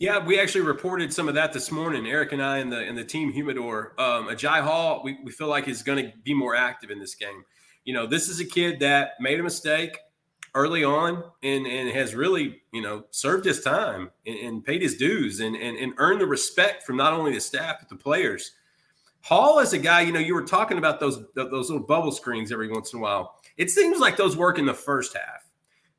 Yeah, 0.02 0.18
we 0.18 0.40
actually 0.40 0.62
reported 0.62 1.14
some 1.14 1.28
of 1.28 1.36
that 1.36 1.54
this 1.54 1.70
morning. 1.70 2.08
Eric 2.08 2.32
and 2.32 2.42
I 2.42 2.58
and 2.58 2.72
the 2.72 2.80
and 2.80 2.98
the 2.98 3.04
team 3.04 3.32
Humidor. 3.32 3.94
Um, 4.00 4.30
Agiye 4.30 4.64
Hall, 4.64 5.04
we, 5.04 5.20
we 5.24 5.32
feel 5.32 5.46
like 5.46 5.68
is 5.68 5.84
going 5.84 6.04
to 6.04 6.12
be 6.24 6.34
more 6.34 6.56
active 6.56 6.90
in 6.90 6.98
this 6.98 7.14
game. 7.14 7.44
You 7.84 7.94
know, 7.94 8.08
this 8.08 8.28
is 8.28 8.40
a 8.40 8.46
kid 8.46 8.80
that 8.80 9.12
made 9.20 9.40
a 9.40 9.44
mistake 9.44 9.96
early 10.56 10.84
on 10.84 11.24
and, 11.44 11.68
and 11.68 11.88
has 11.92 12.16
really, 12.16 12.64
you 12.74 12.82
know, 12.82 13.04
served 13.12 13.46
his 13.46 13.62
time 13.62 14.10
and, 14.26 14.40
and 14.40 14.66
paid 14.66 14.82
his 14.82 14.96
dues 14.96 15.40
and, 15.40 15.56
and, 15.56 15.78
and 15.78 15.94
earned 15.98 16.20
the 16.20 16.26
respect 16.26 16.82
from 16.82 16.98
not 16.98 17.14
only 17.14 17.32
the 17.32 17.40
staff, 17.40 17.76
but 17.80 17.88
the 17.88 17.96
players. 17.96 18.54
Hall 19.22 19.60
is 19.60 19.74
a 19.74 19.78
guy, 19.78 20.02
you 20.02 20.12
know, 20.12 20.20
you 20.20 20.34
were 20.34 20.46
talking 20.46 20.80
about 20.80 21.00
those 21.00 21.24
those 21.36 21.70
little 21.70 21.86
bubble 21.86 22.12
screens 22.12 22.52
every 22.52 22.70
once 22.70 22.92
in 22.92 22.98
a 22.98 23.02
while. 23.04 23.36
It 23.56 23.70
seems 23.70 24.00
like 24.00 24.18
those 24.18 24.36
work 24.36 24.58
in 24.58 24.66
the 24.66 24.74
first 24.74 25.16
half. 25.16 25.46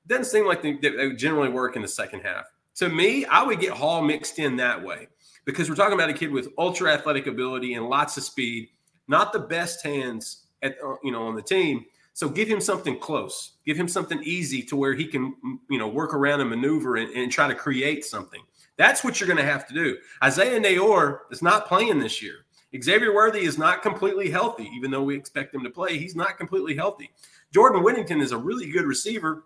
Doesn't 0.08 0.24
seem 0.24 0.44
like 0.44 0.60
they, 0.60 0.72
they 0.72 1.12
generally 1.12 1.50
work 1.50 1.76
in 1.76 1.82
the 1.82 1.88
second 1.88 2.22
half. 2.22 2.51
To 2.76 2.88
me, 2.88 3.24
I 3.26 3.42
would 3.42 3.60
get 3.60 3.72
Hall 3.72 4.02
mixed 4.02 4.38
in 4.38 4.56
that 4.56 4.82
way 4.82 5.08
because 5.44 5.68
we're 5.68 5.76
talking 5.76 5.94
about 5.94 6.10
a 6.10 6.14
kid 6.14 6.30
with 6.30 6.48
ultra 6.58 6.92
athletic 6.92 7.26
ability 7.26 7.74
and 7.74 7.86
lots 7.88 8.16
of 8.16 8.22
speed, 8.22 8.68
not 9.08 9.32
the 9.32 9.40
best 9.40 9.84
hands 9.84 10.46
at 10.62 10.76
uh, 10.84 10.94
you 11.02 11.12
know 11.12 11.26
on 11.26 11.34
the 11.34 11.42
team. 11.42 11.84
So 12.14 12.28
give 12.28 12.48
him 12.48 12.60
something 12.60 12.98
close, 12.98 13.54
give 13.64 13.76
him 13.76 13.88
something 13.88 14.22
easy 14.22 14.62
to 14.64 14.76
where 14.76 14.94
he 14.94 15.06
can 15.06 15.34
you 15.68 15.78
know 15.78 15.88
work 15.88 16.14
around 16.14 16.40
and 16.40 16.50
maneuver 16.50 16.96
and, 16.96 17.10
and 17.14 17.30
try 17.30 17.48
to 17.48 17.54
create 17.54 18.04
something. 18.04 18.40
That's 18.76 19.04
what 19.04 19.20
you're 19.20 19.28
going 19.28 19.44
to 19.44 19.44
have 19.44 19.66
to 19.68 19.74
do. 19.74 19.98
Isaiah 20.24 20.58
Neyor 20.58 21.20
is 21.30 21.42
not 21.42 21.66
playing 21.68 21.98
this 21.98 22.22
year. 22.22 22.46
Xavier 22.80 23.14
Worthy 23.14 23.40
is 23.40 23.58
not 23.58 23.82
completely 23.82 24.30
healthy, 24.30 24.70
even 24.74 24.90
though 24.90 25.02
we 25.02 25.14
expect 25.14 25.54
him 25.54 25.62
to 25.62 25.70
play. 25.70 25.98
He's 25.98 26.16
not 26.16 26.38
completely 26.38 26.74
healthy. 26.74 27.10
Jordan 27.52 27.82
Whittington 27.82 28.22
is 28.22 28.32
a 28.32 28.38
really 28.38 28.70
good 28.70 28.86
receiver, 28.86 29.44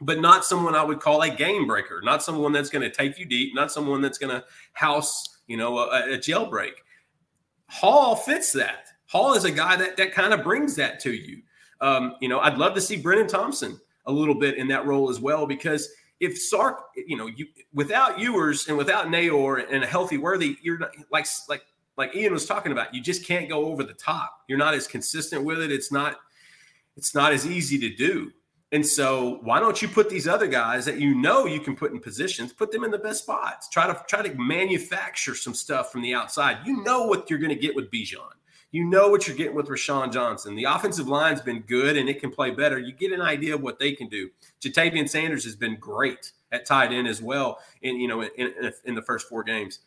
but 0.00 0.20
not 0.20 0.44
someone 0.44 0.74
I 0.74 0.84
would 0.84 1.00
call 1.00 1.22
a 1.22 1.30
game 1.30 1.66
breaker, 1.66 2.00
not 2.02 2.22
someone 2.22 2.52
that's 2.52 2.70
going 2.70 2.82
to 2.82 2.94
take 2.94 3.18
you 3.18 3.24
deep, 3.24 3.54
not 3.54 3.72
someone 3.72 4.00
that's 4.00 4.18
going 4.18 4.34
to 4.34 4.44
house, 4.72 5.38
you 5.46 5.56
know, 5.56 5.78
a, 5.78 6.14
a 6.14 6.18
jailbreak. 6.18 6.72
Hall 7.68 8.14
fits 8.14 8.52
that. 8.52 8.88
Hall 9.06 9.34
is 9.34 9.44
a 9.44 9.50
guy 9.50 9.76
that 9.76 9.96
that 9.96 10.12
kind 10.12 10.32
of 10.32 10.42
brings 10.42 10.74
that 10.76 11.00
to 11.00 11.12
you. 11.12 11.42
Um, 11.80 12.16
you 12.20 12.28
know, 12.28 12.40
I'd 12.40 12.58
love 12.58 12.74
to 12.74 12.80
see 12.80 12.96
Brennan 12.96 13.28
Thompson 13.28 13.80
a 14.06 14.12
little 14.12 14.34
bit 14.34 14.56
in 14.56 14.68
that 14.68 14.86
role 14.86 15.10
as 15.10 15.20
well 15.20 15.46
because 15.46 15.88
if 16.20 16.38
Sark, 16.38 16.80
you 16.96 17.16
know, 17.16 17.26
you 17.26 17.46
without 17.74 18.18
Ewers 18.18 18.68
and 18.68 18.76
without 18.76 19.06
Neyor 19.06 19.66
and 19.70 19.84
a 19.84 19.86
healthy 19.86 20.18
Worthy, 20.18 20.56
you're 20.62 20.78
not 20.78 20.90
like 21.10 21.26
like 21.48 21.62
like 21.96 22.14
Ian 22.14 22.32
was 22.32 22.46
talking 22.46 22.72
about, 22.72 22.94
you 22.94 23.00
just 23.00 23.24
can't 23.24 23.48
go 23.48 23.66
over 23.66 23.82
the 23.82 23.94
top. 23.94 24.42
You're 24.48 24.58
not 24.58 24.74
as 24.74 24.86
consistent 24.86 25.44
with 25.44 25.60
it. 25.60 25.70
It's 25.70 25.92
not 25.92 26.16
it's 26.96 27.14
not 27.14 27.32
as 27.32 27.46
easy 27.46 27.78
to 27.78 27.94
do. 27.94 28.32
And 28.72 28.84
so 28.84 29.38
why 29.42 29.60
don't 29.60 29.80
you 29.80 29.88
put 29.88 30.10
these 30.10 30.26
other 30.26 30.48
guys 30.48 30.84
that 30.86 30.98
you 30.98 31.14
know 31.14 31.46
you 31.46 31.60
can 31.60 31.76
put 31.76 31.92
in 31.92 32.00
positions, 32.00 32.52
put 32.52 32.72
them 32.72 32.82
in 32.82 32.90
the 32.90 32.98
best 32.98 33.22
spots. 33.22 33.68
Try 33.68 33.86
to 33.86 34.04
try 34.08 34.26
to 34.26 34.34
manufacture 34.34 35.34
some 35.34 35.54
stuff 35.54 35.92
from 35.92 36.02
the 36.02 36.14
outside. 36.14 36.58
You 36.66 36.82
know 36.82 37.06
what 37.06 37.30
you're 37.30 37.38
going 37.38 37.54
to 37.54 37.60
get 37.60 37.76
with 37.76 37.90
Bijan. 37.90 38.32
You 38.72 38.84
know 38.84 39.08
what 39.08 39.26
you're 39.26 39.36
getting 39.36 39.54
with 39.54 39.68
Roschon 39.68 40.12
Johnson. 40.12 40.56
The 40.56 40.64
offensive 40.64 41.06
line's 41.06 41.40
been 41.40 41.60
good 41.60 41.96
and 41.96 42.08
it 42.08 42.20
can 42.20 42.30
play 42.30 42.50
better. 42.50 42.78
You 42.78 42.92
get 42.92 43.12
an 43.12 43.22
idea 43.22 43.54
of 43.54 43.62
what 43.62 43.78
they 43.78 43.92
can 43.92 44.08
do. 44.08 44.28
Ja'Tavion 44.60 45.08
Sanders 45.08 45.44
has 45.44 45.54
been 45.54 45.76
great 45.76 46.32
at 46.52 46.66
tight 46.66 46.92
end 46.92 47.06
as 47.06 47.22
well 47.22 47.60
in 47.82 48.00
you 48.00 48.08
know 48.08 48.22
in, 48.22 48.52
in 48.84 48.94
the 48.94 49.02
first 49.02 49.28
four 49.28 49.44
games. 49.44 49.80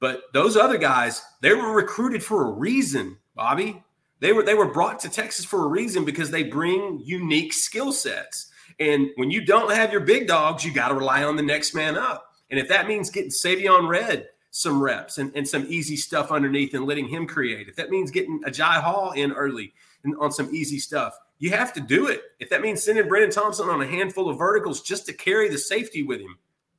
But 0.00 0.24
those 0.32 0.56
other 0.56 0.76
guys, 0.76 1.22
they 1.40 1.54
were 1.54 1.72
recruited 1.72 2.22
for 2.22 2.46
a 2.46 2.50
reason, 2.50 3.16
Bobby. 3.34 3.82
They 4.24 4.32
were 4.32 4.42
they 4.42 4.54
were 4.54 4.72
brought 4.72 5.00
to 5.00 5.10
Texas 5.10 5.44
for 5.44 5.66
a 5.66 5.68
reason 5.68 6.02
because 6.06 6.30
they 6.30 6.44
bring 6.44 6.98
unique 7.04 7.52
skill 7.52 7.92
sets. 7.92 8.50
And 8.80 9.10
when 9.16 9.30
you 9.30 9.44
don't 9.44 9.70
have 9.70 9.92
your 9.92 10.00
big 10.00 10.26
dogs, 10.26 10.64
you 10.64 10.72
got 10.72 10.88
to 10.88 10.94
rely 10.94 11.24
on 11.24 11.36
the 11.36 11.42
next 11.42 11.74
man 11.74 11.98
up. 11.98 12.32
And 12.48 12.58
if 12.58 12.66
that 12.68 12.88
means 12.88 13.10
getting 13.10 13.28
Savion 13.28 13.86
Red 13.86 14.28
some 14.50 14.82
reps 14.82 15.18
and, 15.18 15.30
and 15.36 15.46
some 15.46 15.66
easy 15.68 15.96
stuff 15.96 16.32
underneath 16.32 16.72
and 16.72 16.86
letting 16.86 17.06
him 17.06 17.26
create, 17.26 17.68
if 17.68 17.76
that 17.76 17.90
means 17.90 18.10
getting 18.10 18.40
Agiye 18.44 18.80
Hall 18.80 19.10
in 19.10 19.30
early 19.30 19.74
and 20.04 20.14
on 20.18 20.32
some 20.32 20.48
easy 20.54 20.78
stuff, 20.78 21.18
you 21.38 21.50
have 21.50 21.74
to 21.74 21.80
do 21.80 22.06
it. 22.06 22.22
If 22.40 22.48
that 22.48 22.62
means 22.62 22.82
sending 22.82 23.06
Brennan 23.06 23.30
Thompson 23.30 23.68
on 23.68 23.82
a 23.82 23.86
handful 23.86 24.30
of 24.30 24.38
verticals 24.38 24.80
just 24.80 25.04
to 25.04 25.12
carry 25.12 25.50
the 25.50 25.58
safety 25.58 26.02
with 26.02 26.20
him, 26.20 26.38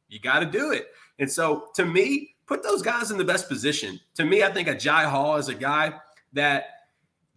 you 0.09 0.19
got 0.19 0.39
to 0.39 0.47
do 0.47 0.71
it. 0.71 0.87
And 1.19 1.31
so 1.31 1.67
to 1.75 1.85
me, 1.85 2.37
put 2.47 2.63
those 2.63 2.81
guys 2.81 3.11
in 3.11 3.19
the 3.19 3.23
best 3.23 3.47
position. 3.47 3.99
To 4.15 4.25
me, 4.25 4.41
I 4.41 4.51
think 4.51 4.67
Agiye 4.67 5.07
Hall 5.07 5.35
is 5.35 5.47
a 5.47 5.53
guy 5.53 5.93
that 6.33 6.74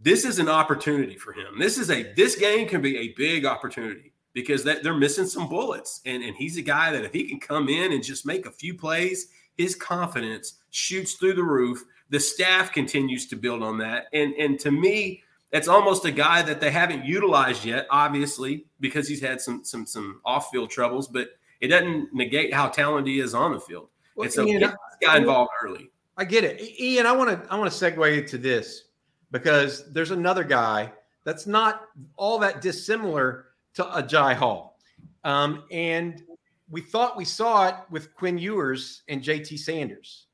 this 0.01 0.25
is 0.25 0.39
an 0.39 0.49
opportunity 0.49 1.17
for 1.17 1.33
him. 1.33 1.59
This 1.59 1.79
is 1.79 1.91
a 1.91 2.13
this 2.15 2.37
game 2.37 2.69
can 2.69 2.81
be 2.81 2.97
a 2.99 3.15
big 3.17 3.45
opportunity 3.45 4.13
because 4.33 4.63
that 4.65 4.83
they're 4.83 4.95
missing 4.95 5.27
some 5.27 5.49
bullets. 5.49 6.01
And, 6.07 6.23
and 6.23 6.37
he's 6.37 6.57
a 6.57 6.63
guy 6.63 6.93
that 6.93 7.05
if 7.05 7.13
he 7.13 7.29
can 7.29 7.41
come 7.41 7.69
in 7.69 7.93
and 7.93 8.03
just 8.03 8.25
make 8.25 8.47
a 8.47 8.51
few 8.51 8.75
plays, 8.75 9.29
his 9.57 9.75
confidence 9.75 10.61
shoots 10.71 11.15
through 11.15 11.35
the 11.35 11.43
roof. 11.43 11.85
The 12.11 12.21
staff 12.21 12.73
continues 12.73 13.27
to 13.29 13.37
build 13.37 13.63
on 13.63 13.79
that. 13.79 14.07
And 14.13 14.35
and 14.35 14.59
to 14.61 14.71
me, 14.71 15.23
that's 15.51 15.69
almost 15.69 16.05
a 16.05 16.11
guy 16.11 16.43
that 16.43 16.61
they 16.61 16.71
haven't 16.71 17.05
utilized 17.05 17.65
yet, 17.65 17.87
obviously, 17.91 18.67
because 18.81 19.09
he's 19.09 19.21
had 19.21 19.41
some 19.41 19.65
some 19.65 19.87
some 19.87 20.21
off-field 20.25 20.71
troubles, 20.71 21.09
but 21.09 21.31
it 21.61 21.69
doesn't 21.69 22.15
negate 22.15 22.55
how 22.55 22.69
talented 22.69 23.13
he 23.13 23.21
is 23.21 23.35
on 23.35 23.53
the 23.53 23.61
field. 23.61 23.89
Well, 24.15 24.25
and 24.25 24.33
so 24.33 24.47
Ian, 24.47 24.61
get 24.61 24.71
this 24.71 25.09
guy 25.09 25.19
involved 25.19 25.51
early. 25.63 25.91
I 26.17 26.25
get 26.25 26.45
it. 26.45 26.61
Ian, 26.81 27.07
I 27.07 27.13
want 27.13 27.31
to 27.31 27.53
I 27.53 27.59
want 27.59 27.73
to 27.73 27.77
segue 27.77 28.19
into 28.19 28.39
this 28.39 28.85
because 29.31 29.91
there's 29.93 30.11
another 30.11 30.45
guy 30.45 30.93
that's 31.25 31.47
not 31.47 31.87
all 32.17 32.39
that 32.39 32.61
dissimilar 32.61 33.47
to 33.75 33.85
Agiye 33.85 34.35
Hall. 34.35 34.79
Um, 35.25 35.65
and 35.71 36.23
we 36.71 36.81
thought 36.81 37.17
we 37.17 37.25
saw 37.25 37.69
it 37.69 37.75
with 37.91 38.15
Quinn 38.15 38.39
Ewers 38.39 39.03
and 39.09 39.23
JT 39.23 39.59
Sanders 39.59 40.27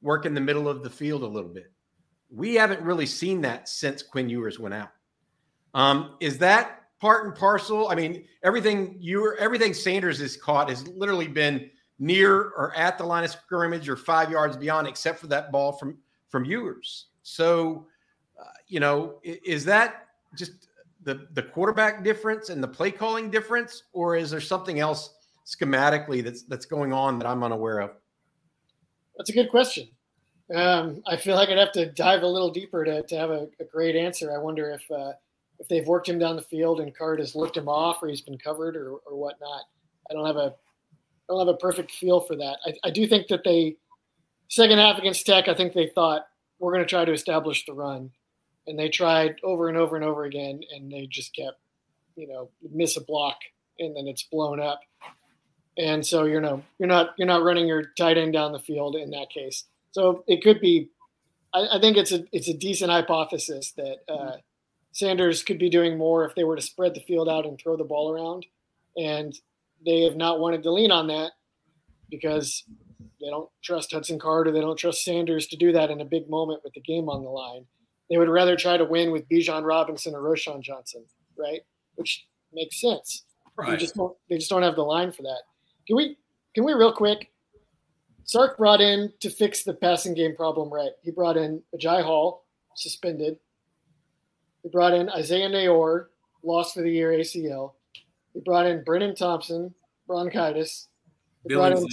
work 0.00 0.26
in 0.26 0.34
the 0.34 0.40
middle 0.40 0.68
of 0.68 0.82
the 0.82 0.90
field 0.90 1.22
a 1.22 1.26
little 1.26 1.50
bit. 1.50 1.70
We 2.30 2.54
haven't 2.54 2.80
really 2.80 3.06
seen 3.06 3.40
that 3.42 3.68
since 3.68 4.02
Quinn 4.02 4.28
Ewers 4.28 4.58
went 4.58 4.74
out. 4.74 4.90
Um, 5.74 6.16
is 6.20 6.38
that 6.38 6.82
part 7.00 7.26
and 7.26 7.34
parcel? 7.34 7.88
I 7.88 7.94
mean, 7.94 8.24
everything 8.42 8.96
you 9.00 9.36
everything 9.38 9.74
Sanders 9.74 10.18
has 10.18 10.36
caught 10.36 10.68
has 10.68 10.86
literally 10.88 11.28
been 11.28 11.70
near 11.98 12.50
or 12.56 12.74
at 12.76 12.98
the 12.98 13.04
line 13.04 13.24
of 13.24 13.30
scrimmage 13.30 13.88
or 13.88 13.96
five 13.96 14.30
yards 14.30 14.56
beyond, 14.56 14.86
except 14.86 15.18
for 15.18 15.28
that 15.28 15.52
ball 15.52 15.72
from 15.72 15.98
from 16.28 16.44
Ewers. 16.44 17.06
So, 17.22 17.86
you 18.66 18.80
know, 18.80 19.20
is 19.22 19.64
that 19.66 20.08
just 20.36 20.68
the 21.02 21.26
the 21.34 21.42
quarterback 21.42 22.04
difference 22.04 22.48
and 22.48 22.62
the 22.62 22.68
play 22.68 22.90
calling 22.90 23.30
difference, 23.30 23.84
or 23.92 24.16
is 24.16 24.30
there 24.30 24.40
something 24.40 24.80
else 24.80 25.14
schematically 25.46 26.22
that's 26.22 26.42
that's 26.42 26.64
going 26.64 26.92
on 26.92 27.18
that 27.18 27.26
I'm 27.26 27.42
unaware 27.42 27.80
of? 27.80 27.90
That's 29.16 29.30
a 29.30 29.34
good 29.34 29.50
question. 29.50 29.88
Um, 30.54 31.02
I 31.06 31.16
feel 31.16 31.36
like 31.36 31.48
I'd 31.48 31.58
have 31.58 31.72
to 31.72 31.86
dive 31.86 32.22
a 32.22 32.26
little 32.26 32.50
deeper 32.50 32.84
to, 32.84 33.02
to 33.02 33.16
have 33.16 33.30
a, 33.30 33.48
a 33.60 33.64
great 33.64 33.96
answer. 33.96 34.34
I 34.34 34.38
wonder 34.38 34.70
if 34.70 34.82
uh, 34.90 35.12
if 35.58 35.68
they've 35.68 35.86
worked 35.86 36.08
him 36.08 36.18
down 36.18 36.36
the 36.36 36.42
field 36.42 36.80
and 36.80 36.96
Card 36.96 37.20
has 37.20 37.34
looked 37.34 37.56
him 37.56 37.68
off, 37.68 38.02
or 38.02 38.08
he's 38.08 38.20
been 38.20 38.38
covered, 38.38 38.76
or, 38.76 38.96
or 39.06 39.16
whatnot. 39.16 39.62
I 40.10 40.14
don't 40.14 40.26
have 40.26 40.36
a 40.36 40.54
I 41.28 41.32
don't 41.32 41.46
have 41.46 41.54
a 41.54 41.58
perfect 41.58 41.92
feel 41.92 42.20
for 42.20 42.36
that. 42.36 42.58
I, 42.66 42.74
I 42.84 42.90
do 42.90 43.06
think 43.06 43.28
that 43.28 43.44
they 43.44 43.76
second 44.48 44.78
half 44.78 44.98
against 44.98 45.24
Tech. 45.24 45.48
I 45.48 45.54
think 45.54 45.72
they 45.72 45.88
thought 45.88 46.26
we're 46.58 46.72
going 46.72 46.84
to 46.84 46.88
try 46.88 47.04
to 47.04 47.12
establish 47.12 47.64
the 47.64 47.72
run, 47.72 48.10
and 48.66 48.78
they 48.78 48.88
tried 48.88 49.36
over 49.42 49.68
and 49.68 49.76
over 49.76 49.96
and 49.96 50.04
over 50.04 50.24
again, 50.24 50.60
and 50.74 50.90
they 50.90 51.06
just 51.06 51.34
kept, 51.34 51.58
you 52.16 52.28
know, 52.28 52.50
miss 52.72 52.96
a 52.96 53.00
block, 53.00 53.36
and 53.78 53.96
then 53.96 54.06
it's 54.06 54.22
blown 54.22 54.60
up. 54.60 54.80
And 55.78 56.06
so 56.06 56.24
you 56.24 56.40
know 56.40 56.62
you're 56.78 56.88
not 56.88 57.14
you're 57.16 57.26
not 57.26 57.42
running 57.42 57.66
your 57.66 57.84
tight 57.96 58.18
end 58.18 58.34
down 58.34 58.52
the 58.52 58.58
field 58.58 58.94
in 58.94 59.10
that 59.10 59.30
case. 59.30 59.64
So 59.92 60.24
it 60.26 60.42
could 60.42 60.60
be. 60.60 60.90
I, 61.54 61.76
I 61.76 61.80
think 61.80 61.96
it's 61.96 62.12
a 62.12 62.24
it's 62.32 62.48
a 62.48 62.56
decent 62.56 62.90
hypothesis 62.90 63.72
that 63.76 63.98
uh, 64.08 64.36
Sanders 64.92 65.42
could 65.42 65.58
be 65.58 65.70
doing 65.70 65.96
more 65.96 66.24
if 66.26 66.34
they 66.34 66.44
were 66.44 66.56
to 66.56 66.62
spread 66.62 66.94
the 66.94 67.00
field 67.00 67.28
out 67.28 67.46
and 67.46 67.58
throw 67.58 67.76
the 67.76 67.84
ball 67.84 68.12
around, 68.12 68.44
and 68.96 69.34
they 69.84 70.02
have 70.02 70.16
not 70.16 70.40
wanted 70.40 70.62
to 70.62 70.72
lean 70.72 70.92
on 70.92 71.06
that 71.06 71.32
because 72.10 72.64
they 73.20 73.28
don't 73.28 73.48
trust 73.62 73.92
Hudson 73.92 74.18
Card 74.18 74.46
or 74.46 74.52
they 74.52 74.60
don't 74.60 74.76
trust 74.76 75.04
Sanders 75.04 75.46
to 75.48 75.56
do 75.56 75.72
that 75.72 75.90
in 75.90 76.00
a 76.00 76.04
big 76.04 76.28
moment 76.28 76.60
with 76.62 76.74
the 76.74 76.80
game 76.80 77.08
on 77.08 77.22
the 77.22 77.30
line. 77.30 77.64
They 78.12 78.18
would 78.18 78.28
rather 78.28 78.56
try 78.56 78.76
to 78.76 78.84
win 78.84 79.10
with 79.10 79.26
Bijan 79.30 79.64
Robinson 79.64 80.14
or 80.14 80.20
Roschon 80.20 80.60
Johnson, 80.60 81.02
right? 81.34 81.62
Which 81.94 82.26
makes 82.52 82.78
sense. 82.78 83.24
Right. 83.56 83.70
They 83.70 83.76
just 83.78 83.94
don't 83.94 84.14
they 84.28 84.36
just 84.36 84.50
don't 84.50 84.62
have 84.62 84.76
the 84.76 84.82
line 84.82 85.12
for 85.12 85.22
that. 85.22 85.40
Can 85.86 85.96
we 85.96 86.18
can 86.54 86.64
we 86.64 86.74
real 86.74 86.92
quick? 86.92 87.32
Sark 88.24 88.58
brought 88.58 88.82
in 88.82 89.10
to 89.20 89.30
fix 89.30 89.62
the 89.62 89.72
passing 89.72 90.12
game 90.12 90.36
problem 90.36 90.68
right. 90.68 90.90
He 91.00 91.10
brought 91.10 91.38
in 91.38 91.62
Agiye 91.74 92.04
Hall, 92.04 92.44
suspended. 92.74 93.38
He 94.62 94.68
brought 94.68 94.92
in 94.92 95.08
Isaiah 95.08 95.48
Neyor, 95.48 96.08
lost 96.42 96.74
for 96.74 96.82
the 96.82 96.90
year 96.90 97.12
ACL. 97.12 97.72
He 98.34 98.40
brought 98.40 98.66
in 98.66 98.84
Brennan 98.84 99.14
Thompson, 99.14 99.74
bronchitis. 100.06 100.88
He 101.48 101.54
brought 101.54 101.72
in 101.72 101.86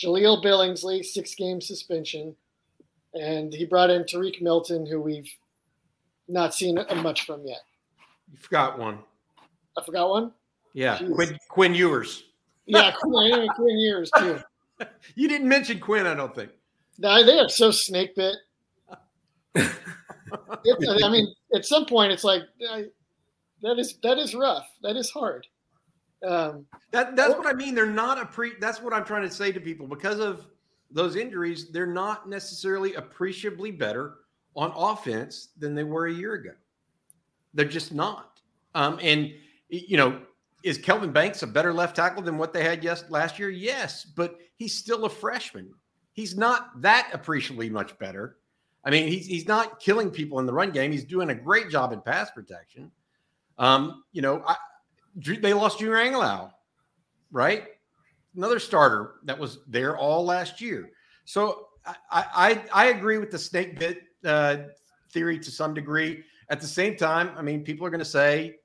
Jaleel 0.00 0.44
Billingsley, 0.44 1.04
six 1.04 1.34
game 1.34 1.60
suspension. 1.60 2.36
And 3.14 3.52
he 3.52 3.64
brought 3.64 3.90
in 3.90 4.04
Tarique 4.04 4.40
Milton, 4.40 4.86
who 4.86 5.00
we've 5.00 5.28
not 6.28 6.54
seen 6.54 6.78
much 7.02 7.26
from 7.26 7.42
yet. 7.44 7.60
You 8.30 8.38
forgot 8.38 8.78
one. 8.78 8.98
I 9.78 9.84
forgot 9.84 10.08
one. 10.08 10.32
Yeah, 10.72 10.98
Quinn, 10.98 11.38
Quinn 11.48 11.74
Ewers. 11.74 12.24
Yeah, 12.68 12.90
Quinn, 13.00 13.46
Quinn 13.54 13.78
Ewers 13.78 14.10
too. 14.18 14.40
you 15.14 15.28
didn't 15.28 15.48
mention 15.48 15.78
Quinn, 15.78 16.04
I 16.04 16.14
don't 16.14 16.34
think. 16.34 16.50
No, 16.98 17.24
they 17.24 17.38
are 17.38 17.48
so 17.48 17.70
snake 17.70 18.16
bit. 18.16 18.34
I 19.56 21.08
mean, 21.08 21.32
at 21.54 21.64
some 21.64 21.86
point, 21.86 22.10
it's 22.10 22.24
like 22.24 22.42
I, 22.68 22.86
that 23.62 23.78
is 23.78 23.98
that 24.02 24.18
is 24.18 24.34
rough. 24.34 24.68
That 24.82 24.96
is 24.96 25.10
hard. 25.10 25.46
Um, 26.26 26.66
that 26.90 27.14
that's 27.14 27.34
what 27.34 27.46
I 27.46 27.52
mean. 27.52 27.76
They're 27.76 27.86
not 27.86 28.20
a 28.20 28.26
pre. 28.26 28.54
That's 28.58 28.82
what 28.82 28.92
I'm 28.92 29.04
trying 29.04 29.22
to 29.22 29.30
say 29.30 29.52
to 29.52 29.60
people 29.60 29.86
because 29.86 30.18
of 30.18 30.48
those 30.90 31.14
injuries. 31.14 31.70
They're 31.70 31.86
not 31.86 32.28
necessarily 32.28 32.94
appreciably 32.94 33.70
better 33.70 34.16
on 34.56 34.72
offense 34.74 35.48
than 35.58 35.74
they 35.74 35.84
were 35.84 36.06
a 36.06 36.12
year 36.12 36.34
ago. 36.34 36.52
They're 37.54 37.66
just 37.66 37.92
not. 37.92 38.40
Um, 38.74 38.98
and 39.02 39.32
you 39.68 39.96
know, 39.96 40.20
is 40.62 40.78
Kelvin 40.78 41.12
Banks 41.12 41.42
a 41.42 41.46
better 41.46 41.72
left 41.72 41.96
tackle 41.96 42.22
than 42.22 42.38
what 42.38 42.52
they 42.52 42.64
had 42.64 42.82
yes 42.82 43.04
last 43.08 43.38
year? 43.38 43.50
Yes, 43.50 44.04
but 44.04 44.38
he's 44.56 44.74
still 44.74 45.04
a 45.04 45.10
freshman. 45.10 45.72
He's 46.12 46.36
not 46.36 46.80
that 46.82 47.10
appreciably 47.12 47.70
much 47.70 47.98
better. 47.98 48.38
I 48.84 48.90
mean, 48.90 49.08
he's 49.08 49.26
he's 49.26 49.46
not 49.46 49.80
killing 49.80 50.10
people 50.10 50.38
in 50.38 50.46
the 50.46 50.52
run 50.52 50.70
game. 50.70 50.92
He's 50.92 51.04
doing 51.04 51.30
a 51.30 51.34
great 51.34 51.70
job 51.70 51.92
in 51.92 52.00
pass 52.00 52.30
protection. 52.30 52.90
Um, 53.58 54.04
you 54.12 54.22
know, 54.22 54.42
I, 54.46 54.56
they 55.16 55.52
lost 55.52 55.78
Junior 55.78 55.96
Angilau, 55.96 56.52
right? 57.30 57.64
Another 58.36 58.58
starter 58.58 59.14
that 59.24 59.38
was 59.38 59.58
there 59.66 59.96
all 59.96 60.24
last 60.24 60.60
year. 60.60 60.90
So 61.24 61.68
I 61.84 61.94
I, 62.10 62.64
I 62.72 62.86
agree 62.86 63.18
with 63.18 63.30
the 63.30 63.38
snake 63.38 63.78
bit 63.78 64.02
uh, 64.26 64.64
theory 65.10 65.38
to 65.38 65.50
some 65.50 65.74
degree. 65.74 66.22
At 66.48 66.60
the 66.60 66.66
same 66.66 66.96
time, 66.96 67.30
I 67.36 67.42
mean, 67.42 67.62
people 67.62 67.86
are 67.86 67.90
going 67.90 68.00
to 68.00 68.04
say, 68.04 68.56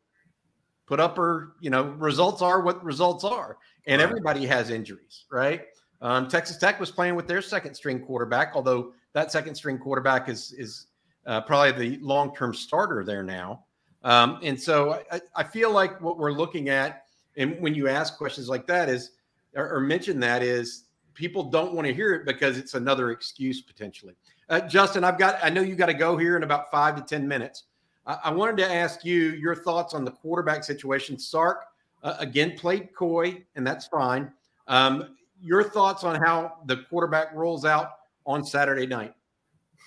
put 0.86 1.00
up 1.00 1.18
or 1.18 1.56
you 1.62 1.70
know, 1.70 1.92
results 1.92 2.42
are 2.42 2.62
what 2.62 2.84
results 2.84 3.24
are, 3.24 3.58
and 3.88 4.02
right. 4.02 4.10
everybody 4.10 4.46
has 4.46 4.70
injuries, 4.70 5.26
right? 5.32 5.62
Um, 6.02 6.28
Texas 6.28 6.58
Tech 6.58 6.80
was 6.80 6.92
playing 6.92 7.16
with 7.16 7.28
their 7.28 7.42
second 7.42 7.76
string 7.76 8.00
quarterback, 8.00 8.52
although 8.56 8.94
that 9.14 9.32
second 9.32 9.56
string 9.56 9.78
quarterback 9.78 10.30
is 10.30 10.52
is 10.54 10.88
uh, 11.26 11.42
probably 11.42 11.72
the 11.72 12.04
long 12.04 12.36
term 12.36 12.54
starter 12.54 13.04
there 13.04 13.24
now. 13.24 13.66
Um, 14.04 14.40
and 14.42 14.60
so 14.60 15.04
I, 15.12 15.22
I, 15.36 15.44
feel 15.44 15.72
like 15.72 16.02
what 16.02 16.18
we're 16.18 16.32
looking 16.32 16.70
at, 16.70 17.04
and 17.38 17.62
when 17.62 17.76
you 17.76 17.88
ask 17.88 18.18
questions 18.18 18.50
like 18.50 18.66
that, 18.66 18.90
is 18.90 19.12
or, 19.56 19.76
or 19.76 19.80
mention 19.80 20.20
that 20.22 20.42
is 20.42 20.86
people 21.14 21.44
don't 21.44 21.74
want 21.74 21.88
to 21.88 21.94
hear 21.94 22.14
it 22.14 22.26
because 22.26 22.58
it's 22.58 22.74
another 22.74 23.12
excuse 23.12 23.62
potentially. 23.62 24.16
Uh, 24.52 24.60
Justin, 24.68 25.06
I've 25.06 25.18
got 25.18 25.40
I 25.42 25.50
know 25.50 25.62
you 25.62 25.76
got 25.76 25.86
to 25.86 25.94
go 25.94 26.18
here 26.18 26.36
in 26.36 26.44
about 26.44 26.70
five 26.70 26.98
to 26.98 27.02
ten 27.02 27.26
minutes. 27.26 27.64
I, 28.06 28.20
I 28.26 28.32
wanted 28.32 28.58
to 28.58 28.72
ask 28.72 29.06
you 29.06 29.30
your 29.30 29.56
thoughts 29.56 29.94
on 29.94 30.04
the 30.04 30.12
quarterback 30.12 30.66
situation. 30.66 31.18
Sark 31.18 31.64
uh, 32.04 32.18
again 32.20 32.58
played 32.58 32.94
coy, 32.94 33.44
and 33.56 33.66
that's 33.66 33.88
fine. 33.88 34.30
Um, 34.68 35.16
your 35.42 35.64
thoughts 35.64 36.04
on 36.04 36.22
how 36.22 36.58
the 36.66 36.84
quarterback 36.90 37.34
rolls 37.34 37.64
out 37.64 37.92
on 38.26 38.44
Saturday 38.44 38.86
night? 38.86 39.14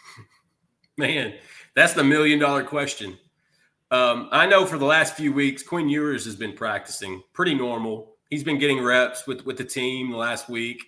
Man, 0.97 1.35
that's 1.77 1.93
the 1.93 2.03
million 2.03 2.39
dollar 2.39 2.65
question. 2.65 3.19
Um, 3.91 4.31
I 4.33 4.47
know 4.47 4.65
for 4.65 4.79
the 4.79 4.87
last 4.87 5.15
few 5.15 5.31
weeks, 5.33 5.63
Quinn 5.63 5.91
Ewers 5.91 6.25
has 6.25 6.37
been 6.37 6.55
practicing 6.55 7.23
pretty 7.35 7.55
normal. 7.55 8.15
He's 8.31 8.43
been 8.43 8.59
getting 8.59 8.83
reps 8.83 9.27
with 9.27 9.45
with 9.45 9.59
the 9.59 9.65
team 9.65 10.11
the 10.11 10.17
last 10.17 10.49
week. 10.49 10.83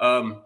Um, 0.00 0.42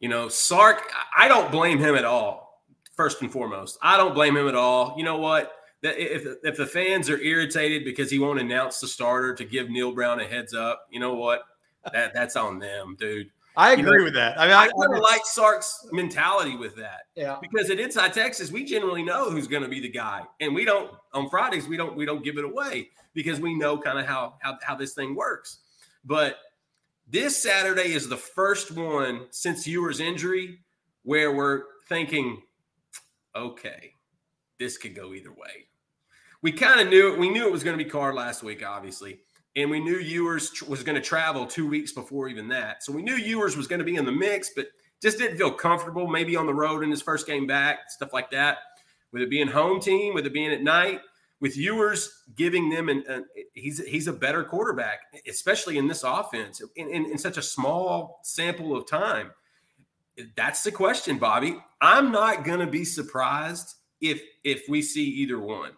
you 0.00 0.08
know, 0.08 0.28
Sark, 0.28 0.90
I 1.16 1.28
don't 1.28 1.50
blame 1.50 1.78
him 1.78 1.94
at 1.94 2.04
all. 2.04 2.62
First 2.96 3.22
and 3.22 3.32
foremost, 3.32 3.76
I 3.82 3.96
don't 3.96 4.14
blame 4.14 4.36
him 4.36 4.46
at 4.46 4.54
all. 4.54 4.94
You 4.96 5.04
know 5.04 5.16
what? 5.16 5.52
If 5.82 6.26
if 6.44 6.56
the 6.56 6.66
fans 6.66 7.10
are 7.10 7.18
irritated 7.18 7.84
because 7.84 8.10
he 8.10 8.18
won't 8.18 8.40
announce 8.40 8.78
the 8.80 8.86
starter 8.86 9.34
to 9.34 9.44
give 9.44 9.68
Neal 9.68 9.92
Brown 9.92 10.20
a 10.20 10.24
heads 10.24 10.54
up, 10.54 10.86
you 10.90 11.00
know 11.00 11.14
what? 11.14 11.42
That 11.92 12.14
that's 12.14 12.36
on 12.36 12.60
them, 12.60 12.96
dude. 12.98 13.30
I 13.56 13.72
agree 13.72 13.84
you 13.84 13.98
know, 13.98 14.04
with 14.04 14.14
that. 14.14 14.38
I 14.38 14.46
mean, 14.46 14.54
I, 14.54 14.62
I 14.62 14.68
kind 14.68 14.94
of 14.94 15.00
like 15.00 15.24
Sark's 15.24 15.86
mentality 15.92 16.56
with 16.56 16.74
that. 16.76 17.02
Yeah. 17.14 17.38
Because 17.40 17.70
at 17.70 17.78
Inside 17.78 18.12
Texas, 18.12 18.50
we 18.50 18.64
generally 18.64 19.02
know 19.02 19.30
who's 19.30 19.46
going 19.46 19.62
to 19.62 19.68
be 19.68 19.80
the 19.80 19.88
guy, 19.88 20.22
and 20.40 20.54
we 20.54 20.64
don't 20.64 20.90
on 21.12 21.28
Fridays. 21.28 21.68
We 21.68 21.76
don't 21.76 21.96
we 21.96 22.04
don't 22.04 22.24
give 22.24 22.36
it 22.38 22.44
away 22.44 22.90
because 23.12 23.40
we 23.40 23.54
know 23.54 23.78
kind 23.78 23.98
of 23.98 24.06
how 24.06 24.34
how 24.40 24.58
how 24.62 24.74
this 24.74 24.94
thing 24.94 25.14
works. 25.14 25.58
But 26.04 26.38
this 27.06 27.36
Saturday 27.36 27.92
is 27.92 28.08
the 28.08 28.16
first 28.16 28.70
one 28.70 29.26
since 29.30 29.66
Ewer's 29.66 30.00
injury 30.00 30.60
where 31.02 31.32
we're 31.32 31.64
thinking, 31.88 32.42
okay, 33.36 33.94
this 34.58 34.78
could 34.78 34.94
go 34.94 35.12
either 35.12 35.32
way. 35.32 35.68
We 36.42 36.52
kind 36.52 36.80
of 36.80 36.88
knew 36.88 37.12
it. 37.12 37.18
We 37.18 37.30
knew 37.30 37.46
it 37.46 37.52
was 37.52 37.64
going 37.64 37.76
to 37.78 37.84
be 37.84 37.90
Card 37.90 38.14
last 38.14 38.42
week, 38.42 38.64
obviously 38.64 39.20
and 39.56 39.70
we 39.70 39.80
knew 39.80 39.98
Ewers 39.98 40.62
was 40.62 40.82
going 40.82 40.96
to 40.96 41.00
travel 41.00 41.46
two 41.46 41.68
weeks 41.68 41.92
before 41.92 42.28
even 42.28 42.48
that. 42.48 42.82
So 42.82 42.92
we 42.92 43.02
knew 43.02 43.14
Ewers 43.14 43.56
was 43.56 43.66
going 43.66 43.78
to 43.78 43.84
be 43.84 43.96
in 43.96 44.04
the 44.04 44.12
mix, 44.12 44.50
but 44.54 44.66
just 45.00 45.18
didn't 45.18 45.36
feel 45.36 45.52
comfortable 45.52 46.06
maybe 46.08 46.36
on 46.36 46.46
the 46.46 46.54
road 46.54 46.82
in 46.82 46.90
his 46.90 47.02
first 47.02 47.26
game 47.26 47.46
back, 47.46 47.90
stuff 47.90 48.12
like 48.12 48.30
that. 48.30 48.58
With 49.12 49.22
it 49.22 49.30
being 49.30 49.46
home 49.46 49.80
team, 49.80 50.14
with 50.14 50.26
it 50.26 50.32
being 50.32 50.52
at 50.52 50.62
night, 50.62 51.00
with 51.44 51.58
Ewers 51.58 52.22
giving 52.36 52.70
them 52.70 52.88
and 52.88 53.04
he's 53.52 53.78
he's 53.84 54.08
a 54.08 54.12
better 54.14 54.44
quarterback, 54.44 55.00
especially 55.28 55.76
in 55.76 55.86
this 55.86 56.02
offense 56.02 56.62
in, 56.74 56.88
in, 56.88 57.04
in 57.04 57.18
such 57.18 57.36
a 57.36 57.42
small 57.42 58.20
sample 58.22 58.74
of 58.74 58.88
time. 58.88 59.30
That's 60.36 60.62
the 60.62 60.72
question, 60.72 61.18
Bobby. 61.18 61.58
I'm 61.82 62.10
not 62.10 62.44
going 62.44 62.60
to 62.60 62.66
be 62.66 62.82
surprised 62.82 63.74
if 64.00 64.22
if 64.42 64.70
we 64.70 64.80
see 64.80 65.04
either 65.04 65.38
one. 65.38 65.72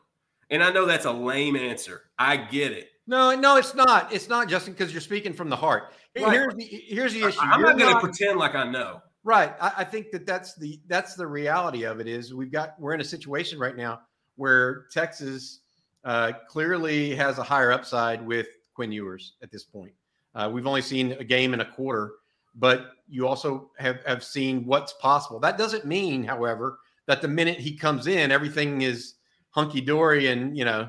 And 0.50 0.62
I 0.62 0.70
know 0.70 0.86
that's 0.86 1.04
a 1.04 1.10
lame 1.10 1.56
answer. 1.56 2.02
I 2.16 2.36
get 2.36 2.70
it. 2.70 2.90
No, 3.08 3.34
no, 3.34 3.56
it's 3.56 3.74
not. 3.74 4.12
It's 4.12 4.28
not, 4.28 4.48
Justin, 4.48 4.72
because 4.72 4.92
you're 4.92 5.00
speaking 5.00 5.32
from 5.32 5.50
the 5.50 5.56
heart. 5.56 5.94
Right. 6.16 6.32
Here's 6.32 6.54
the 6.54 6.64
here's 6.64 7.12
the 7.12 7.24
issue. 7.24 7.40
I'm 7.42 7.58
you're 7.58 7.70
not 7.70 7.78
going 7.80 7.92
to 7.92 8.00
pretend 8.00 8.38
like 8.38 8.54
I 8.54 8.70
know. 8.70 9.02
Right. 9.24 9.52
I, 9.60 9.72
I, 9.78 9.84
think 9.84 10.12
that 10.12 10.26
that's 10.26 10.54
the 10.54 10.80
that's 10.86 11.16
the 11.16 11.26
reality 11.26 11.82
of 11.82 11.98
it. 11.98 12.06
Is 12.06 12.32
we've 12.32 12.52
got 12.52 12.78
we're 12.78 12.94
in 12.94 13.00
a 13.00 13.04
situation 13.04 13.58
right 13.58 13.76
now 13.76 14.02
where 14.36 14.86
Texas 14.92 15.60
uh, 16.04 16.32
clearly 16.48 17.14
has 17.14 17.38
a 17.38 17.42
higher 17.42 17.72
upside 17.72 18.24
with 18.24 18.46
Quinn 18.74 18.92
Ewers 18.92 19.34
at 19.42 19.50
this 19.50 19.64
point. 19.64 19.92
Uh, 20.34 20.50
we've 20.52 20.66
only 20.66 20.82
seen 20.82 21.12
a 21.12 21.24
game 21.24 21.52
and 21.52 21.62
a 21.62 21.70
quarter, 21.72 22.12
but 22.54 22.92
you 23.08 23.26
also 23.26 23.70
have 23.78 24.04
have 24.04 24.22
seen 24.22 24.66
what's 24.66 24.92
possible. 24.94 25.40
That 25.40 25.58
doesn't 25.58 25.86
mean, 25.86 26.22
however, 26.22 26.78
that 27.06 27.22
the 27.22 27.28
minute 27.28 27.58
he 27.58 27.74
comes 27.74 28.06
in, 28.06 28.30
everything 28.30 28.82
is 28.82 29.14
hunky 29.50 29.80
dory 29.80 30.26
and 30.26 30.56
you 30.56 30.64
know 30.64 30.88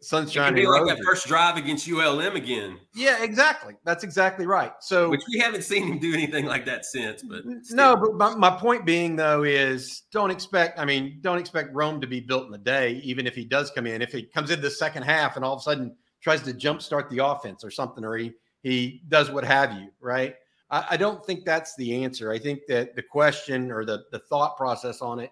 sunshine. 0.00 0.54
It 0.54 0.62
be 0.62 0.66
like 0.66 0.86
that 0.86 1.02
first 1.04 1.26
drive 1.26 1.56
against 1.56 1.88
ULM 1.88 2.36
again. 2.36 2.78
Yeah, 2.94 3.22
exactly. 3.22 3.74
That's 3.84 4.02
exactly 4.04 4.46
right. 4.46 4.72
So, 4.80 5.08
which 5.10 5.22
we 5.32 5.38
haven't 5.38 5.62
seen 5.62 5.86
him 5.86 5.98
do 5.98 6.12
anything 6.12 6.46
like 6.46 6.66
that 6.66 6.84
since. 6.84 7.22
But 7.22 7.42
still. 7.62 7.76
no, 7.76 7.96
but 7.96 8.14
my, 8.14 8.34
my, 8.50 8.58
point 8.58 8.84
being 8.84 9.16
though 9.16 9.44
is 9.44 10.02
don't 10.12 10.30
expect. 10.30 10.78
I 10.78 10.84
mean, 10.84 11.18
don't 11.20 11.38
expect 11.38 11.74
Rome 11.74 12.00
to 12.00 12.06
be 12.06 12.20
built 12.20 12.48
in 12.48 12.54
a 12.54 12.58
day. 12.58 13.00
Even 13.04 13.26
if 13.26 13.34
he 13.34 13.44
does 13.44 13.70
come 13.70 13.86
in, 13.86 14.02
if 14.02 14.12
he 14.12 14.22
comes 14.22 14.50
in 14.50 14.60
the 14.60 14.70
second 14.70 15.04
half 15.04 15.36
and 15.36 15.44
all 15.44 15.54
of 15.54 15.60
a 15.60 15.62
sudden 15.62 15.94
tries 16.20 16.42
to 16.42 16.52
jumpstart 16.52 17.08
the 17.10 17.24
offense 17.24 17.64
or 17.64 17.70
something, 17.70 18.04
or 18.04 18.16
he 18.16 18.32
he 18.62 19.02
does 19.08 19.30
what 19.30 19.44
have 19.44 19.72
you, 19.74 19.90
right? 20.00 20.34
I, 20.70 20.86
I 20.90 20.96
don't 20.96 21.24
think 21.24 21.44
that's 21.44 21.76
the 21.76 22.02
answer. 22.02 22.32
I 22.32 22.38
think 22.38 22.62
that 22.68 22.96
the 22.96 23.02
question 23.02 23.70
or 23.70 23.84
the 23.84 24.04
the 24.10 24.18
thought 24.18 24.56
process 24.56 25.00
on 25.02 25.20
it 25.20 25.30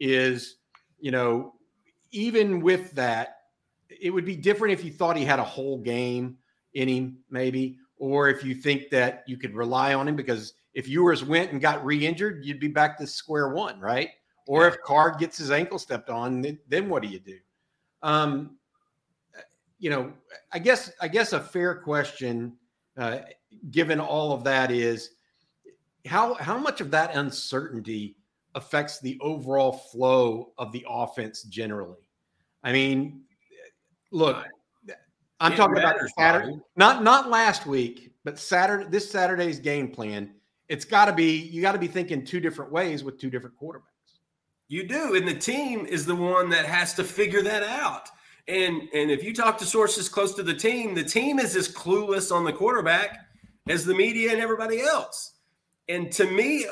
is, 0.00 0.56
you 0.98 1.10
know, 1.10 1.52
even 2.10 2.60
with 2.60 2.90
that 2.92 3.41
it 4.00 4.10
would 4.10 4.24
be 4.24 4.36
different 4.36 4.72
if 4.72 4.84
you 4.84 4.90
thought 4.90 5.16
he 5.16 5.24
had 5.24 5.38
a 5.38 5.44
whole 5.44 5.78
game 5.78 6.36
in 6.74 6.88
him, 6.88 7.18
maybe, 7.30 7.78
or 7.98 8.28
if 8.28 8.44
you 8.44 8.54
think 8.54 8.90
that 8.90 9.24
you 9.26 9.36
could 9.36 9.54
rely 9.54 9.94
on 9.94 10.08
him 10.08 10.16
because 10.16 10.54
if 10.74 10.88
Ewers 10.88 11.24
went 11.24 11.52
and 11.52 11.60
got 11.60 11.84
re-injured, 11.84 12.44
you'd 12.44 12.60
be 12.60 12.68
back 12.68 12.98
to 12.98 13.06
square 13.06 13.50
one, 13.50 13.78
right? 13.78 14.10
Or 14.46 14.66
if 14.66 14.80
Card 14.82 15.18
gets 15.18 15.38
his 15.38 15.50
ankle 15.50 15.78
stepped 15.78 16.10
on, 16.10 16.40
then, 16.40 16.58
then 16.68 16.88
what 16.88 17.02
do 17.02 17.08
you 17.08 17.20
do? 17.20 17.38
Um, 18.02 18.56
you 19.78 19.90
know, 19.90 20.12
I 20.52 20.58
guess 20.58 20.92
I 21.00 21.08
guess 21.08 21.32
a 21.32 21.40
fair 21.40 21.74
question, 21.74 22.54
uh, 22.96 23.18
given 23.70 24.00
all 24.00 24.32
of 24.32 24.44
that, 24.44 24.70
is 24.70 25.10
how 26.06 26.34
how 26.34 26.56
much 26.56 26.80
of 26.80 26.90
that 26.92 27.14
uncertainty 27.16 28.16
affects 28.54 29.00
the 29.00 29.18
overall 29.20 29.72
flow 29.72 30.52
of 30.58 30.70
the 30.72 30.86
offense 30.88 31.42
generally. 31.42 32.08
I 32.62 32.72
mean, 32.72 33.22
Look, 34.12 34.46
I'm 35.40 35.52
it 35.52 35.56
talking 35.56 35.78
about 35.78 35.96
Saturday, 36.16 36.56
not 36.76 37.02
not 37.02 37.28
last 37.30 37.66
week, 37.66 38.12
but 38.24 38.38
Saturday. 38.38 38.86
This 38.88 39.10
Saturday's 39.10 39.58
game 39.58 39.88
plan. 39.88 40.34
It's 40.68 40.84
got 40.84 41.06
to 41.06 41.12
be 41.12 41.38
you 41.38 41.60
got 41.60 41.72
to 41.72 41.78
be 41.78 41.88
thinking 41.88 42.24
two 42.24 42.38
different 42.38 42.70
ways 42.70 43.02
with 43.02 43.18
two 43.18 43.30
different 43.30 43.58
quarterbacks. 43.60 44.20
You 44.68 44.86
do, 44.86 45.16
and 45.16 45.26
the 45.26 45.34
team 45.34 45.84
is 45.86 46.06
the 46.06 46.14
one 46.14 46.48
that 46.50 46.64
has 46.64 46.94
to 46.94 47.04
figure 47.04 47.42
that 47.42 47.62
out. 47.62 48.08
And 48.48 48.88
and 48.94 49.10
if 49.10 49.24
you 49.24 49.34
talk 49.34 49.58
to 49.58 49.64
sources 49.64 50.08
close 50.08 50.34
to 50.34 50.42
the 50.42 50.54
team, 50.54 50.94
the 50.94 51.02
team 51.02 51.38
is 51.38 51.56
as 51.56 51.68
clueless 51.68 52.34
on 52.34 52.44
the 52.44 52.52
quarterback 52.52 53.18
as 53.68 53.84
the 53.84 53.94
media 53.94 54.30
and 54.32 54.40
everybody 54.40 54.80
else. 54.80 55.34
And 55.88 56.12
to 56.12 56.30
me, 56.30 56.66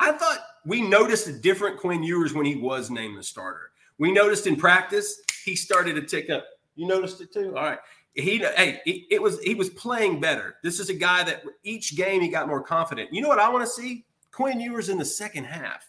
I 0.00 0.12
thought 0.12 0.38
we 0.64 0.80
noticed 0.80 1.26
a 1.26 1.32
different 1.32 1.78
Quinn 1.78 2.02
Ewers 2.02 2.32
when 2.32 2.46
he 2.46 2.56
was 2.56 2.90
named 2.90 3.18
the 3.18 3.22
starter. 3.22 3.70
We 3.98 4.12
noticed 4.12 4.46
in 4.46 4.56
practice 4.56 5.20
he 5.44 5.54
started 5.54 5.94
to 5.96 6.02
tick 6.02 6.30
up 6.30 6.44
you 6.76 6.86
noticed 6.86 7.20
it 7.20 7.32
too? 7.32 7.56
All 7.56 7.62
right. 7.62 7.78
he 8.14 8.38
hey 8.38 8.80
it, 8.86 9.06
it 9.10 9.22
was 9.22 9.40
he 9.40 9.54
was 9.54 9.70
playing 9.70 10.20
better. 10.20 10.56
This 10.62 10.80
is 10.80 10.88
a 10.88 10.94
guy 10.94 11.24
that 11.24 11.44
each 11.62 11.96
game 11.96 12.20
he 12.20 12.28
got 12.28 12.48
more 12.48 12.62
confident. 12.62 13.12
You 13.12 13.22
know 13.22 13.28
what 13.28 13.38
I 13.38 13.48
want 13.48 13.64
to 13.64 13.70
see? 13.70 14.04
Quinn 14.32 14.60
Ewers 14.60 14.88
in 14.88 14.98
the 14.98 15.04
second 15.04 15.44
half 15.44 15.86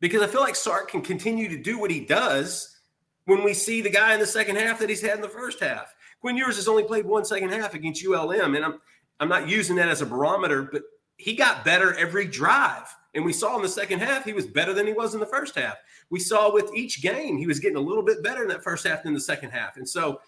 because 0.00 0.22
I 0.22 0.26
feel 0.26 0.40
like 0.40 0.56
Sark 0.56 0.90
can 0.90 1.00
continue 1.00 1.48
to 1.48 1.62
do 1.62 1.78
what 1.78 1.90
he 1.90 2.00
does 2.00 2.80
when 3.26 3.44
we 3.44 3.54
see 3.54 3.80
the 3.80 3.90
guy 3.90 4.14
in 4.14 4.20
the 4.20 4.26
second 4.26 4.56
half 4.56 4.80
that 4.80 4.88
he's 4.88 5.00
had 5.00 5.14
in 5.14 5.20
the 5.20 5.28
first 5.28 5.60
half. 5.60 5.94
Quinn 6.20 6.36
Ewers 6.36 6.56
has 6.56 6.68
only 6.68 6.82
played 6.82 7.06
one 7.06 7.24
second 7.24 7.50
half 7.50 7.74
against 7.74 8.04
ULM, 8.04 8.54
and 8.56 8.64
I'm 8.64 8.80
I'm 9.20 9.28
not 9.28 9.48
using 9.48 9.76
that 9.76 9.88
as 9.88 10.02
a 10.02 10.06
barometer, 10.06 10.68
but 10.72 10.82
he 11.16 11.36
got 11.36 11.64
better 11.64 11.94
every 11.94 12.26
drive. 12.26 12.92
And 13.14 13.24
we 13.24 13.32
saw 13.32 13.56
in 13.56 13.62
the 13.62 13.68
second 13.68 14.00
half, 14.00 14.24
he 14.24 14.32
was 14.32 14.46
better 14.46 14.72
than 14.72 14.86
he 14.86 14.92
was 14.92 15.14
in 15.14 15.20
the 15.20 15.26
first 15.26 15.54
half. 15.54 15.76
We 16.10 16.18
saw 16.18 16.52
with 16.52 16.74
each 16.74 17.02
game, 17.02 17.36
he 17.36 17.46
was 17.46 17.60
getting 17.60 17.76
a 17.76 17.80
little 17.80 18.02
bit 18.02 18.22
better 18.22 18.42
in 18.42 18.48
that 18.48 18.64
first 18.64 18.86
half 18.86 19.02
than 19.02 19.12
the 19.12 19.20
second 19.20 19.50
half. 19.50 19.76
And 19.76 19.88
so 19.88 20.20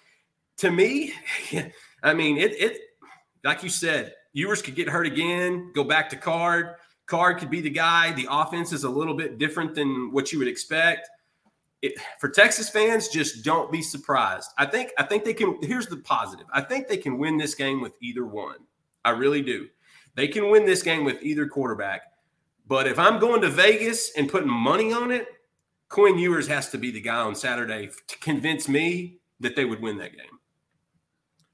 to 0.59 0.71
me, 0.71 1.13
I 2.03 2.15
mean, 2.15 2.37
it, 2.37 2.53
it 2.53 2.81
like 3.43 3.63
you 3.63 3.69
said, 3.69 4.15
Ewers 4.33 4.61
could 4.63 4.75
get 4.75 4.89
hurt 4.89 5.07
again, 5.07 5.73
go 5.75 5.85
back 5.85 6.11
to 6.11 6.17
Card. 6.17 6.75
Card 7.07 7.39
could 7.39 7.51
be 7.51 7.61
the 7.61 7.71
guy. 7.71 8.13
The 8.13 8.27
offense 8.31 8.73
is 8.73 8.85
a 8.85 8.89
little 8.89 9.15
bit 9.15 9.39
different 9.39 9.75
than 9.75 10.11
what 10.11 10.33
you 10.33 10.39
would 10.39 10.49
expect. 10.49 11.09
It, 11.83 11.95
for 12.19 12.31
Texas 12.31 12.71
fans, 12.71 13.09
just 13.09 13.45
don't 13.45 13.71
be 13.71 13.83
surprised. 13.83 14.51
I 14.57 14.65
think 14.65 14.91
I 14.97 15.03
think 15.03 15.25
they 15.25 15.35
can. 15.35 15.59
Here's 15.63 15.87
the 15.87 15.99
positive. 15.99 16.47
I 16.53 16.63
think 16.63 16.89
they 16.89 16.97
can 16.97 17.19
win 17.19 17.37
this 17.37 17.55
game 17.55 17.83
with 17.83 17.93
either 18.01 18.25
one. 18.25 18.57
I 19.05 19.11
really 19.11 19.43
do. 19.43 19.69
They 20.15 20.29
can 20.29 20.51
win 20.51 20.65
this 20.65 20.83
game 20.83 21.05
with 21.05 21.23
either 21.23 21.47
quarterback. 21.47 22.03
But 22.67 22.87
if 22.87 22.99
I'm 22.99 23.19
going 23.19 23.43
to 23.43 23.51
Vegas 23.51 24.13
and 24.17 24.29
putting 24.29 24.49
money 24.49 24.93
on 24.93 25.11
it, 25.11 25.29
Quinn 25.89 26.19
Ewers 26.19 26.49
has 26.49 26.71
to 26.71 26.79
be 26.79 26.91
the 26.91 27.01
guy 27.01 27.21
on 27.21 27.35
Saturday 27.35 27.91
to 28.09 28.19
convince 28.19 28.69
me 28.69 29.19
that 29.41 29.55
they 29.55 29.65
would 29.65 29.81
win 29.81 29.99
that 29.99 30.17
game. 30.17 30.27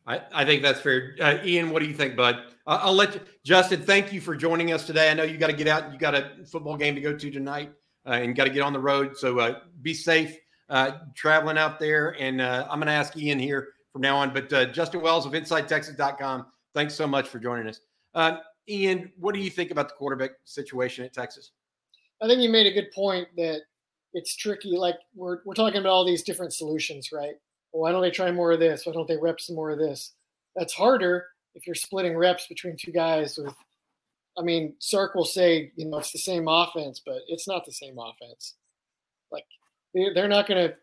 I, 0.06 0.22
I 0.32 0.44
think 0.44 0.62
that's 0.62 0.80
fair. 0.80 1.14
Uh, 1.20 1.38
Ian, 1.44 1.70
what 1.70 1.82
do 1.82 1.88
you 1.88 1.94
think, 1.94 2.16
bud? 2.16 2.36
I'll 2.66 2.94
let 2.94 3.14
you, 3.14 3.20
Justin, 3.44 3.82
thank 3.82 4.12
you 4.12 4.20
for 4.20 4.36
joining 4.36 4.72
us 4.72 4.86
today. 4.86 5.10
I 5.10 5.14
know 5.14 5.24
you 5.24 5.38
got 5.38 5.48
to 5.48 5.56
get 5.56 5.66
out. 5.66 5.92
You 5.92 5.98
got 5.98 6.14
a 6.14 6.30
football 6.50 6.76
game 6.76 6.94
to 6.94 7.00
go 7.00 7.16
to 7.16 7.30
tonight 7.30 7.72
uh, 8.06 8.12
and 8.12 8.34
got 8.34 8.44
to 8.44 8.50
get 8.50 8.62
on 8.62 8.72
the 8.72 8.80
road. 8.80 9.16
So 9.16 9.38
uh, 9.38 9.60
be 9.82 9.94
safe 9.94 10.36
uh, 10.68 10.92
traveling 11.14 11.58
out 11.58 11.78
there. 11.78 12.16
And 12.20 12.40
uh, 12.40 12.66
I'm 12.70 12.78
going 12.78 12.86
to 12.86 12.92
ask 12.92 13.16
Ian 13.16 13.38
here 13.38 13.68
from 13.92 14.02
now 14.02 14.16
on. 14.16 14.32
But 14.32 14.48
Justin 14.72 15.00
Wells 15.00 15.26
of 15.26 15.32
InsideTexas.com, 15.32 16.46
thanks 16.74 16.94
so 16.94 17.06
much 17.06 17.28
for 17.28 17.38
joining 17.38 17.66
us. 17.68 17.80
Ian, 18.70 19.12
what 19.18 19.34
do 19.34 19.40
you 19.40 19.50
think 19.50 19.72
about 19.72 19.88
the 19.88 19.94
quarterback 19.94 20.30
situation 20.44 21.04
at 21.04 21.12
Texas? 21.12 21.50
I 22.22 22.28
think 22.28 22.40
you 22.40 22.48
made 22.48 22.66
a 22.66 22.72
good 22.72 22.92
point 22.92 23.28
that 23.36 23.62
it's 24.12 24.36
tricky. 24.36 24.76
Like 24.76 24.96
we're 25.14 25.38
we're 25.44 25.54
talking 25.54 25.80
about 25.80 25.90
all 25.90 26.04
these 26.04 26.22
different 26.22 26.52
solutions, 26.52 27.10
right? 27.12 27.34
Why 27.72 27.92
don't 27.92 28.02
they 28.02 28.10
try 28.10 28.30
more 28.30 28.52
of 28.52 28.60
this? 28.60 28.86
Why 28.86 28.92
don't 28.92 29.08
they 29.08 29.16
rep 29.16 29.40
some 29.40 29.56
more 29.56 29.70
of 29.70 29.78
this? 29.78 30.12
That's 30.56 30.74
harder 30.74 31.26
if 31.54 31.66
you're 31.66 31.74
splitting 31.74 32.16
reps 32.16 32.46
between 32.46 32.76
two 32.76 32.92
guys 32.92 33.36
with. 33.36 33.54
I 34.38 34.42
mean, 34.42 34.74
Sark 34.78 35.14
will 35.14 35.24
say, 35.24 35.72
you 35.76 35.86
know, 35.86 35.98
it's 35.98 36.12
the 36.12 36.18
same 36.18 36.46
offense, 36.46 37.02
but 37.04 37.18
it's 37.26 37.48
not 37.48 37.66
the 37.66 37.72
same 37.72 37.98
offense. 37.98 38.54
Like 39.32 39.44
they're 39.94 40.28
not 40.28 40.46
going 40.46 40.68
to. 40.68 40.76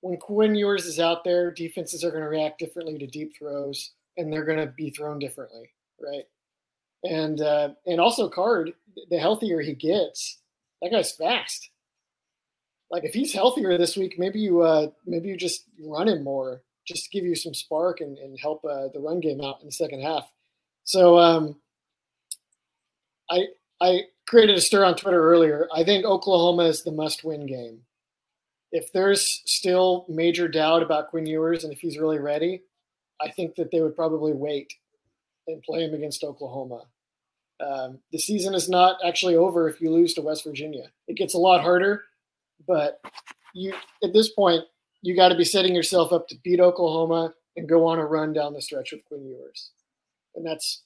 When 0.00 0.18
Quinn 0.18 0.54
Ewers 0.54 0.84
is 0.84 1.00
out 1.00 1.24
there, 1.24 1.50
defenses 1.50 2.04
are 2.04 2.10
going 2.10 2.22
to 2.22 2.28
react 2.28 2.58
differently 2.58 2.98
to 2.98 3.06
deep 3.06 3.32
throws, 3.38 3.92
and 4.18 4.30
they're 4.30 4.44
going 4.44 4.58
to 4.58 4.66
be 4.66 4.90
thrown 4.90 5.18
differently, 5.18 5.70
right? 5.98 6.24
And 7.04 7.40
uh, 7.40 7.70
and 7.86 8.00
also 8.00 8.28
Card, 8.28 8.72
the 9.10 9.18
healthier 9.18 9.60
he 9.60 9.74
gets, 9.74 10.38
that 10.82 10.90
guy's 10.90 11.12
fast. 11.12 11.70
Like 12.90 13.04
if 13.04 13.14
he's 13.14 13.32
healthier 13.32 13.76
this 13.78 13.96
week, 13.96 14.18
maybe 14.18 14.40
you 14.40 14.62
uh, 14.62 14.88
maybe 15.06 15.28
you 15.28 15.36
just 15.36 15.64
run 15.80 16.08
him 16.08 16.24
more, 16.24 16.62
just 16.86 17.12
give 17.12 17.24
you 17.24 17.34
some 17.34 17.54
spark 17.54 18.00
and, 18.00 18.18
and 18.18 18.38
help 18.38 18.64
uh, 18.64 18.88
the 18.92 19.00
run 19.00 19.20
game 19.20 19.40
out 19.40 19.60
in 19.60 19.66
the 19.66 19.72
second 19.72 20.00
half. 20.00 20.30
So 20.84 21.18
um, 21.18 21.56
I 23.30 23.46
I 23.80 24.02
created 24.26 24.56
a 24.56 24.60
stir 24.60 24.84
on 24.84 24.96
Twitter 24.96 25.22
earlier. 25.22 25.68
I 25.74 25.84
think 25.84 26.04
Oklahoma 26.04 26.64
is 26.64 26.82
the 26.82 26.92
must-win 26.92 27.46
game. 27.46 27.80
If 28.72 28.92
there's 28.92 29.42
still 29.44 30.06
major 30.08 30.48
doubt 30.48 30.82
about 30.82 31.08
Quinn 31.08 31.26
Ewers 31.26 31.64
and 31.64 31.72
if 31.72 31.80
he's 31.80 31.98
really 31.98 32.18
ready, 32.18 32.62
I 33.20 33.30
think 33.30 33.54
that 33.56 33.70
they 33.70 33.80
would 33.80 33.94
probably 33.94 34.32
wait 34.32 34.72
and 35.46 35.62
play 35.62 35.84
him 35.84 35.94
against 35.94 36.24
Oklahoma. 36.24 36.86
Um, 37.60 37.98
the 38.12 38.18
season 38.18 38.54
is 38.54 38.68
not 38.68 38.98
actually 39.04 39.36
over 39.36 39.68
if 39.68 39.80
you 39.80 39.90
lose 39.90 40.14
to 40.14 40.22
West 40.22 40.44
Virginia. 40.44 40.90
It 41.06 41.16
gets 41.16 41.34
a 41.34 41.38
lot 41.38 41.62
harder, 41.62 42.04
but 42.66 43.00
you 43.54 43.72
at 44.02 44.12
this 44.12 44.30
point 44.30 44.64
you 45.02 45.14
got 45.14 45.28
to 45.28 45.36
be 45.36 45.44
setting 45.44 45.74
yourself 45.74 46.12
up 46.12 46.28
to 46.28 46.36
beat 46.42 46.60
Oklahoma 46.60 47.34
and 47.56 47.68
go 47.68 47.86
on 47.86 47.98
a 47.98 48.06
run 48.06 48.32
down 48.32 48.54
the 48.54 48.62
stretch 48.62 48.92
with 48.92 49.04
Quinn 49.04 49.26
Ewers, 49.26 49.70
and 50.34 50.44
that's 50.44 50.82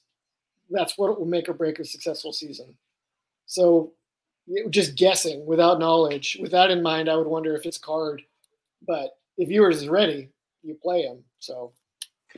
that's 0.69 0.97
what 0.97 1.17
will 1.19 1.25
make 1.25 1.49
or 1.49 1.53
break 1.53 1.79
a 1.79 1.85
successful 1.85 2.31
season. 2.31 2.75
So, 3.47 3.93
just 4.69 4.95
guessing 4.95 5.45
without 5.45 5.79
knowledge, 5.79 6.37
with 6.39 6.51
that 6.51 6.69
in 6.69 6.83
mind, 6.83 7.09
I 7.09 7.15
would 7.15 7.27
wonder 7.27 7.55
if 7.55 7.65
it's 7.65 7.79
card. 7.79 8.21
But 8.87 9.17
if 9.37 9.49
Ewers 9.49 9.81
is 9.81 9.89
ready, 9.89 10.29
you 10.63 10.75
play 10.75 11.01
him. 11.01 11.23
So 11.39 11.73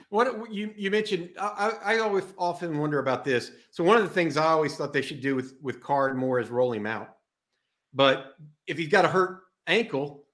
what 0.09 0.51
you 0.51 0.73
you 0.75 0.91
mentioned, 0.91 1.31
I, 1.39 1.73
I 1.83 1.97
always 1.99 2.25
often 2.37 2.77
wonder 2.77 2.99
about 2.99 3.23
this. 3.23 3.51
So 3.71 3.83
one 3.83 3.97
of 3.97 4.03
the 4.03 4.09
things 4.09 4.37
I 4.37 4.45
always 4.45 4.75
thought 4.75 4.93
they 4.93 5.01
should 5.01 5.21
do 5.21 5.35
with 5.35 5.55
with 5.61 5.81
Card 5.81 6.17
more 6.17 6.39
is 6.39 6.49
roll 6.49 6.71
him 6.71 6.85
out. 6.85 7.15
But 7.93 8.35
if 8.67 8.77
he's 8.77 8.87
got 8.87 9.05
a 9.05 9.09
hurt 9.09 9.41
ankle, 9.67 10.25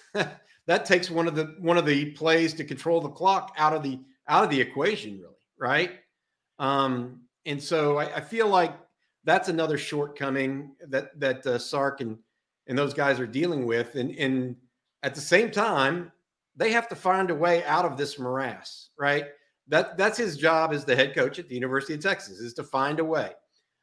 that 0.14 0.84
takes 0.84 1.10
one 1.10 1.28
of 1.28 1.34
the 1.34 1.56
one 1.58 1.76
of 1.76 1.86
the 1.86 2.12
plays 2.12 2.54
to 2.54 2.64
control 2.64 3.00
the 3.00 3.10
clock 3.10 3.54
out 3.58 3.74
of 3.74 3.82
the 3.82 4.00
out 4.28 4.44
of 4.44 4.50
the 4.50 4.60
equation, 4.60 5.18
really, 5.18 5.34
right? 5.58 5.92
Um, 6.58 7.22
and 7.46 7.62
so 7.62 7.98
I, 7.98 8.16
I 8.16 8.20
feel 8.20 8.48
like 8.48 8.74
that's 9.24 9.48
another 9.48 9.76
shortcoming 9.76 10.72
that 10.88 11.18
that 11.20 11.46
uh, 11.46 11.58
Sark 11.58 12.00
and 12.00 12.18
and 12.66 12.78
those 12.78 12.94
guys 12.94 13.18
are 13.18 13.26
dealing 13.26 13.66
with. 13.66 13.94
And 13.96 14.14
and 14.16 14.56
at 15.02 15.14
the 15.14 15.20
same 15.20 15.50
time, 15.50 16.12
they 16.58 16.72
have 16.72 16.88
to 16.88 16.96
find 16.96 17.30
a 17.30 17.34
way 17.34 17.64
out 17.64 17.84
of 17.84 17.96
this 17.96 18.18
morass, 18.18 18.90
right? 18.98 19.26
That 19.68 19.96
that's 19.96 20.18
his 20.18 20.36
job 20.36 20.72
as 20.72 20.84
the 20.84 20.96
head 20.96 21.14
coach 21.14 21.38
at 21.38 21.48
the 21.48 21.54
University 21.54 21.94
of 21.94 22.00
Texas 22.00 22.38
is 22.40 22.52
to 22.54 22.64
find 22.64 22.98
a 23.00 23.04
way, 23.04 23.32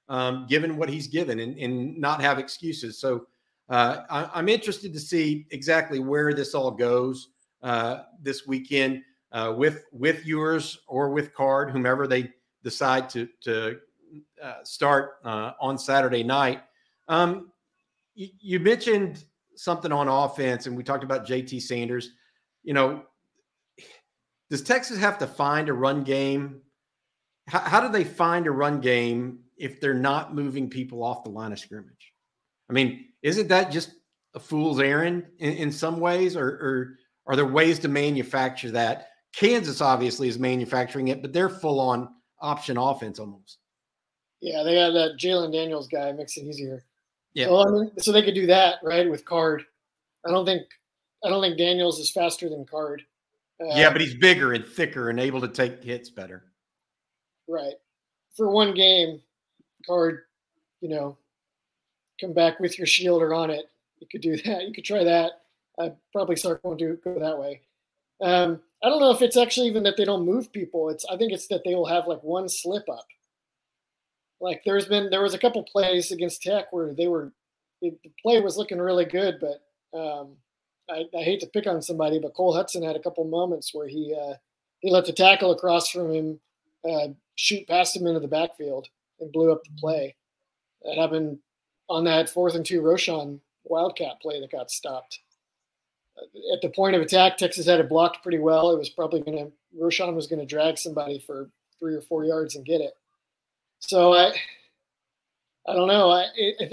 um, 0.10 0.46
given 0.48 0.78
what 0.78 0.90
he's 0.90 1.08
given, 1.08 1.40
and, 1.40 1.58
and 1.58 1.98
not 1.98 2.22
have 2.22 2.38
excuses. 2.38 3.00
So 3.00 3.28
uh, 3.70 4.02
I, 4.10 4.40
am 4.40 4.50
interested 4.50 4.94
to 4.94 5.00
see 5.00 5.48
exactly 5.52 6.00
where 6.00 6.34
this 6.34 6.54
all 6.54 6.72
goes 6.72 7.30
uh, 7.64 8.00
this 8.22 8.46
weekend 8.46 9.04
uh, 9.32 9.54
with 9.56 9.86
with 9.92 10.26
Ewers 10.26 10.80
or 10.88 11.10
with 11.10 11.34
Card, 11.34 11.72
whomever 11.72 12.08
they 12.08 12.34
decide 12.64 13.10
to 13.12 13.30
to 13.42 13.80
uh, 14.44 14.64
start 14.64 15.14
uh, 15.24 15.52
on 15.62 15.78
Saturday 15.78 16.24
night. 16.24 16.62
Um, 17.08 17.52
you, 18.16 18.30
you 18.40 18.60
mentioned 18.60 19.24
something 19.56 19.94
on 19.94 20.10
offense, 20.10 20.66
and 20.66 20.76
we 20.76 20.84
talked 20.84 21.06
about 21.06 21.26
JT 21.26 21.62
Sanders 21.62 22.12
you 22.66 22.74
know, 22.74 23.04
does 24.50 24.62
Texas 24.62 24.98
have 24.98 25.18
to 25.20 25.28
find 25.28 25.70
a 25.70 25.74
run 25.74 26.04
game? 26.04 26.62
How, 27.48 27.60
how, 27.60 27.80
do 27.80 27.90
they 27.90 28.04
find 28.04 28.48
a 28.48 28.52
run 28.52 28.82
game 28.82 29.40
if 29.58 29.80
they're 29.80 29.94
not 29.94 30.36
moving 30.36 30.70
people 30.70 31.04
off 31.04 31.24
the 31.24 31.30
line 31.30 31.52
of 31.52 31.60
scrimmage? 31.60 32.14
I 32.70 32.74
mean, 32.74 33.06
isn't 33.22 33.48
that 33.48 33.72
just 33.72 33.92
a 34.34 34.40
fool's 34.40 34.80
errand 34.80 35.26
in, 35.40 35.54
in 35.54 35.72
some 35.72 36.00
ways, 36.00 36.36
or, 36.36 36.48
or 36.48 36.98
are 37.28 37.36
there 37.36 37.46
ways 37.46 37.80
to 37.80 37.88
manufacture 37.88 38.72
that? 38.72 39.10
Kansas 39.36 39.82
obviously 39.82 40.28
is 40.28 40.40
manufacturing 40.40 41.10
it, 41.10 41.22
but 41.22 41.32
they're 41.32 41.50
full 41.50 41.80
on 41.80 42.10
option 42.42 42.78
offense 42.78 43.20
almost. 43.20 43.60
Yeah, 44.42 44.64
they 44.64 44.76
got 44.76 44.92
that 44.92 45.18
Jalon 45.18 45.52
Daniels 45.52 45.88
guy 45.88 46.12
makes 46.12 46.38
it 46.38 46.44
easier. 46.44 46.84
Yeah. 47.34 47.50
Well, 47.50 47.68
I 47.68 47.72
mean, 47.72 47.92
so 48.00 48.12
they 48.12 48.24
could 48.24 48.36
do 48.36 48.48
that, 48.48 48.78
right, 48.84 49.10
with 49.10 49.26
Card. 49.26 49.64
I 50.26 50.32
don't 50.32 50.46
think 50.46 50.64
I 51.26 51.30
don't 51.30 51.42
think 51.42 51.58
Daniels 51.58 52.00
is 52.00 52.12
faster 52.12 52.50
than 52.50 52.66
Card. 52.66 53.04
Uh, 53.60 53.76
yeah, 53.76 53.90
but 53.90 54.02
he's 54.02 54.16
bigger 54.16 54.54
and 54.54 54.66
thicker 54.66 55.10
and 55.10 55.20
able 55.20 55.42
to 55.42 55.48
take 55.48 55.84
hits 55.84 56.10
better. 56.10 56.44
Right. 57.48 57.76
For 58.36 58.50
one 58.50 58.74
game, 58.74 59.22
Card, 59.88 60.24
you 60.82 60.90
know, 60.90 61.18
come 62.22 62.34
back 62.34 62.60
with 62.60 62.78
your 62.78 62.88
shielder 62.88 63.36
on 63.36 63.50
it. 63.50 63.66
You 64.00 64.08
could 64.12 64.22
do 64.22 64.38
that. 64.46 64.68
You 64.68 64.74
could 64.74 64.86
try 64.86 65.04
that. 65.04 65.42
I 65.80 65.92
probably 66.14 66.36
Sark 66.36 66.64
won't 66.64 66.80
do 66.80 66.98
go 67.04 67.20
that 67.20 67.40
way. 67.40 67.62
Um, 68.22 68.62
I 68.84 68.90
don't 68.90 69.02
know 69.02 69.12
if 69.12 69.22
it's 69.22 69.36
actually 69.36 69.68
even 69.68 69.84
that 69.84 69.98
they 69.98 70.06
don't 70.06 70.26
move 70.26 70.52
people. 70.52 70.90
It's 70.90 71.06
I 71.12 71.18
think 71.18 71.34
it's 71.34 71.48
that 71.48 71.64
they 71.66 71.76
will 71.76 71.88
have 71.88 72.08
like 72.08 72.24
one 72.24 72.48
slip 72.48 72.88
up. 72.88 73.08
Like 74.40 74.62
there's 74.66 74.86
been 74.86 75.10
there 75.10 75.24
was 75.24 75.34
a 75.34 75.40
couple 75.40 75.64
plays 75.64 76.12
against 76.12 76.42
Tech 76.42 76.72
where 76.72 76.94
they 76.94 77.08
were 77.08 77.32
the 77.82 77.94
play 78.22 78.40
was 78.40 78.58
looking 78.58 78.80
really 78.80 79.06
good, 79.06 79.40
but 79.42 79.98
um, 79.98 80.36
I, 80.90 81.06
I, 81.18 81.24
hate 81.24 81.40
to 81.42 81.48
pick 81.48 81.68
on 81.68 81.82
somebody, 81.82 82.20
but 82.20 82.34
Cole 82.34 82.54
Hutson 82.54 82.86
had 82.86 82.96
a 82.96 83.02
couple 83.02 83.24
moments 83.26 83.74
where 83.74 83.88
he 83.88 84.16
uh, 84.16 84.36
he 84.80 84.92
let 84.92 85.06
the 85.06 85.14
tackle 85.14 85.52
across 85.52 85.90
from 85.90 86.14
him 86.14 86.40
uh, 86.88 87.08
shoot 87.36 87.68
past 87.68 87.96
him 87.96 88.08
into 88.08 88.20
the 88.20 88.28
backfield 88.28 88.88
and 89.20 89.32
blew 89.32 89.52
up 89.52 89.64
the 89.64 89.72
play. 89.80 90.16
That 90.84 90.98
happened 90.98 91.40
on 91.90 92.04
that 92.06 92.30
fourth 92.30 92.56
and 92.56 92.66
two 92.66 92.82
Roschon 92.82 93.40
Wildcat 93.64 94.22
play 94.22 94.40
that 94.40 94.52
got 94.52 94.72
stopped. 94.72 95.20
At 96.54 96.62
the 96.62 96.70
point 96.70 96.96
of 96.96 97.02
attack, 97.02 97.38
Texas 97.38 97.66
had 97.66 97.80
it 97.80 97.90
blocked 97.90 98.24
pretty 98.24 98.40
well. 98.40 98.72
It 98.72 98.78
was 98.78 98.90
probably 98.90 99.22
going 99.22 99.38
to 99.38 99.52
Roschon 99.78 100.16
was 100.16 100.28
going 100.28 100.40
to 100.40 100.46
drag 100.46 100.78
somebody 100.78 101.20
for 101.20 101.50
three 101.80 101.96
or 101.96 102.02
four 102.02 102.24
yards 102.24 102.56
and 102.56 102.66
get 102.66 102.82
it. 102.82 102.94
So 103.80 104.14
I, 104.14 104.34
I 105.68 105.74
don't 105.74 105.88
know. 105.88 106.12
I, 106.12 106.26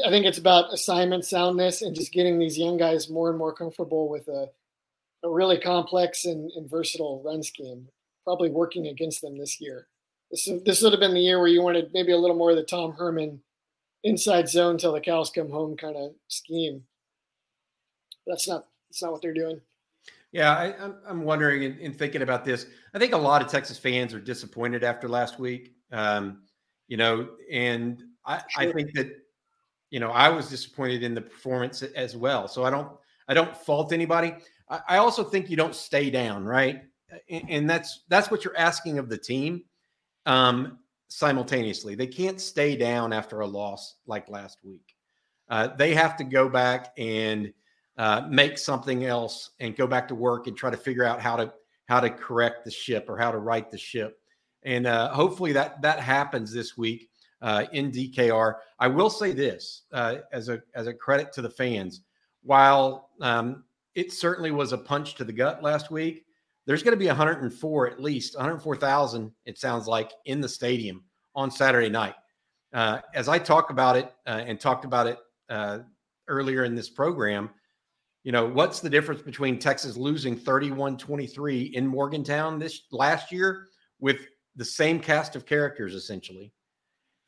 I 0.04 0.10
think 0.10 0.26
it's 0.26 0.38
about 0.38 0.72
assignment 0.72 1.24
soundness 1.24 1.82
and 1.82 1.94
just 1.94 2.12
getting 2.12 2.38
these 2.38 2.58
young 2.58 2.76
guys 2.76 3.08
more 3.08 3.30
and 3.30 3.38
more 3.38 3.54
comfortable 3.54 4.08
with 4.08 4.28
a, 4.28 4.48
a 5.24 5.30
really 5.30 5.58
complex 5.58 6.26
and, 6.26 6.50
and 6.52 6.68
versatile 6.68 7.22
run 7.24 7.42
scheme. 7.42 7.88
Probably 8.24 8.50
working 8.50 8.88
against 8.88 9.22
them 9.22 9.38
this 9.38 9.60
year. 9.60 9.88
This 10.30 10.48
this 10.64 10.82
would 10.82 10.92
have 10.92 11.00
been 11.00 11.14
the 11.14 11.20
year 11.20 11.38
where 11.38 11.48
you 11.48 11.62
wanted 11.62 11.90
maybe 11.92 12.12
a 12.12 12.16
little 12.16 12.36
more 12.36 12.50
of 12.50 12.56
the 12.56 12.62
Tom 12.62 12.92
Herman 12.92 13.40
inside 14.04 14.48
zone 14.48 14.78
till 14.78 14.92
the 14.92 15.00
cows 15.00 15.30
come 15.30 15.50
home 15.50 15.76
kind 15.76 15.96
of 15.96 16.12
scheme. 16.28 16.84
That's 18.26 18.46
not 18.46 18.66
that's 18.88 19.02
not 19.02 19.12
what 19.12 19.22
they're 19.22 19.34
doing. 19.34 19.60
Yeah, 20.32 20.54
I, 20.56 20.84
am 20.84 20.96
I'm 21.06 21.22
wondering 21.24 21.62
in, 21.62 21.78
in, 21.78 21.92
thinking 21.92 22.22
about 22.22 22.44
this. 22.44 22.66
I 22.94 22.98
think 22.98 23.12
a 23.12 23.18
lot 23.18 23.42
of 23.42 23.48
Texas 23.48 23.76
fans 23.76 24.14
are 24.14 24.20
disappointed 24.20 24.82
after 24.82 25.06
last 25.06 25.38
week. 25.38 25.74
Um, 25.92 26.42
you 26.88 26.96
know, 26.96 27.28
and 27.50 28.02
I, 28.24 28.42
sure. 28.48 28.68
I 28.68 28.72
think 28.72 28.92
that 28.94 29.10
you 29.90 30.00
know 30.00 30.10
I 30.10 30.28
was 30.28 30.48
disappointed 30.48 31.02
in 31.02 31.14
the 31.14 31.20
performance 31.20 31.82
as 31.82 32.16
well. 32.16 32.48
So 32.48 32.64
I 32.64 32.70
don't 32.70 32.88
I 33.28 33.34
don't 33.34 33.56
fault 33.56 33.92
anybody. 33.92 34.34
I, 34.68 34.80
I 34.88 34.96
also 34.98 35.24
think 35.24 35.50
you 35.50 35.56
don't 35.56 35.74
stay 35.74 36.10
down, 36.10 36.44
right? 36.44 36.82
And, 37.28 37.50
and, 37.50 37.70
that's 37.70 38.04
that's 38.08 38.30
what 38.30 38.44
you're 38.44 38.56
asking 38.56 38.98
of 38.98 39.08
the 39.08 39.18
team. 39.18 39.64
Um, 40.24 40.78
simultaneously, 41.08 41.94
they 41.94 42.06
can't 42.06 42.40
stay 42.40 42.74
down 42.74 43.12
after 43.12 43.40
a 43.40 43.46
loss 43.46 43.96
like 44.06 44.30
last 44.30 44.58
week. 44.64 44.94
Uh, 45.48 45.68
they 45.76 45.94
have 45.94 46.16
to 46.16 46.24
go 46.24 46.48
back 46.48 46.92
and 46.96 47.52
uh, 47.98 48.22
make 48.30 48.56
something 48.56 49.04
else 49.04 49.50
and 49.60 49.76
go 49.76 49.86
back 49.86 50.08
to 50.08 50.14
work 50.14 50.46
and 50.46 50.56
try 50.56 50.70
to 50.70 50.76
figure 50.76 51.04
out 51.04 51.20
how 51.20 51.36
to 51.36 51.52
how 51.86 52.00
to 52.00 52.08
correct 52.08 52.64
the 52.64 52.70
ship 52.70 53.06
or 53.08 53.18
how 53.18 53.30
to 53.30 53.38
right 53.38 53.70
the 53.70 53.76
ship. 53.76 54.18
And 54.62 54.86
uh, 54.86 55.12
hopefully 55.12 55.52
that 55.52 55.82
that 55.82 56.00
happens 56.00 56.52
this 56.52 56.78
week 56.78 57.10
uh, 57.42 57.64
in 57.72 57.90
DKR. 57.90 58.54
I 58.78 58.86
will 58.88 59.10
say 59.10 59.32
this 59.32 59.82
uh, 59.92 60.16
as 60.32 60.48
a 60.48 60.62
as 60.74 60.86
a 60.86 60.94
credit 60.94 61.32
to 61.34 61.42
the 61.42 61.50
fans. 61.50 62.00
While 62.42 63.10
um, 63.20 63.64
it 63.94 64.12
certainly 64.12 64.50
was 64.50 64.72
a 64.72 64.78
punch 64.78 65.14
to 65.16 65.24
the 65.24 65.32
gut 65.32 65.62
last 65.62 65.90
week, 65.90 66.24
there's 66.66 66.82
going 66.82 66.96
to 66.96 66.98
be 66.98 67.08
104 67.08 67.90
at 67.90 68.00
least 68.00 68.36
104,000. 68.36 69.30
It 69.44 69.58
sounds 69.58 69.86
like 69.86 70.12
in 70.24 70.40
the 70.40 70.48
stadium 70.48 71.04
on 71.34 71.50
Saturday 71.50 71.90
night. 71.90 72.14
Uh, 72.72 73.00
as 73.14 73.28
I 73.28 73.38
talk 73.38 73.70
about 73.70 73.96
it 73.96 74.12
uh, 74.26 74.42
and 74.46 74.58
talked 74.58 74.86
about 74.86 75.06
it 75.06 75.18
earlier 76.28 76.64
in 76.64 76.74
this 76.74 76.88
program 76.88 77.50
you 78.24 78.30
know, 78.30 78.46
what's 78.46 78.80
the 78.80 78.88
difference 78.88 79.20
between 79.20 79.58
Texas 79.58 79.96
losing 79.96 80.36
31 80.36 80.96
23 80.96 81.62
in 81.74 81.86
Morgantown 81.86 82.58
this 82.58 82.82
last 82.92 83.32
year 83.32 83.68
with 83.98 84.26
the 84.54 84.64
same 84.64 85.00
cast 85.00 85.34
of 85.34 85.44
characters 85.44 85.94
essentially 85.94 86.52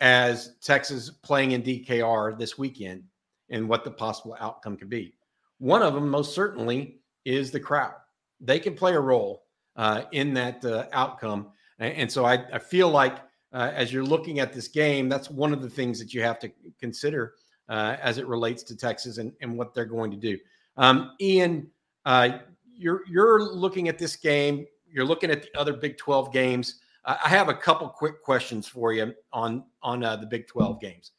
as 0.00 0.56
Texas 0.62 1.10
playing 1.10 1.52
in 1.52 1.62
DKR 1.62 2.38
this 2.38 2.58
weekend 2.58 3.04
and 3.50 3.68
what 3.68 3.84
the 3.84 3.90
possible 3.90 4.36
outcome 4.40 4.76
could 4.76 4.90
be? 4.90 5.14
One 5.58 5.82
of 5.82 5.94
them, 5.94 6.08
most 6.08 6.34
certainly, 6.34 6.98
is 7.24 7.50
the 7.50 7.60
crowd. 7.60 7.94
They 8.40 8.58
can 8.58 8.74
play 8.74 8.94
a 8.94 9.00
role 9.00 9.44
uh, 9.76 10.02
in 10.12 10.34
that 10.34 10.64
uh, 10.64 10.86
outcome. 10.92 11.48
And, 11.78 11.94
and, 11.94 12.12
so 12.12 12.24
I, 12.24 12.44
I 12.52 12.58
feel 12.58 12.90
like 12.90 13.18
uh, 13.52 13.70
as 13.74 13.92
you're 13.92 14.04
looking 14.04 14.40
at 14.40 14.52
this 14.52 14.68
game, 14.68 15.08
that's 15.08 15.30
one 15.30 15.52
of 15.52 15.62
the 15.62 15.70
things 15.70 15.98
that 16.00 16.12
you 16.12 16.22
have 16.22 16.38
to 16.40 16.50
consider 16.80 17.34
uh, 17.68 17.96
as 18.00 18.18
it 18.18 18.26
relates 18.26 18.62
to 18.64 18.76
Texas 18.76 19.18
and, 19.18 19.32
and 19.40 19.56
what 19.56 19.74
they're 19.74 19.84
going 19.84 20.10
to 20.10 20.16
do. 20.16 20.38
Um, 20.76 21.12
Ian, 21.20 21.70
uh, 22.04 22.38
you're 22.76 23.02
you're 23.08 23.42
looking 23.42 23.88
at 23.88 23.98
this 23.98 24.16
game. 24.16 24.66
You're 24.90 25.04
looking 25.04 25.30
at 25.30 25.42
the 25.42 25.58
other 25.58 25.72
Big 25.72 25.96
12 25.96 26.32
games. 26.32 26.80
I 27.06 27.28
have 27.28 27.48
a 27.48 27.54
couple 27.54 27.88
quick 27.88 28.22
questions 28.22 28.66
for 28.66 28.92
you 28.92 29.14
on 29.32 29.64
on 29.82 30.02
uh, 30.02 30.16
the 30.16 30.26
Big 30.26 30.46
12 30.46 30.80
games. 30.80 31.12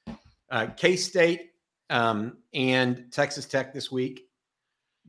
Uh, 0.49 0.67
K 0.75 0.95
State 0.95 1.51
um, 1.89 2.37
and 2.53 3.11
Texas 3.11 3.45
Tech 3.45 3.73
this 3.73 3.91
week. 3.91 4.27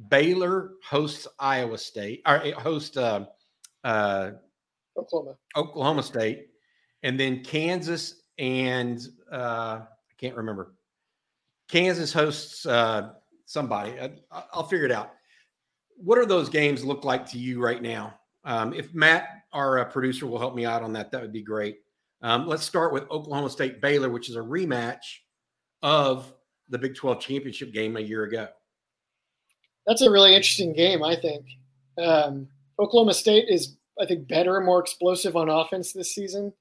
Baylor 0.09 0.73
hosts 0.85 1.27
Iowa 1.39 1.79
State 1.79 2.23
or 2.27 2.43
eh, 2.43 2.53
host 2.53 2.99
uh, 2.99 3.27
uh, 3.85 4.33
Oklahoma 4.97 5.37
Oklahoma 5.57 6.03
State, 6.03 6.49
and 7.03 7.19
then 7.19 7.43
Kansas 7.43 8.23
and 8.39 9.01
uh, 9.33 9.81
I 9.81 10.15
can't 10.19 10.37
remember. 10.37 10.75
Kansas 11.69 12.13
hosts 12.13 12.67
uh, 12.67 13.13
somebody. 13.47 13.93
I, 13.99 14.43
will 14.55 14.65
figure 14.65 14.85
it 14.85 14.93
out. 14.93 15.13
What 15.97 16.19
are 16.19 16.27
those 16.27 16.49
games 16.49 16.85
look 16.85 17.05
like 17.05 17.27
to 17.31 17.39
you 17.39 17.63
right 17.63 17.83
now? 17.83 18.15
Um, 18.45 18.75
if 18.75 18.95
Matt, 18.95 19.36
our 19.53 19.79
uh, 19.79 19.85
producer, 19.85 20.27
will 20.27 20.39
help 20.39 20.55
me 20.55 20.65
out 20.65 20.83
on 20.83 20.93
that, 20.95 21.11
that 21.11 21.23
would 21.23 21.33
be 21.33 21.43
great. 21.43 21.79
Um, 22.23 22.47
let's 22.47 22.65
start 22.65 22.93
with 22.93 23.11
Oklahoma 23.11 23.51
State 23.51 23.81
Baylor, 23.81 24.09
which 24.09 24.29
is 24.29 24.37
a 24.37 24.41
rematch 24.41 25.19
of 25.83 26.33
the 26.69 26.79
Big 26.79 26.95
12 26.95 27.21
championship 27.21 27.73
game 27.73 27.97
a 27.97 28.01
year 28.01 28.25
ago. 28.25 28.49
That's 29.87 30.03
a 30.03 30.11
really 30.11 30.35
interesting 30.35 30.73
game, 30.73 31.05
I 31.05 31.15
think. 31.17 31.47
Um, 31.99 32.49
Oklahoma 32.79 33.15
State 33.15 33.49
is, 33.49 33.77
I 34.01 34.07
think, 34.07 34.27
better, 34.27 34.57
and 34.57 34.67
more 34.67 34.81
explosive 34.81 35.37
on 35.37 35.49
offense 35.49 35.93
this 35.93 36.15
season. 36.15 36.53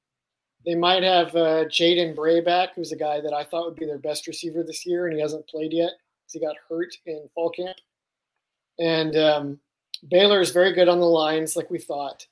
They 0.65 0.75
might 0.75 1.03
have 1.03 1.29
uh, 1.35 1.65
Jaden 1.65 2.15
Bray 2.15 2.41
back, 2.41 2.75
who's 2.75 2.91
a 2.91 2.97
guy 2.97 3.21
that 3.21 3.33
I 3.33 3.43
thought 3.43 3.65
would 3.65 3.75
be 3.79 3.85
their 3.85 3.99
best 3.99 4.27
receiver 4.27 4.63
this 4.63 4.85
year, 4.85 5.07
and 5.07 5.15
he 5.15 5.21
hasn't 5.21 5.47
played 5.47 5.73
yet 5.73 5.91
because 6.21 6.33
he 6.33 6.39
got 6.39 6.55
hurt 6.69 6.95
in 7.05 7.27
fall 7.33 7.49
camp. 7.49 7.77
And 8.79 9.15
um, 9.15 9.59
Baylor 10.09 10.41
is 10.41 10.51
very 10.51 10.73
good 10.73 10.89
on 10.89 10.99
the 10.99 11.05
lines, 11.05 11.55
like 11.55 11.69
we 11.69 11.79
thought, 11.79 12.25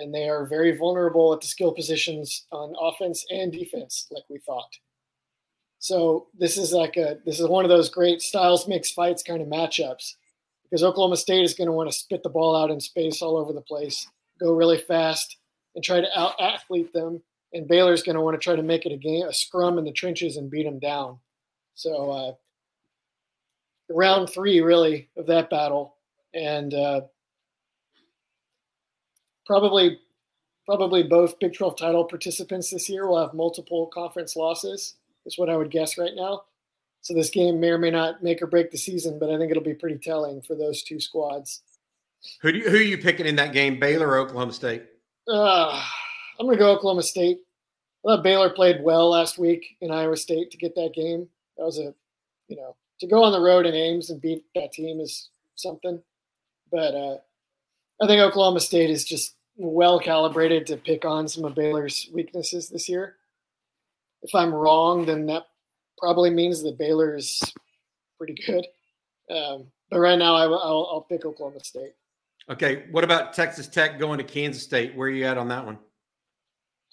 and 0.00 0.14
they 0.14 0.28
are 0.28 0.46
very 0.46 0.76
vulnerable 0.76 1.32
at 1.32 1.40
the 1.40 1.46
skill 1.46 1.72
positions 1.72 2.46
on 2.50 2.74
offense 2.80 3.24
and 3.30 3.52
defense, 3.52 4.06
like 4.10 4.24
we 4.28 4.38
thought. 4.38 4.70
So 5.78 6.28
this 6.38 6.58
is 6.58 6.72
like 6.72 6.96
a 6.96 7.18
this 7.24 7.40
is 7.40 7.48
one 7.48 7.64
of 7.64 7.70
those 7.70 7.88
great 7.88 8.20
styles 8.20 8.68
makes 8.68 8.90
fights 8.90 9.22
kind 9.22 9.40
of 9.40 9.48
matchups 9.48 10.14
because 10.64 10.82
Oklahoma 10.82 11.16
State 11.16 11.44
is 11.44 11.54
going 11.54 11.66
to 11.66 11.72
want 11.72 11.90
to 11.90 11.96
spit 11.96 12.22
the 12.22 12.28
ball 12.28 12.54
out 12.54 12.70
in 12.70 12.80
space 12.80 13.22
all 13.22 13.36
over 13.36 13.52
the 13.52 13.62
place, 13.62 14.06
go 14.38 14.52
really 14.52 14.78
fast, 14.78 15.36
and 15.74 15.82
try 15.82 16.00
to 16.00 16.18
out 16.18 16.40
athlete 16.40 16.92
them. 16.92 17.22
And 17.52 17.66
Baylor 17.66 17.92
is 17.92 18.02
going 18.02 18.14
to 18.14 18.20
want 18.20 18.40
to 18.40 18.44
try 18.44 18.54
to 18.54 18.62
make 18.62 18.86
it 18.86 18.92
a 18.92 18.96
game, 18.96 19.26
a 19.26 19.32
scrum 19.32 19.78
in 19.78 19.84
the 19.84 19.92
trenches, 19.92 20.36
and 20.36 20.50
beat 20.50 20.64
them 20.64 20.78
down. 20.78 21.18
So 21.74 22.10
uh, 22.10 22.32
round 23.90 24.30
three 24.30 24.60
really 24.60 25.08
of 25.16 25.26
that 25.26 25.50
battle, 25.50 25.96
and 26.34 26.72
uh, 26.72 27.00
probably 29.50 29.98
probably 30.64 31.02
both 31.02 31.40
Big 31.40 31.54
12 31.54 31.76
title 31.76 32.04
participants 32.04 32.70
this 32.70 32.88
year 32.88 33.08
will 33.08 33.20
have 33.20 33.34
multiple 33.34 33.90
conference 33.92 34.36
losses. 34.36 34.94
Is 35.26 35.36
what 35.36 35.50
I 35.50 35.56
would 35.56 35.72
guess 35.72 35.98
right 35.98 36.14
now. 36.14 36.44
So 37.00 37.14
this 37.14 37.30
game 37.30 37.58
may 37.58 37.70
or 37.70 37.78
may 37.78 37.90
not 37.90 38.22
make 38.22 38.40
or 38.40 38.46
break 38.46 38.70
the 38.70 38.78
season, 38.78 39.18
but 39.18 39.28
I 39.28 39.36
think 39.36 39.50
it'll 39.50 39.62
be 39.62 39.74
pretty 39.74 39.98
telling 39.98 40.40
for 40.42 40.54
those 40.54 40.82
two 40.84 41.00
squads. 41.00 41.62
Who 42.42 42.52
do 42.52 42.58
you, 42.58 42.70
who 42.70 42.76
are 42.76 42.82
you 42.82 42.96
picking 42.96 43.26
in 43.26 43.36
that 43.36 43.52
game, 43.52 43.80
Baylor 43.80 44.08
or 44.08 44.18
Oklahoma 44.18 44.52
State? 44.52 44.84
Uh, 45.26 45.82
I'm 46.38 46.46
going 46.46 46.56
to 46.56 46.62
go 46.62 46.70
Oklahoma 46.70 47.02
State. 47.02 47.38
I 48.04 48.08
thought 48.08 48.22
Baylor 48.22 48.50
played 48.50 48.82
well 48.82 49.10
last 49.10 49.38
week 49.38 49.76
in 49.80 49.90
Iowa 49.90 50.16
State 50.16 50.50
to 50.52 50.58
get 50.58 50.74
that 50.76 50.94
game. 50.94 51.26
That 51.58 51.64
was 51.64 51.78
a, 51.78 51.92
you 52.48 52.56
know, 52.56 52.76
to 53.00 53.06
go 53.06 53.22
on 53.24 53.32
the 53.32 53.40
road 53.40 53.66
in 53.66 53.74
Ames 53.74 54.10
and 54.10 54.20
beat 54.20 54.44
that 54.54 54.72
team 54.72 55.00
is 55.00 55.30
something. 55.56 56.00
But 56.70 56.94
uh, 56.94 57.16
I 58.00 58.06
think 58.06 58.20
Oklahoma 58.20 58.60
State 58.60 58.90
is 58.90 59.04
just 59.04 59.34
well 59.56 59.98
calibrated 59.98 60.66
to 60.66 60.76
pick 60.76 61.04
on 61.04 61.28
some 61.28 61.44
of 61.44 61.54
Baylor's 61.54 62.08
weaknesses 62.12 62.68
this 62.68 62.88
year. 62.88 63.16
If 64.22 64.34
I'm 64.34 64.52
wrong, 64.52 65.06
then 65.06 65.26
that 65.26 65.46
probably 65.98 66.30
means 66.30 66.62
that 66.62 66.78
Baylor 66.78 67.16
is 67.16 67.40
pretty 68.18 68.34
good. 68.46 68.66
Um, 69.34 69.66
but 69.90 70.00
right 70.00 70.18
now, 70.18 70.34
I, 70.34 70.46
will 70.46 70.60
I'll 70.60 71.06
pick 71.08 71.24
Oklahoma 71.24 71.60
State. 71.60 71.94
Okay. 72.48 72.84
What 72.90 73.04
about 73.04 73.32
Texas 73.32 73.68
Tech 73.68 73.98
going 73.98 74.18
to 74.18 74.24
Kansas 74.24 74.62
State? 74.62 74.94
Where 74.94 75.08
are 75.08 75.10
you 75.10 75.24
at 75.24 75.38
on 75.38 75.48
that 75.48 75.64
one? 75.64 75.78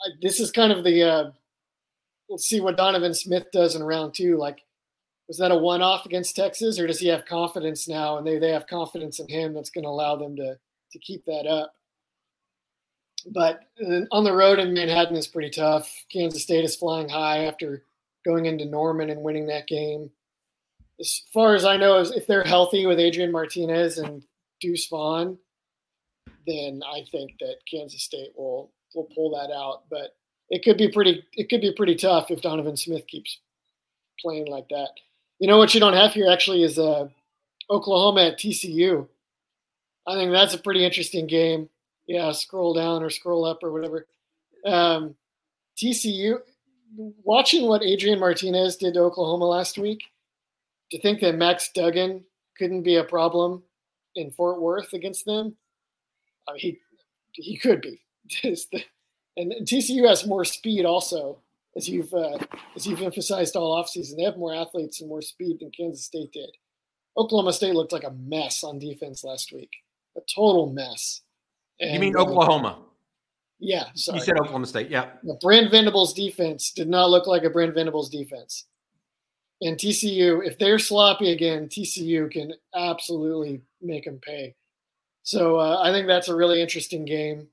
I, 0.02 0.10
this 0.22 0.40
is 0.40 0.52
kind 0.52 0.72
of 0.72 0.84
the. 0.84 1.04
Uh, 1.04 1.32
let's 2.30 2.48
see 2.48 2.62
what 2.62 2.78
Donovan 2.78 3.14
Smith 3.14 3.48
does 3.52 3.76
in 3.76 3.84
round 3.84 4.14
two. 4.14 4.38
Like 4.38 4.60
was 5.28 5.38
that 5.38 5.52
a 5.52 5.56
one 5.56 5.82
off 5.82 6.06
against 6.06 6.36
Texas, 6.36 6.80
or 6.80 6.88
does 6.88 7.00
he 7.00 7.08
have 7.08 7.26
confidence 7.26 7.88
now 7.88 8.18
and 8.18 8.26
they, 8.26 8.38
they 8.38 8.52
have 8.52 8.68
confidence 8.68 9.20
in 9.20 9.28
him 9.28 9.54
that's 9.54 9.70
going 9.70 9.84
to 9.84 9.90
allow 9.90 10.16
them 10.16 10.36
to, 10.38 10.58
to 10.92 11.00
keep 11.00 11.26
that 11.26 11.46
up? 11.46 11.74
But 13.26 13.62
uh, 13.86 14.02
on 14.12 14.24
the 14.24 14.34
road 14.34 14.60
in 14.60 14.74
Manhattan 14.74 15.16
is 15.16 15.28
pretty 15.28 15.50
tough. 15.50 15.92
Kansas 16.12 16.44
State 16.44 16.64
is 16.64 16.76
flying 16.76 17.10
high 17.10 17.46
after 17.46 17.84
going 18.26 18.46
into 18.46 18.66
Norman 18.66 19.10
and 19.10 19.22
winning 19.22 19.48
that 19.48 19.68
game. 19.68 20.10
As 21.00 21.24
far 21.34 21.56
as 21.56 21.66
I 21.66 21.78
know, 21.78 22.00
if 22.00 22.26
they're 22.28 22.44
healthy 22.44 22.86
with 22.86 23.00
Adrian 23.00 23.32
Martinez 23.32 23.98
and 23.98 24.24
Deuce 24.60 24.88
Vaughn, 24.88 25.38
then 26.48 26.82
I 26.86 27.04
think 27.12 27.34
that 27.40 27.58
Kansas 27.70 28.04
State 28.04 28.32
will 28.36 28.72
will 28.96 29.10
pull 29.14 29.32
that 29.32 29.54
out. 29.54 29.84
But 29.90 30.16
it 30.50 30.64
could 30.64 30.78
be 30.78 30.90
pretty 30.90 31.24
it 31.34 31.50
could 31.50 31.62
be 31.62 31.74
pretty 31.74 31.96
tough 31.96 32.32
if 32.32 32.42
Donovan 32.42 32.78
Smith 32.78 33.06
keeps 33.08 33.40
playing 34.20 34.48
like 34.48 34.68
that. 34.70 34.90
You 35.40 35.48
know 35.48 35.58
what 35.58 35.74
you 35.74 35.80
don't 35.80 35.94
have 35.94 36.14
here 36.14 36.30
actually 36.32 36.64
is 36.64 36.80
uh, 36.80 37.08
Oklahoma 37.70 38.28
at 38.28 38.40
TCU. 38.40 39.08
I 40.08 40.16
think 40.16 40.32
that's 40.32 40.54
a 40.54 40.60
pretty 40.60 40.86
interesting 40.86 41.28
game. 41.28 41.70
Yeah, 42.08 42.32
scroll 42.32 42.74
down 42.74 43.04
or 43.04 43.10
scroll 43.10 43.46
up 43.46 43.64
or 43.64 43.72
whatever. 43.72 44.08
Um, 44.66 45.16
TCU, 45.78 46.40
watching 47.24 47.68
what 47.68 47.84
Adrian 47.84 48.20
Martinez 48.20 48.78
did 48.78 48.94
to 48.96 49.02
Oklahoma 49.02 49.46
last 49.46 49.78
week, 49.78 50.04
to 50.92 51.02
think 51.02 51.20
that 51.20 51.36
Max 51.36 51.70
Duggan 51.74 52.24
couldn't 52.58 52.84
be 52.84 52.96
a 52.96 53.04
problem 53.04 53.62
in 54.16 54.32
Fort 54.32 54.62
Worth 54.62 54.94
against 54.94 55.26
them, 55.26 55.56
I 56.48 56.54
mean, 56.54 56.60
he 56.62 56.80
he 57.34 57.58
could 57.58 57.82
be. 57.82 58.02
and 59.38 59.54
TCU 59.62 60.08
has 60.08 60.26
more 60.26 60.46
speed 60.46 60.86
also, 60.86 61.40
as 61.76 61.88
you've 61.88 62.14
uh, 62.14 62.38
as 62.76 62.88
you've 62.88 63.02
emphasized 63.02 63.56
all 63.56 63.82
offseason. 63.82 64.18
They 64.18 64.24
have 64.24 64.38
more 64.38 64.56
athletes 64.56 65.02
and 65.02 65.10
more 65.10 65.22
speed 65.22 65.60
than 65.60 65.72
Kansas 65.72 66.06
State 66.06 66.32
did. 66.32 66.50
Oklahoma 67.18 67.54
State 67.54 67.76
looked 67.76 67.92
like 67.94 68.04
a 68.04 68.12
mess 68.12 68.64
on 68.64 68.80
defense 68.80 69.24
last 69.24 69.52
week, 69.52 69.72
a 70.16 70.22
total 70.34 70.72
mess. 70.72 71.22
And, 71.80 71.94
you 71.94 72.00
mean 72.00 72.16
uh, 72.16 72.22
Oklahoma? 72.22 72.80
Yeah, 73.60 73.86
sorry. 73.96 74.20
You 74.20 74.26
said 74.26 74.38
Oklahoma 74.38 74.68
State. 74.68 74.90
Yeah. 74.90 75.10
Brent 75.42 75.72
Venables' 75.72 76.14
defense 76.14 76.72
did 76.72 76.88
not 76.88 77.10
look 77.10 77.28
like 77.28 77.44
a 77.44 77.50
Brent 77.50 77.74
Venables 77.74 78.10
defense. 78.10 78.66
And 79.62 79.78
TCU, 79.78 80.46
if 80.46 80.60
they're 80.60 80.78
sloppy 80.78 81.32
again, 81.32 81.68
TCU 81.68 82.30
can 82.30 82.54
absolutely 82.76 83.62
make 83.82 84.06
them 84.06 84.20
pay. 84.22 84.56
So 85.24 85.58
uh, 85.58 85.82
I 85.84 85.92
think 85.92 86.08
that's 86.08 86.28
a 86.30 86.36
really 86.36 86.62
interesting 86.62 87.06
game. 87.06 87.48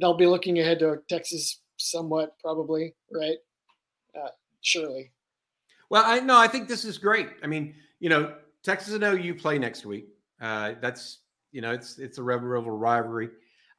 They'll 0.00 0.16
be 0.16 0.26
looking 0.26 0.58
ahead 0.58 0.80
to 0.80 1.00
Texas 1.08 1.60
somewhat, 1.76 2.36
probably, 2.40 2.94
right? 3.12 3.38
Uh, 4.14 4.30
surely. 4.62 5.12
Well, 5.90 6.02
I 6.04 6.18
no, 6.18 6.36
I 6.36 6.48
think 6.48 6.68
this 6.68 6.84
is 6.84 6.98
great. 6.98 7.28
I 7.42 7.46
mean, 7.46 7.74
you 8.00 8.08
know, 8.08 8.34
Texas 8.64 8.94
and 8.94 9.04
OU 9.04 9.34
play 9.36 9.58
next 9.58 9.86
week. 9.86 10.08
Uh, 10.40 10.72
that's 10.80 11.20
you 11.52 11.60
know, 11.60 11.70
it's 11.70 11.98
it's 11.98 12.18
a 12.18 12.22
Rebel 12.22 12.70
rivalry. 12.70 13.30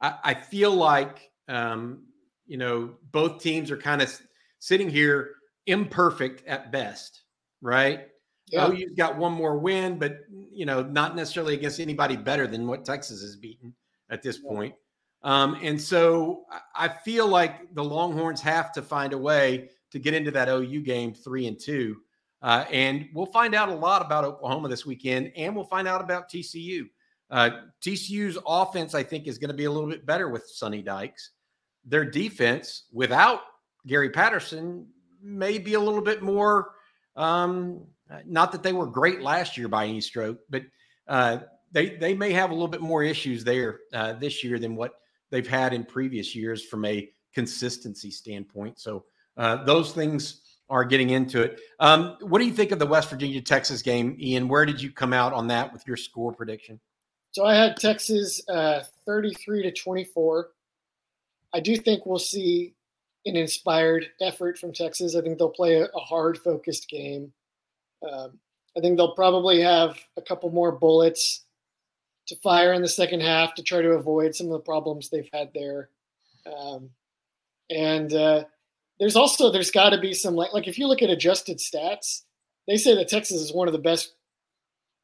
I, 0.06 0.30
I 0.30 0.34
feel 0.34 0.72
like 0.72 1.30
um, 1.48 2.04
you 2.46 2.58
know 2.58 2.94
both 3.10 3.42
teams 3.42 3.70
are 3.70 3.76
kind 3.76 4.02
of 4.02 4.20
sitting 4.58 4.88
here 4.88 5.34
imperfect 5.66 6.46
at 6.46 6.72
best, 6.72 7.22
right? 7.60 8.08
Yeah. 8.48 8.68
OU's 8.68 8.94
got 8.96 9.16
one 9.16 9.32
more 9.32 9.58
win, 9.58 9.98
but 9.98 10.20
you 10.50 10.66
know, 10.66 10.82
not 10.82 11.16
necessarily 11.16 11.54
against 11.54 11.80
anybody 11.80 12.16
better 12.16 12.46
than 12.46 12.66
what 12.66 12.84
Texas 12.84 13.20
has 13.22 13.36
beaten 13.36 13.74
at 14.10 14.22
this 14.22 14.38
yeah. 14.42 14.48
point. 14.48 14.74
Um, 15.22 15.58
and 15.62 15.80
so 15.80 16.44
I 16.74 16.88
feel 16.88 17.26
like 17.26 17.74
the 17.74 17.82
Longhorns 17.82 18.40
have 18.42 18.72
to 18.74 18.82
find 18.82 19.12
a 19.12 19.18
way 19.18 19.70
to 19.90 19.98
get 19.98 20.14
into 20.14 20.30
that 20.30 20.48
OU 20.48 20.82
game 20.82 21.14
three 21.14 21.48
and 21.48 21.58
two. 21.58 21.96
Uh, 22.42 22.64
and 22.70 23.08
we'll 23.12 23.26
find 23.26 23.54
out 23.54 23.68
a 23.68 23.74
lot 23.74 24.02
about 24.02 24.24
Oklahoma 24.24 24.68
this 24.68 24.86
weekend, 24.86 25.32
and 25.36 25.56
we'll 25.56 25.64
find 25.64 25.88
out 25.88 26.00
about 26.00 26.30
TCU. 26.30 26.82
Uh, 27.30 27.50
TCU's 27.82 28.38
offense, 28.46 28.94
I 28.94 29.02
think, 29.02 29.26
is 29.26 29.38
going 29.38 29.50
to 29.50 29.56
be 29.56 29.64
a 29.64 29.70
little 29.70 29.88
bit 29.88 30.06
better 30.06 30.28
with 30.28 30.46
Sonny 30.46 30.82
Dykes. 30.82 31.30
Their 31.84 32.04
defense, 32.04 32.84
without 32.92 33.40
Gary 33.86 34.10
Patterson, 34.10 34.86
may 35.22 35.58
be 35.58 35.74
a 35.74 35.80
little 35.80 36.00
bit 36.00 36.22
more. 36.22 36.72
Um, 37.16 37.86
not 38.24 38.52
that 38.52 38.62
they 38.62 38.72
were 38.72 38.86
great 38.86 39.20
last 39.20 39.56
year 39.56 39.68
by 39.68 39.86
any 39.86 40.00
stroke, 40.00 40.38
but 40.48 40.62
uh, 41.08 41.38
they 41.72 41.96
they 41.96 42.14
may 42.14 42.32
have 42.32 42.50
a 42.50 42.54
little 42.54 42.68
bit 42.68 42.80
more 42.80 43.02
issues 43.02 43.44
there 43.44 43.80
uh, 43.92 44.14
this 44.14 44.44
year 44.44 44.58
than 44.58 44.76
what 44.76 44.92
they've 45.30 45.46
had 45.46 45.72
in 45.72 45.84
previous 45.84 46.34
years 46.34 46.64
from 46.64 46.84
a 46.84 47.08
consistency 47.34 48.10
standpoint. 48.10 48.78
So 48.78 49.04
uh, 49.36 49.64
those 49.64 49.92
things 49.92 50.42
are 50.68 50.84
getting 50.84 51.10
into 51.10 51.42
it. 51.42 51.60
Um, 51.78 52.16
what 52.20 52.38
do 52.38 52.44
you 52.44 52.52
think 52.52 52.72
of 52.72 52.78
the 52.78 52.86
West 52.86 53.10
Virginia 53.10 53.40
Texas 53.40 53.82
game, 53.82 54.16
Ian? 54.20 54.48
Where 54.48 54.66
did 54.66 54.80
you 54.80 54.90
come 54.90 55.12
out 55.12 55.32
on 55.32 55.48
that 55.48 55.72
with 55.72 55.86
your 55.86 55.96
score 55.96 56.32
prediction? 56.32 56.80
So 57.36 57.44
I 57.44 57.54
had 57.54 57.76
Texas 57.76 58.40
uh, 58.48 58.84
33 59.04 59.64
to 59.64 59.70
24. 59.70 60.48
I 61.52 61.60
do 61.60 61.76
think 61.76 62.06
we'll 62.06 62.18
see 62.18 62.72
an 63.26 63.36
inspired 63.36 64.06
effort 64.22 64.56
from 64.56 64.72
Texas. 64.72 65.14
I 65.14 65.20
think 65.20 65.36
they'll 65.36 65.50
play 65.50 65.74
a, 65.74 65.84
a 65.84 66.00
hard, 66.00 66.38
focused 66.38 66.88
game. 66.88 67.30
Um, 68.10 68.38
I 68.74 68.80
think 68.80 68.96
they'll 68.96 69.14
probably 69.14 69.60
have 69.60 69.98
a 70.16 70.22
couple 70.22 70.48
more 70.48 70.72
bullets 70.72 71.44
to 72.28 72.36
fire 72.36 72.72
in 72.72 72.80
the 72.80 72.88
second 72.88 73.20
half 73.20 73.54
to 73.56 73.62
try 73.62 73.82
to 73.82 73.90
avoid 73.90 74.34
some 74.34 74.46
of 74.46 74.54
the 74.54 74.60
problems 74.60 75.10
they've 75.10 75.28
had 75.30 75.50
there. 75.52 75.90
Um, 76.46 76.88
and 77.68 78.14
uh, 78.14 78.44
there's 78.98 79.14
also 79.14 79.52
there's 79.52 79.70
got 79.70 79.90
to 79.90 80.00
be 80.00 80.14
some 80.14 80.36
like 80.36 80.54
like 80.54 80.68
if 80.68 80.78
you 80.78 80.88
look 80.88 81.02
at 81.02 81.10
adjusted 81.10 81.58
stats, 81.58 82.22
they 82.66 82.78
say 82.78 82.94
that 82.94 83.08
Texas 83.08 83.42
is 83.42 83.52
one 83.52 83.68
of 83.68 83.72
the 83.72 83.78
best, 83.78 84.14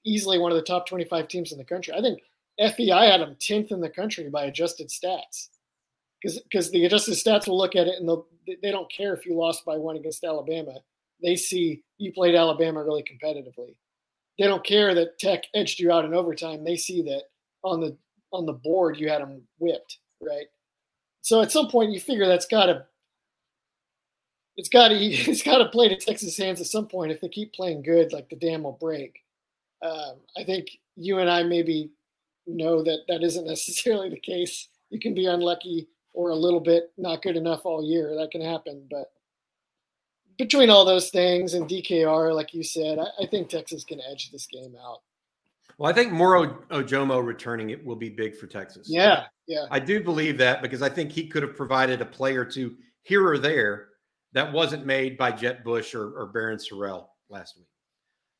easily 0.05 0.39
one 0.39 0.53
of 0.53 0.57
the 0.57 0.63
top 0.63 0.87
25 0.87 1.29
teams 1.29 1.53
in 1.53 1.59
the 1.59 1.65
country. 1.65 1.95
I 1.95 2.01
think 2.01 2.21
FPI 2.61 3.11
had 3.11 3.21
them 3.21 3.37
10th 3.41 3.73
in 3.73 3.81
the 3.81 3.89
country 3.89 4.29
by 4.29 4.45
adjusted 4.45 4.89
stats, 4.89 5.49
because 6.23 6.71
the 6.71 6.85
adjusted 6.85 7.15
stats 7.15 7.49
will 7.49 7.59
look 7.59 7.77
at 7.77 7.87
it 7.87 7.99
and 7.99 8.09
they 8.47 8.57
they 8.63 8.71
don't 8.71 8.93
care 8.93 9.15
if 9.15 9.27
you 9.27 9.37
lost 9.37 9.65
by 9.65 9.77
one 9.77 9.97
against 9.97 10.25
Alabama. 10.25 10.75
They 11.23 11.37
see 11.37 11.83
you 11.99 12.13
played 12.13 12.35
Alabama 12.35 12.83
really 12.85 13.05
competitively 13.05 13.75
they 14.39 14.47
don't 14.47 14.65
care 14.65 14.95
that 14.95 15.19
Tech 15.19 15.45
edged 15.55 15.79
you 15.79 15.93
out 15.93 16.05
in 16.05 16.15
overtime. 16.15 16.65
They 16.65 16.77
see 16.77 17.03
that 17.03 17.25
on 17.63 17.81
the 17.81 17.97
on 18.33 18.47
the 18.47 18.53
board 18.53 18.99
you 18.99 19.09
had 19.09 19.21
them 19.21 19.43
whipped, 19.59 19.99
right? 20.21 20.47
So 21.21 21.43
at 21.43 21.53
some 21.53 21.69
point 21.69 21.93
you 21.93 22.01
figure 22.01 22.27
that's 22.27 22.47
got 22.47 22.67
to 22.67 22.87
it's 24.57 24.69
got 24.69 24.89
to 24.89 24.95
it's 25.01 25.43
got 25.43 25.59
to 25.59 25.69
play 25.69 25.89
to 25.89 25.97
Texas 25.97 26.37
hands 26.37 26.61
at 26.61 26.67
some 26.67 26.87
point. 26.87 27.13
If 27.13 27.21
they 27.21 27.29
keep 27.29 27.53
playing 27.53 27.83
good, 27.83 28.13
like 28.13 28.29
the 28.31 28.37
dam 28.37 28.63
will 28.63 28.79
break. 28.81 29.22
Um, 29.83 30.17
I 30.37 30.45
think 30.45 30.69
you 30.97 31.19
and 31.19 31.31
I 31.31 31.43
maybe 31.43 31.91
know 32.47 32.83
that 32.83 33.01
that 33.09 33.23
isn't 33.23 33.47
necessarily 33.47 34.09
the 34.09 34.21
case. 34.21 34.69
You 34.91 35.01
can 35.01 35.15
be 35.15 35.27
unlucky 35.27 35.89
or 36.13 36.31
a 36.31 36.37
little 36.37 36.61
bit 36.61 36.93
not 36.99 37.23
good 37.23 37.37
enough 37.37 37.65
all 37.65 37.85
year. 37.85 38.15
That 38.17 38.31
can 38.31 38.43
happen, 38.43 38.87
but 38.91 39.11
between 40.39 40.71
all 40.71 40.85
those 40.85 41.11
things 41.11 41.55
and 41.55 41.69
DKR, 41.69 42.35
like 42.35 42.55
you 42.55 42.63
said, 42.63 42.99
I, 42.99 43.07
I 43.23 43.27
think 43.27 43.49
Texas 43.49 43.85
can 43.85 44.01
edge 44.11 44.31
this 44.31 44.47
game 44.47 44.75
out. 44.85 45.01
Well, 45.79 45.91
I 45.91 45.95
think 45.95 46.13
Moro 46.13 46.59
Ojomo 46.71 47.25
returning 47.25 47.71
it 47.71 47.85
will 47.85 47.97
be 47.97 48.11
big 48.11 48.37
for 48.37 48.47
Texas. 48.47 48.89
Yeah, 48.91 49.25
yeah. 49.47 49.67
I 49.71 49.79
do 49.79 50.03
believe 50.03 50.39
that 50.39 50.63
because 50.63 50.83
I 50.83 50.89
think 50.89 51.11
he 51.11 51.27
could 51.27 51.43
have 51.43 51.57
provided 51.57 52.01
a 52.01 52.05
play 52.05 52.37
or 52.37 52.45
two 52.45 52.77
here 53.03 53.27
or 53.27 53.39
there 53.39 53.89
that 54.33 54.53
wasn't 54.53 54.87
made 54.87 55.17
by 55.17 55.33
Jett 55.33 55.65
Bush 55.65 55.95
or, 55.95 56.13
or 56.19 56.33
Barryn 56.33 56.61
Sorrell 56.61 57.07
last 57.29 57.57
week. 57.57 57.67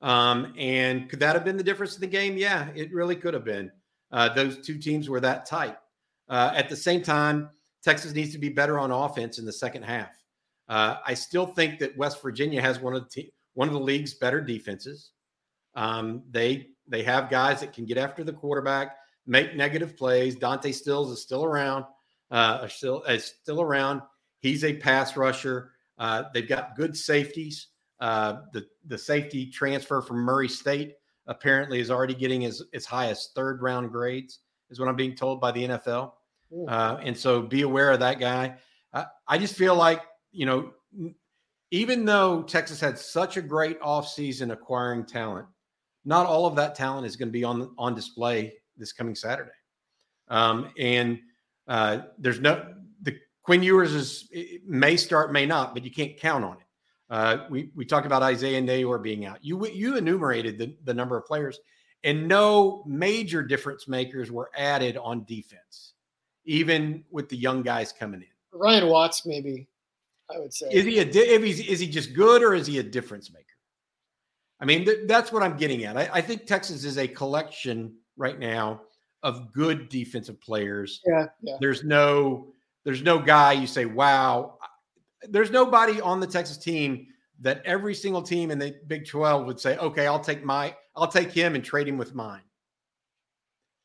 Um, 0.03 0.53
and 0.59 1.09
could 1.09 1.21
that 1.21 1.35
have 1.35 1.45
been 1.45 1.57
the 1.57 1.63
difference 1.63 1.95
in 1.95 2.01
the 2.01 2.07
game? 2.09 2.37
Yeah, 2.37 2.69
it 2.75 2.93
really 2.93 3.17
could 3.17 3.35
have 3.35 3.45
been. 3.45 3.71
Uh, 4.11 4.29
those 4.35 4.59
two 4.65 4.77
teams 4.79 5.09
were 5.09 5.21
that 5.21 5.47
tight. 5.47 5.77
Uh, 6.29 6.53
at 6.55 6.69
the 6.69 6.77
same 6.77 7.03
time, 7.03 7.49
Texas 7.83 8.13
needs 8.13 8.33
to 8.33 8.39
be 8.39 8.49
better 8.49 8.79
on 8.79 8.91
offense 8.91 9.39
in 9.39 9.45
the 9.45 9.53
second 9.53 9.85
half. 9.85 10.11
Uh, 10.69 10.97
I 11.07 11.15
still 11.15 11.47
think 11.47 11.79
that 11.81 11.97
West 11.97 12.23
Virginia 12.23 12.61
has 12.61 12.81
one 12.81 12.95
of 12.95 13.11
the 13.11 13.31
one 13.55 13.69
of 13.69 13.75
the 13.75 13.81
league's 13.81 14.15
better 14.15 14.41
defenses. 14.41 15.11
Um, 15.75 16.23
they 16.31 16.69
they 16.87 17.03
have 17.03 17.31
guys 17.31 17.61
that 17.61 17.73
can 17.73 17.85
get 17.85 17.99
after 17.99 18.25
the 18.25 18.33
quarterback, 18.33 18.97
make 19.27 19.57
negative 19.57 19.97
plays. 19.97 20.37
Dante 20.37 20.73
Stills 20.73 21.11
is 21.11 21.23
still 21.23 21.45
around. 21.45 21.85
Uh, 22.31 22.67
still 22.69 23.03
is 23.05 23.25
still 23.25 23.61
around. 23.61 24.03
He's 24.41 24.65
a 24.65 24.75
pass 24.75 25.17
rusher. 25.17 25.73
Uh, 25.99 26.25
they've 26.33 26.49
got 26.49 26.77
good 26.77 26.97
safeties. 26.97 27.69
Uh, 28.03 28.41
the 28.53 28.67
the 28.87 28.99
safety 28.99 29.47
transfer 29.47 30.03
from 30.03 30.17
Murray 30.17 30.49
State 30.49 30.97
apparently 31.29 31.79
is 31.79 31.89
already 31.89 32.15
getting 32.15 32.45
as 32.45 32.61
as 32.75 32.85
high 32.85 33.07
as 33.07 33.29
third 33.37 33.63
round 33.63 33.93
grades, 33.93 34.41
is 34.71 34.81
what 34.81 34.89
I'm 34.89 34.97
being 34.97 35.15
told 35.15 35.41
by 35.41 35.53
the 35.53 35.69
NFL. 35.69 36.15
Uh, 36.67 36.97
and 37.01 37.17
so 37.17 37.41
be 37.41 37.63
aware 37.63 37.93
of 37.93 38.01
that 38.01 38.19
guy. 38.19 38.57
I 39.29 39.39
just 39.39 39.55
feel 39.55 39.77
like 39.77 40.03
you 40.33 40.47
know, 40.47 40.73
even 41.71 42.05
though 42.05 42.43
Texas 42.43 42.81
had 42.81 42.99
such 42.99 43.37
a 43.37 43.43
great 43.43 43.81
offseason 43.81 44.53
acquiring 44.53 45.07
talent, 45.07 45.47
not 46.05 46.27
all 46.27 46.45
of 46.47 46.57
that 46.57 46.75
talent 46.75 47.07
is 47.07 47.15
going 47.15 47.29
to 47.29 47.33
be 47.33 47.45
on 47.45 47.73
on 47.79 47.95
display 47.95 48.53
this 48.77 48.93
coming 48.93 49.15
Saturday. 49.15 49.53
Um, 50.27 50.71
and 50.77 51.21
uh, 51.69 51.99
there's 52.19 52.41
no 52.41 52.75
the 53.03 53.17
Quinn 53.45 53.63
Ewers 53.63 53.95
is 53.95 54.29
may 54.67 54.97
start, 54.97 55.33
may 55.33 55.47
not, 55.47 55.73
but 55.73 55.85
you 55.85 55.93
can't 55.93 56.17
count 56.17 56.45
on 56.45 56.55
it. 56.55 56.67
Uh, 57.13 57.45
we 57.51 57.71
we 57.75 57.85
talked 57.85 58.07
about 58.07 58.23
Isaiah 58.23 58.63
Neyor 58.63 59.01
being 59.03 59.27
out. 59.27 59.45
You 59.45 59.67
you 59.69 59.99
enumerated 59.99 60.59
the, 60.59 60.75
the 60.85 60.95
number 60.95 61.15
of 61.15 61.27
players, 61.27 61.61
and 62.05 62.27
no 62.27 62.83
major 62.87 63.43
difference 63.43 63.87
makers 63.87 64.33
were 64.33 64.51
added 64.57 64.97
on 64.97 65.25
defense, 65.25 65.93
even 66.47 67.05
with 67.11 67.29
the 67.29 67.37
young 67.37 67.61
guys 67.61 67.93
coming 67.93 68.23
in. 68.23 68.59
Ryan 68.59 68.89
Watts 68.89 69.27
maybe 69.27 69.69
I 70.35 70.39
would 70.39 70.55
say. 70.55 70.69
Is 70.71 70.87
he 70.87 71.01
a 71.01 71.03
if 71.03 71.43
he's 71.43 71.61
is 71.61 71.81
he 71.81 71.87
just 71.87 72.15
good 72.15 72.43
or 72.43 72.55
is 72.55 72.67
he 72.67 72.79
a 72.79 72.83
difference 72.83 73.31
maker? 73.31 73.45
I 74.59 74.65
mean, 74.65 74.87
th- 74.87 75.07
that's 75.07 75.33
what 75.33 75.43
I'm 75.43 75.59
getting 75.59 75.85
at. 75.85 75.99
I, 75.99 76.09
I, 76.15 76.21
think 76.23 76.47
Texas 76.47 76.85
is 76.85 76.97
a 76.97 77.09
collection 77.09 77.97
right 78.17 78.39
now 78.39 78.83
of 79.23 79.53
good 79.53 79.89
defensive 79.89 80.41
players. 80.41 81.01
Yeah, 81.05 81.27
yeah. 81.43 81.57
There's 81.61 81.85
no 81.85 82.47
there's 82.85 83.03
no 83.03 83.19
guy 83.19 83.53
you 83.53 83.67
say, 83.67 83.85
wow. 83.85 84.59
There's 85.29 85.51
nobody 85.51 86.01
on 86.01 86.21
the 86.21 86.27
Texas 86.27 86.57
team 86.57 87.07
that 87.41 87.63
every 87.65 87.95
single 87.95 88.23
team 88.23 88.51
in 88.51 88.59
the 88.59 88.77
Big 88.87 89.07
12 89.07 89.47
would 89.47 89.61
say, 89.61 89.77
okay, 89.79 90.07
I'll 90.07 90.21
take 90.21 90.45
my 90.45 90.75
I'll 90.95 91.09
take 91.09 91.33
him 91.33 91.55
and 91.55 91.65
trade 91.65 91.89
him 91.89 91.99
with 91.99 92.15
mine. 92.15 92.43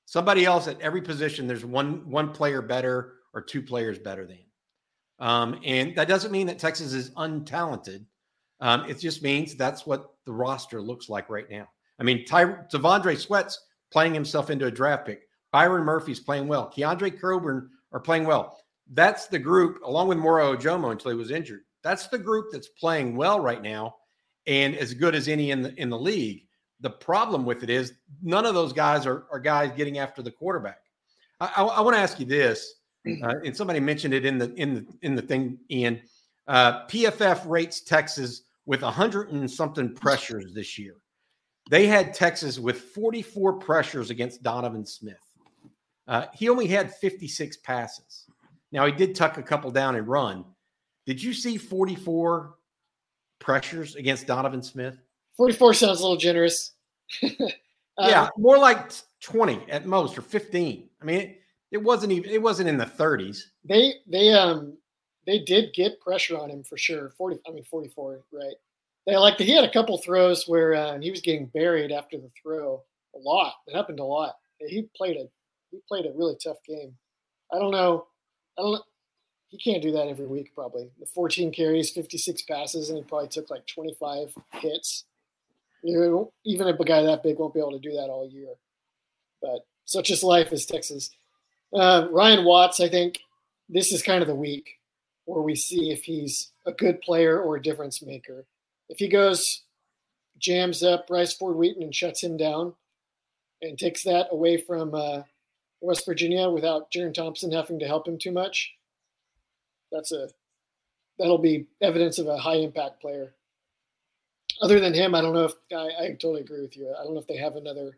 Somebody 0.05 0.45
else 0.45 0.67
at 0.67 0.79
every 0.81 1.01
position, 1.01 1.47
there's 1.47 1.65
one 1.65 2.09
one 2.09 2.31
player 2.31 2.61
better 2.61 3.13
or 3.33 3.41
two 3.41 3.61
players 3.61 3.99
better 3.99 4.25
than. 4.25 4.39
Um, 5.19 5.59
and 5.63 5.95
that 5.95 6.07
doesn't 6.07 6.31
mean 6.31 6.47
that 6.47 6.59
Texas 6.59 6.93
is 6.93 7.11
untalented. 7.11 8.05
Um, 8.59 8.85
it 8.89 8.99
just 8.99 9.23
means 9.23 9.55
that's 9.55 9.85
what 9.85 10.11
the 10.25 10.31
roster 10.31 10.81
looks 10.81 11.09
like 11.09 11.29
right 11.29 11.49
now. 11.49 11.67
I 11.99 12.03
mean, 12.03 12.25
Ty- 12.25 12.65
T'Vondre 12.71 13.17
Sweat's 13.17 13.59
playing 13.91 14.13
himself 14.13 14.49
into 14.49 14.65
a 14.65 14.71
draft 14.71 15.05
pick. 15.05 15.27
Byron 15.51 15.83
Murphy's 15.83 16.19
playing 16.19 16.47
well. 16.47 16.71
Keandre 16.75 17.19
Coburn 17.19 17.69
are 17.91 17.99
playing 17.99 18.25
well. 18.25 18.59
That's 18.93 19.27
the 19.27 19.39
group, 19.39 19.81
along 19.83 20.07
with 20.07 20.17
Moro 20.17 20.55
Ojomo 20.55 20.91
until 20.91 21.11
he 21.11 21.17
was 21.17 21.31
injured. 21.31 21.61
That's 21.83 22.07
the 22.07 22.17
group 22.17 22.47
that's 22.51 22.67
playing 22.67 23.15
well 23.15 23.39
right 23.39 23.61
now 23.61 23.95
and 24.45 24.75
as 24.75 24.93
good 24.93 25.13
as 25.13 25.27
any 25.27 25.51
in 25.51 25.61
the 25.61 25.73
in 25.79 25.89
the 25.89 25.99
league. 25.99 26.45
The 26.79 26.89
problem 26.89 27.45
with 27.45 27.63
it 27.63 27.69
is 27.69 27.93
none 28.21 28.45
of 28.45 28.53
those 28.53 28.71
guys 28.71 29.05
are, 29.05 29.25
are 29.31 29.39
guys 29.39 29.71
getting 29.75 29.97
after 29.97 30.21
the 30.21 30.31
quarterback. 30.31 30.79
I, 31.39 31.51
I, 31.57 31.63
I 31.63 31.81
want 31.81 31.95
to 31.95 32.01
ask 32.01 32.19
you 32.19 32.25
this, 32.25 32.75
uh, 33.23 33.35
and 33.43 33.55
somebody 33.55 33.79
mentioned 33.79 34.13
it 34.13 34.25
in 34.25 34.37
the 34.37 34.53
in 34.55 34.73
the 34.73 34.85
in 35.01 35.15
the 35.15 35.21
thing, 35.21 35.59
Ian. 35.69 36.01
Uh, 36.47 36.85
PFF 36.87 37.47
rates 37.47 37.81
Texas 37.81 38.43
with 38.65 38.83
a 38.83 38.91
hundred 38.91 39.31
and 39.31 39.49
something 39.49 39.93
pressures 39.93 40.53
this 40.53 40.77
year. 40.77 40.95
They 41.69 41.87
had 41.87 42.13
Texas 42.13 42.59
with 42.59 42.79
44 42.79 43.53
pressures 43.53 44.09
against 44.09 44.41
Donovan 44.41 44.85
Smith. 44.85 45.17
Uh, 46.07 46.27
he 46.33 46.47
only 46.47 46.67
had 46.67 46.93
56 46.95 47.57
passes. 47.57 48.26
Now 48.71 48.85
he 48.85 48.91
did 48.91 49.15
tuck 49.15 49.37
a 49.37 49.43
couple 49.43 49.71
down 49.71 49.95
and 49.95 50.07
run. 50.07 50.45
Did 51.05 51.21
you 51.21 51.33
see 51.33 51.57
44 51.57 52.55
pressures 53.39 53.95
against 53.95 54.27
Donovan 54.27 54.61
Smith? 54.61 54.97
44 55.37 55.73
sounds 55.73 55.99
a 55.99 56.03
little 56.03 56.17
generous. 56.17 56.73
yeah, 57.21 58.23
um, 58.23 58.29
more 58.37 58.57
like 58.57 58.91
20 59.21 59.61
at 59.69 59.85
most 59.85 60.17
or 60.17 60.21
15. 60.21 60.89
I 61.01 61.05
mean, 61.05 61.19
it, 61.19 61.41
it 61.71 61.77
wasn't 61.77 62.11
even 62.11 62.29
it 62.31 62.41
wasn't 62.41 62.69
in 62.69 62.77
the 62.77 62.85
30s. 62.85 63.39
They 63.63 63.93
they 64.07 64.33
um 64.33 64.77
they 65.25 65.39
did 65.39 65.73
get 65.73 65.99
pressure 66.01 66.37
on 66.37 66.49
him 66.49 66.63
for 66.63 66.77
sure. 66.77 67.13
40 67.17 67.39
I 67.47 67.51
mean 67.51 67.63
44, 67.63 68.21
right? 68.31 68.55
They 69.05 69.15
like 69.15 69.37
he 69.37 69.55
had 69.55 69.63
a 69.63 69.71
couple 69.71 69.97
throws 69.99 70.47
where 70.47 70.73
uh, 70.73 70.99
he 70.99 71.11
was 71.11 71.21
getting 71.21 71.47
buried 71.47 71.91
after 71.91 72.17
the 72.17 72.29
throw 72.41 72.83
a 73.15 73.19
lot. 73.19 73.53
It 73.67 73.75
happened 73.75 73.99
a 73.99 74.03
lot. 74.03 74.35
He 74.59 74.89
played 74.95 75.17
a 75.17 75.27
he 75.71 75.79
played 75.87 76.05
a 76.05 76.13
really 76.15 76.35
tough 76.43 76.57
game. 76.67 76.93
I 77.53 77.59
don't 77.59 77.71
know. 77.71 78.07
I 78.57 78.61
don't 78.61 78.73
know. 78.73 78.81
he 79.49 79.57
can't 79.57 79.81
do 79.81 79.91
that 79.91 80.07
every 80.07 80.25
week 80.25 80.53
probably. 80.55 80.89
The 80.99 81.05
14 81.05 81.51
carries, 81.51 81.91
56 81.91 82.41
passes 82.43 82.89
and 82.89 82.97
he 82.97 83.03
probably 83.03 83.29
took 83.29 83.49
like 83.49 83.65
25 83.67 84.33
hits. 84.53 85.05
Even 85.83 86.67
a 86.67 86.73
guy 86.73 87.03
that 87.03 87.23
big 87.23 87.37
won't 87.37 87.53
be 87.53 87.59
able 87.59 87.71
to 87.71 87.79
do 87.79 87.93
that 87.93 88.09
all 88.09 88.27
year. 88.27 88.49
But 89.41 89.59
such 89.85 90.09
is 90.09 90.23
life 90.23 90.51
as 90.51 90.65
Texas. 90.65 91.11
Uh, 91.73 92.07
Ryan 92.11 92.45
Watts, 92.45 92.79
I 92.79 92.89
think 92.89 93.19
this 93.69 93.91
is 93.91 94.01
kind 94.01 94.21
of 94.21 94.27
the 94.27 94.35
week 94.35 94.79
where 95.25 95.41
we 95.41 95.55
see 95.55 95.91
if 95.91 96.03
he's 96.03 96.51
a 96.65 96.71
good 96.71 97.01
player 97.01 97.41
or 97.41 97.55
a 97.57 97.61
difference 97.61 98.01
maker. 98.01 98.45
If 98.89 98.99
he 98.99 99.07
goes, 99.07 99.63
jams 100.39 100.83
up 100.83 101.07
Bryce 101.07 101.33
Ford 101.33 101.57
Wheaton 101.57 101.83
and 101.83 101.93
shuts 101.93 102.23
him 102.23 102.37
down 102.37 102.73
and 103.61 103.77
takes 103.77 104.03
that 104.03 104.27
away 104.31 104.57
from 104.57 104.93
uh, 104.93 105.23
West 105.81 106.05
Virginia 106.05 106.49
without 106.49 106.91
Jerrin 106.91 107.13
Thompson 107.13 107.51
having 107.51 107.79
to 107.79 107.87
help 107.87 108.07
him 108.07 108.17
too 108.17 108.31
much, 108.31 108.73
that's 109.91 110.11
a 110.11 110.29
that'll 111.19 111.37
be 111.37 111.67
evidence 111.81 112.19
of 112.19 112.27
a 112.27 112.37
high 112.37 112.57
impact 112.57 113.01
player 113.01 113.33
other 114.61 114.79
than 114.79 114.93
him, 114.93 115.13
I 115.13 115.21
don't 115.21 115.33
know 115.33 115.45
if 115.45 115.53
I, 115.71 116.05
I 116.05 116.07
totally 116.09 116.41
agree 116.41 116.61
with 116.61 116.75
you. 116.75 116.93
I 116.97 117.03
don't 117.03 117.13
know 117.13 117.19
if 117.19 117.27
they 117.27 117.37
have 117.37 117.55
another 117.55 117.97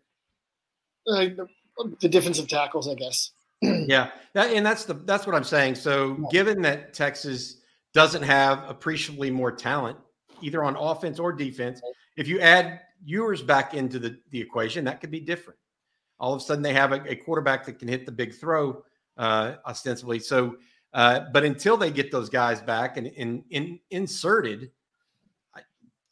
uh, 1.07 1.27
the 2.01 2.09
defensive 2.09 2.47
tackles. 2.47 2.87
I 2.87 2.95
guess. 2.95 3.31
yeah, 3.61 4.11
that, 4.33 4.53
and 4.53 4.65
that's 4.65 4.85
the 4.85 4.93
that's 4.93 5.25
what 5.25 5.35
I'm 5.35 5.43
saying. 5.43 5.75
So, 5.75 6.15
given 6.31 6.61
that 6.63 6.93
Texas 6.93 7.57
doesn't 7.93 8.23
have 8.23 8.69
appreciably 8.69 9.31
more 9.31 9.51
talent, 9.51 9.97
either 10.41 10.63
on 10.63 10.75
offense 10.75 11.19
or 11.19 11.31
defense, 11.31 11.81
if 12.17 12.27
you 12.27 12.39
add 12.39 12.81
Ewers 13.05 13.41
back 13.41 13.73
into 13.73 13.99
the 13.99 14.19
the 14.31 14.41
equation, 14.41 14.83
that 14.85 14.99
could 14.99 15.11
be 15.11 15.19
different. 15.19 15.59
All 16.19 16.33
of 16.33 16.41
a 16.41 16.43
sudden, 16.43 16.63
they 16.63 16.73
have 16.73 16.91
a, 16.91 17.03
a 17.09 17.15
quarterback 17.15 17.65
that 17.65 17.79
can 17.79 17.87
hit 17.87 18.05
the 18.05 18.11
big 18.11 18.33
throw, 18.33 18.83
uh, 19.17 19.55
ostensibly. 19.65 20.19
So, 20.19 20.57
uh, 20.93 21.21
but 21.31 21.43
until 21.43 21.77
they 21.77 21.91
get 21.91 22.11
those 22.11 22.29
guys 22.29 22.61
back 22.61 22.97
and, 22.97 23.07
and, 23.17 23.43
and 23.51 23.79
inserted 23.91 24.71
I 25.55 25.61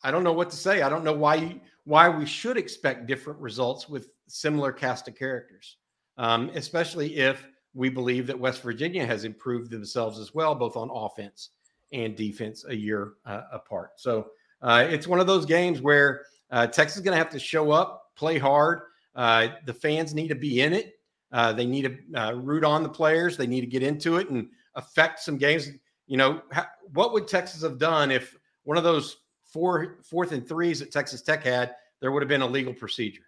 I, 0.04 0.12
don't 0.12 0.24
know 0.24 0.34
what 0.34 0.50
to 0.52 0.56
say. 0.56 0.82
I 0.82 0.90
don't 0.90 1.04
know 1.04 1.14
why 1.14 1.60
why 1.86 2.10
we 2.10 2.26
should 2.26 2.58
expect 2.58 3.08
different 3.08 3.40
results 3.40 3.88
with 3.88 4.10
similar 4.28 4.72
cast 4.72 5.08
of 5.08 5.16
characters, 5.16 5.78
um, 6.18 6.52
especially 6.54 7.16
if 7.18 7.48
we 7.74 7.90
believe 7.90 8.28
that 8.28 8.38
West 8.38 8.62
Virginia 8.62 9.06
has 9.06 9.24
improved 9.24 9.72
themselves 9.72 10.20
as 10.20 10.34
well, 10.34 10.54
both 10.54 10.76
on 10.76 10.90
offense 10.92 11.52
and 11.94 12.16
defense, 12.16 12.66
a 12.68 12.76
year 12.76 13.14
uh, 13.26 13.44
apart. 13.52 13.92
So 13.98 14.28
uh, 14.62 14.86
it's 14.90 15.08
one 15.08 15.20
of 15.20 15.28
those 15.28 15.46
games 15.46 15.82
where 15.82 16.24
uh, 16.52 16.68
Texas 16.68 16.98
is 16.98 17.04
going 17.04 17.14
to 17.14 17.24
have 17.24 17.32
to 17.32 17.40
show 17.40 17.72
up, 17.72 18.12
play 18.16 18.38
hard. 18.38 18.82
Uh, 19.18 19.50
the 19.66 19.74
fans 19.74 20.14
need 20.14 20.28
to 20.28 20.36
be 20.36 20.62
in 20.62 20.72
it. 20.72 20.94
Uh, 21.32 21.52
they 21.52 21.66
need 21.66 21.82
to 21.82 22.22
uh, 22.22 22.34
root 22.34 22.64
on 22.64 22.84
the 22.84 22.90
players. 22.90 23.36
They 23.36 23.48
need 23.48 23.62
to 23.62 23.68
get 23.68 23.84
into 23.84 24.18
it 24.18 24.30
and 24.30 24.48
affect 24.76 25.20
some 25.20 25.38
games. 25.38 25.70
You 26.06 26.18
know, 26.18 26.42
what 26.94 27.12
would 27.12 27.28
Texas 27.28 27.64
have 27.64 27.80
done 27.80 28.12
if 28.12 28.38
one 28.64 28.78
of 28.78 28.84
those 28.84 29.18
four 29.44 29.98
fourth 30.04 30.32
and 30.32 30.48
threes 30.48 30.80
that 30.80 30.92
Texas 30.92 31.22
Tech 31.22 31.44
had, 31.44 31.76
there 32.00 32.12
would 32.12 32.22
have 32.22 32.30
been 32.30 32.44
a 32.44 32.48
legal 32.48 32.74
procedure, 32.74 33.26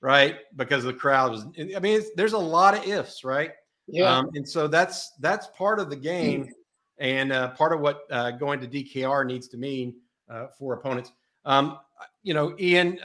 right? 0.00 0.36
Because 0.56 0.84
the 0.84 0.92
crowd 0.92 1.32
was. 1.32 1.46
I 1.76 1.78
mean, 1.78 2.02
there's 2.16 2.32
a 2.32 2.38
lot 2.38 2.76
of 2.76 2.86
ifs, 2.86 3.22
right? 3.22 3.52
Yeah. 3.86 4.16
Um, 4.16 4.30
and 4.34 4.48
so 4.48 4.66
that's 4.66 5.12
that's 5.20 5.46
part 5.48 5.78
of 5.78 5.90
the 5.90 5.96
game, 5.96 6.50
and 6.98 7.30
uh, 7.30 7.50
part 7.50 7.72
of 7.72 7.80
what 7.80 8.00
uh, 8.10 8.32
going 8.32 8.58
to 8.60 8.66
DKR 8.66 9.24
needs 9.26 9.48
to 9.48 9.58
mean 9.58 9.94
uh, 10.28 10.46
for 10.58 10.74
opponents. 10.74 11.12
Um, 11.44 11.78
you 12.22 12.32
know, 12.32 12.56
Ian. 12.58 12.98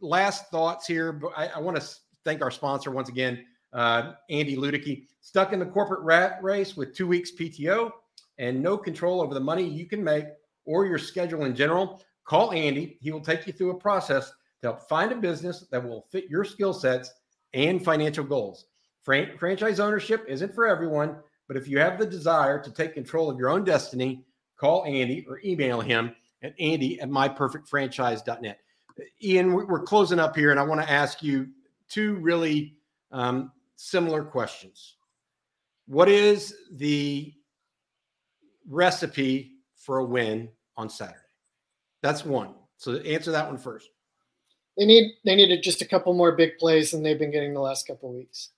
Last 0.00 0.50
thoughts 0.50 0.86
here, 0.86 1.12
but 1.12 1.32
I, 1.36 1.48
I 1.48 1.58
want 1.58 1.80
to 1.80 1.86
thank 2.24 2.42
our 2.42 2.50
sponsor 2.50 2.90
once 2.90 3.08
again, 3.08 3.44
uh, 3.72 4.12
Andy 4.28 4.56
Ludicky. 4.56 5.06
Stuck 5.20 5.52
in 5.52 5.58
the 5.58 5.66
corporate 5.66 6.00
rat 6.00 6.38
race 6.42 6.76
with 6.76 6.94
two 6.94 7.06
weeks 7.06 7.30
PTO 7.32 7.90
and 8.38 8.62
no 8.62 8.76
control 8.78 9.20
over 9.20 9.34
the 9.34 9.40
money 9.40 9.64
you 9.64 9.86
can 9.86 10.02
make 10.02 10.24
or 10.64 10.86
your 10.86 10.98
schedule 10.98 11.44
in 11.44 11.54
general, 11.54 12.02
call 12.24 12.52
Andy. 12.52 12.98
He 13.00 13.10
will 13.10 13.20
take 13.20 13.46
you 13.46 13.52
through 13.52 13.70
a 13.70 13.78
process 13.78 14.30
to 14.62 14.68
help 14.68 14.88
find 14.88 15.12
a 15.12 15.16
business 15.16 15.66
that 15.70 15.82
will 15.82 16.06
fit 16.10 16.28
your 16.28 16.44
skill 16.44 16.72
sets 16.72 17.12
and 17.54 17.84
financial 17.84 18.24
goals. 18.24 18.66
Fran- 19.02 19.36
franchise 19.38 19.80
ownership 19.80 20.24
isn't 20.28 20.54
for 20.54 20.66
everyone, 20.66 21.16
but 21.48 21.56
if 21.56 21.66
you 21.66 21.78
have 21.78 21.98
the 21.98 22.06
desire 22.06 22.62
to 22.62 22.70
take 22.70 22.94
control 22.94 23.30
of 23.30 23.38
your 23.38 23.48
own 23.48 23.64
destiny, 23.64 24.24
call 24.56 24.84
Andy 24.84 25.24
or 25.28 25.40
email 25.44 25.80
him 25.80 26.14
at 26.42 26.54
andy 26.58 27.00
at 27.00 27.08
myperfectfranchise.net. 27.08 28.60
Ian, 29.22 29.52
we're 29.52 29.82
closing 29.82 30.18
up 30.18 30.36
here, 30.36 30.50
and 30.50 30.60
I 30.60 30.62
want 30.62 30.80
to 30.80 30.90
ask 30.90 31.22
you 31.22 31.48
two 31.88 32.16
really 32.16 32.76
um, 33.12 33.52
similar 33.76 34.22
questions. 34.24 34.96
What 35.86 36.08
is 36.08 36.54
the 36.72 37.32
recipe 38.68 39.56
for 39.76 39.98
a 39.98 40.04
win 40.04 40.48
on 40.76 40.88
Saturday? 40.88 41.18
That's 42.02 42.24
one. 42.24 42.54
So 42.76 42.96
answer 42.98 43.32
that 43.32 43.46
one 43.46 43.58
first. 43.58 43.90
They 44.78 44.86
need 44.86 45.12
they 45.24 45.34
needed 45.34 45.62
just 45.62 45.82
a 45.82 45.86
couple 45.86 46.14
more 46.14 46.32
big 46.32 46.56
plays 46.58 46.90
than 46.92 47.02
they've 47.02 47.18
been 47.18 47.32
getting 47.32 47.52
the 47.52 47.60
last 47.60 47.86
couple 47.86 48.14
weeks. 48.14 48.50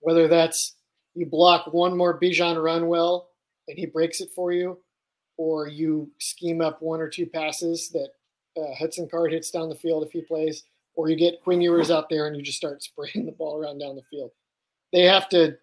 Whether 0.00 0.28
that's 0.28 0.76
you 1.14 1.26
block 1.26 1.72
one 1.72 1.96
more 1.96 2.20
Bijan 2.20 2.62
run 2.62 2.86
well 2.86 3.30
and 3.66 3.78
he 3.78 3.86
breaks 3.86 4.20
it 4.20 4.30
for 4.34 4.52
you, 4.52 4.78
or 5.36 5.66
you 5.66 6.10
scheme 6.18 6.60
up 6.60 6.82
one 6.82 7.00
or 7.00 7.08
two 7.08 7.26
passes 7.26 7.88
that 7.90 8.10
uh, 8.56 8.74
Hudson 8.78 9.08
Card 9.08 9.32
hits 9.32 9.50
down 9.50 9.68
the 9.68 9.74
field 9.74 10.04
if 10.04 10.12
he 10.12 10.22
plays, 10.22 10.64
or 10.94 11.08
you 11.08 11.16
get 11.16 11.42
Quinn 11.42 11.60
Ewers 11.60 11.90
out 11.90 12.08
there 12.08 12.26
and 12.26 12.36
you 12.36 12.42
just 12.42 12.58
start 12.58 12.82
spraying 12.82 13.26
the 13.26 13.32
ball 13.32 13.56
around 13.56 13.78
down 13.78 13.96
the 13.96 14.02
field. 14.02 14.30
They 14.92 15.04
have 15.04 15.28
to. 15.30 15.56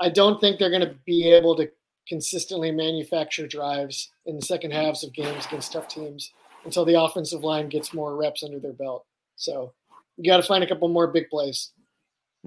I 0.00 0.08
don't 0.08 0.40
think 0.40 0.58
they're 0.58 0.70
going 0.70 0.86
to 0.86 0.96
be 1.06 1.30
able 1.30 1.54
to 1.56 1.70
consistently 2.08 2.72
manufacture 2.72 3.46
drives 3.46 4.10
in 4.26 4.36
the 4.36 4.44
second 4.44 4.72
halves 4.72 5.04
of 5.04 5.12
games 5.12 5.46
against 5.46 5.72
tough 5.72 5.86
teams 5.86 6.32
until 6.64 6.84
the 6.84 7.00
offensive 7.00 7.44
line 7.44 7.68
gets 7.68 7.94
more 7.94 8.16
reps 8.16 8.42
under 8.42 8.58
their 8.58 8.72
belt. 8.72 9.06
So 9.36 9.72
you 10.16 10.30
got 10.30 10.38
to 10.38 10.42
find 10.42 10.64
a 10.64 10.66
couple 10.66 10.88
more 10.88 11.06
big 11.06 11.28
plays. 11.30 11.70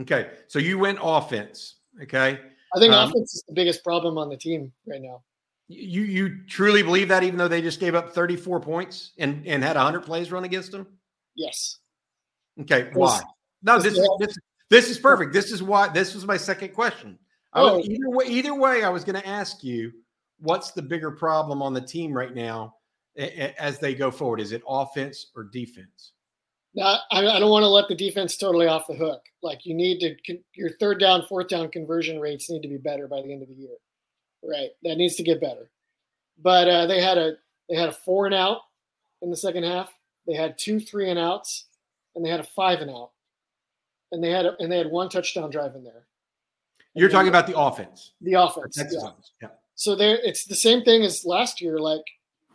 Okay. 0.01 0.29
So 0.47 0.59
you 0.59 0.77
went 0.77 0.99
offense. 1.01 1.75
Okay. 2.01 2.39
I 2.75 2.79
think 2.79 2.93
um, 2.93 3.09
offense 3.09 3.33
is 3.33 3.43
the 3.47 3.53
biggest 3.53 3.83
problem 3.83 4.17
on 4.17 4.29
the 4.29 4.37
team 4.37 4.71
right 4.85 5.01
now. 5.01 5.23
You 5.67 6.03
you 6.03 6.45
truly 6.45 6.83
believe 6.83 7.07
that 7.07 7.23
even 7.23 7.37
though 7.37 7.47
they 7.47 7.61
just 7.61 7.79
gave 7.79 7.95
up 7.95 8.13
34 8.13 8.59
points 8.59 9.13
and, 9.17 9.45
and 9.47 9.63
had 9.63 9.75
100 9.75 10.01
plays 10.01 10.31
run 10.31 10.43
against 10.43 10.71
them? 10.71 10.85
Yes. 11.35 11.79
Okay. 12.61 12.89
Why? 12.93 13.21
No, 13.63 13.79
this 13.79 13.97
is, 13.97 14.09
this, 14.19 14.37
this 14.69 14.89
is 14.89 14.99
perfect. 14.99 15.33
This 15.33 15.51
is 15.51 15.63
why 15.63 15.87
this 15.89 16.13
was 16.13 16.25
my 16.25 16.37
second 16.37 16.73
question. 16.73 17.17
Oh, 17.53 17.79
either 17.79 18.09
way, 18.09 18.25
either 18.27 18.53
way, 18.53 18.83
I 18.83 18.89
was 18.89 19.03
going 19.03 19.19
to 19.19 19.27
ask 19.27 19.63
you, 19.63 19.91
what's 20.39 20.71
the 20.71 20.81
bigger 20.81 21.09
problem 21.09 21.61
on 21.61 21.73
the 21.73 21.81
team 21.81 22.11
right 22.13 22.35
now 22.35 22.75
as 23.15 23.79
they 23.79 23.95
go 23.95 24.11
forward? 24.11 24.41
Is 24.41 24.51
it 24.51 24.61
offense 24.67 25.31
or 25.35 25.45
defense? 25.45 26.11
Now, 26.75 26.99
I, 27.11 27.25
I 27.25 27.39
don't 27.39 27.49
want 27.49 27.63
to 27.63 27.69
let 27.69 27.87
the 27.87 27.95
defense 27.95 28.35
totally 28.35 28.67
off 28.67 28.87
the 28.87 28.95
hook. 28.95 29.21
Like 29.41 29.65
you 29.65 29.73
need 29.73 29.99
to, 29.99 30.37
your 30.53 30.71
third 30.71 30.99
down, 30.99 31.23
fourth 31.27 31.47
down 31.47 31.69
conversion 31.71 32.19
rates 32.19 32.49
need 32.49 32.61
to 32.61 32.67
be 32.67 32.77
better 32.77 33.07
by 33.07 33.21
the 33.21 33.31
end 33.31 33.41
of 33.41 33.47
the 33.47 33.55
year. 33.55 33.77
Right, 34.47 34.69
that 34.83 34.97
needs 34.97 35.15
to 35.15 35.23
get 35.23 35.41
better. 35.41 35.69
But 36.41 36.67
uh, 36.67 36.85
they 36.85 37.01
had 37.01 37.17
a 37.17 37.37
they 37.69 37.75
had 37.75 37.89
a 37.89 37.93
four 37.93 38.25
and 38.25 38.35
out 38.35 38.61
in 39.21 39.29
the 39.29 39.37
second 39.37 39.63
half. 39.63 39.91
They 40.27 40.33
had 40.33 40.57
two 40.57 40.79
three 40.79 41.09
and 41.09 41.19
outs, 41.19 41.65
and 42.15 42.23
they 42.23 42.29
had 42.29 42.39
a 42.39 42.43
five 42.43 42.81
and 42.81 42.91
out, 42.91 43.11
and 44.11 44.23
they 44.23 44.29
had 44.29 44.45
a, 44.45 44.55
and 44.59 44.71
they 44.71 44.77
had 44.77 44.91
one 44.91 45.09
touchdown 45.09 45.49
drive 45.49 45.75
in 45.75 45.83
there. 45.83 46.05
You're 46.93 47.09
talking 47.09 47.27
about 47.29 47.47
the 47.47 47.57
offense. 47.57 48.13
The 48.21 48.33
offense. 48.33 48.77
Yeah. 48.77 48.99
offense. 48.99 49.31
Yeah. 49.41 49.47
So 49.75 49.95
there, 49.95 50.17
it's 50.23 50.45
the 50.45 50.55
same 50.55 50.83
thing 50.83 51.03
as 51.03 51.25
last 51.25 51.59
year. 51.59 51.79
Like 51.79 52.05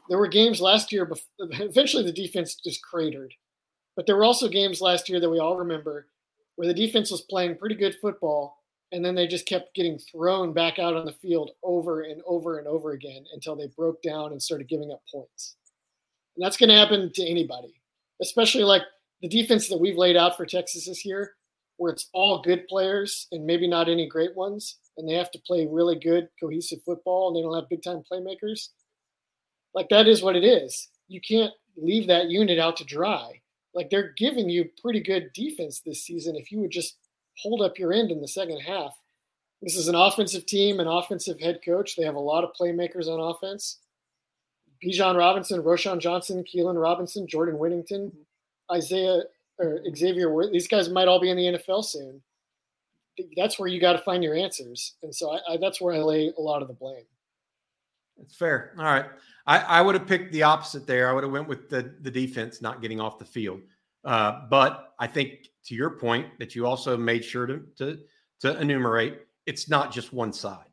there 0.09 0.19
were 0.19 0.29
games 0.29 0.61
last 0.61 0.93
year. 0.93 1.11
Eventually, 1.39 2.05
the 2.05 2.13
defense 2.13 2.55
just 2.55 2.83
cratered, 2.83 3.35
but 3.97 4.07
there 4.07 4.17
were 4.17 4.25
also 4.25 4.49
games 4.49 4.81
last 4.81 5.09
year 5.09 5.21
that 5.21 5.31
we 5.31 5.39
all 5.39 5.57
remember 5.57 6.07
where 6.57 6.69
the 6.69 6.75
defense 6.75 7.11
was 7.11 7.23
playing 7.23 7.57
pretty 7.57 7.75
good 7.75 7.97
football, 8.03 8.60
and 8.93 9.05
then 9.05 9.15
they 9.15 9.27
just 9.27 9.47
kept 9.47 9.75
getting 9.75 9.99
thrown 9.99 10.53
back 10.53 10.79
out 10.79 10.95
on 10.95 11.07
the 11.07 11.13
field 11.13 11.53
over 11.63 12.03
and 12.03 12.21
over 12.27 12.59
and 12.59 12.67
over 12.67 12.93
again 12.93 13.25
until 13.33 13.57
they 13.57 13.69
broke 13.77 14.03
down 14.03 14.33
and 14.33 14.43
started 14.43 14.69
giving 14.69 14.91
up 14.93 15.03
points. 15.13 15.57
And 16.37 16.45
that's 16.45 16.57
going 16.57 16.71
to 16.71 16.77
happen 16.77 17.11
to 17.15 17.27
anybody, 17.27 17.75
especially 18.21 18.65
like 18.65 18.83
the 19.23 19.29
defense 19.29 19.69
that 19.69 19.81
we've 19.81 19.97
laid 19.97 20.17
out 20.17 20.37
for 20.37 20.47
Texas 20.47 20.87
this 20.87 21.05
year 21.05 21.35
where 21.81 21.91
it's 21.91 22.11
all 22.13 22.43
good 22.43 22.67
players 22.69 23.27
and 23.33 23.47
maybe 23.47 23.67
not 23.67 23.89
any 23.89 24.07
great 24.07 24.37
ones, 24.37 24.77
and 24.99 25.09
they 25.09 25.15
have 25.15 25.31
to 25.31 25.41
play 25.47 25.67
really 25.67 25.99
good, 25.99 26.29
cohesive 26.39 26.79
football, 26.85 27.29
and 27.29 27.37
they 27.37 27.41
don't 27.41 27.55
have 27.55 27.71
big 27.71 27.83
time 27.83 28.03
playmakers. 28.13 28.69
Like 29.73 29.89
that 29.89 30.07
is 30.07 30.23
what 30.23 30.37
it 30.37 30.45
is. 30.45 30.89
You 31.09 31.23
can't 31.23 31.53
leave 31.79 32.07
that 32.09 32.29
unit 32.29 32.59
out 32.59 32.77
to 32.77 32.85
dry. 32.85 33.41
Like 33.73 33.89
they're 33.89 34.13
giving 34.19 34.51
you 34.51 34.69
pretty 34.83 35.01
good 35.01 35.31
defense 35.33 35.81
this 35.81 36.05
season 36.05 36.37
if 36.37 36.53
you 36.53 36.61
would 36.61 36.71
just 36.71 36.99
hold 37.43 37.63
up 37.63 37.79
your 37.79 37.93
end 37.93 38.11
in 38.11 38.21
the 38.21 38.29
second 38.29 38.61
half. 38.61 38.93
This 39.63 39.77
is 39.77 39.89
an 39.89 39.95
offensive 39.95 40.47
team, 40.47 40.81
an 40.81 40.87
offensive 40.87 41.39
head 41.39 41.61
coach. 41.65 41.97
They 41.97 42.05
have 42.05 42.15
a 42.15 42.21
lot 42.21 42.45
of 42.45 42.51
playmakers 42.59 43.09
on 43.09 43.21
offense. 43.21 43.79
Bijan 44.83 45.19
Robinson, 45.19 45.63
Roschon 45.63 45.99
Johnson, 45.99 46.43
Keilan 46.45 46.81
Robinson, 46.81 47.27
Jordan 47.27 47.59
Whittington, 47.59 48.13
Isaiah 48.73 49.23
or 49.59 49.81
Xavier, 49.95 50.35
these 50.51 50.69
guys 50.69 50.89
might 50.89 51.07
all 51.07 51.21
be 51.21 51.31
in 51.31 51.37
the 51.37 51.59
NFL 51.59 51.85
soon. 51.85 52.23
That's 53.37 53.59
where 53.59 53.69
you 53.69 53.81
got 53.81 53.93
to 53.93 53.99
find 53.99 54.25
your 54.25 54.35
answers, 54.35 54.95
and 55.03 55.15
so 55.15 55.33
I, 55.33 55.53
I, 55.53 55.57
that's 55.59 55.81
where 55.81 55.95
I 55.95 55.99
lay 55.99 56.33
a 56.39 56.41
lot 56.41 56.63
of 56.63 56.69
the 56.69 56.75
blame. 56.75 57.05
That's 58.17 58.35
fair. 58.35 58.73
All 58.79 58.85
right, 58.85 59.05
I, 59.47 59.59
I 59.59 59.83
would 59.83 59.95
have 59.95 60.07
picked 60.07 60.33
the 60.33 60.45
opposite 60.45 60.87
there. 60.87 61.11
I 61.11 61.13
would 61.13 61.25
have 61.25 61.33
went 61.33 61.47
with 61.47 61.69
the 61.69 61.95
the 62.01 62.11
defense 62.11 62.63
not 62.63 62.81
getting 62.81 62.99
off 62.99 63.19
the 63.19 63.27
field. 63.27 63.61
Uh, 64.05 64.47
but 64.49 64.95
I 64.99 65.07
think 65.07 65.50
to 65.67 65.75
your 65.75 65.91
point 65.91 66.27
that 66.39 66.55
you 66.55 66.67
also 66.67 66.97
made 66.97 67.25
sure 67.25 67.47
to 67.47 67.63
to 67.79 67.99
to 68.41 68.61
enumerate, 68.61 69.21
it's 69.47 69.69
not 69.69 69.93
just 69.93 70.13
one 70.13 70.33
side; 70.33 70.67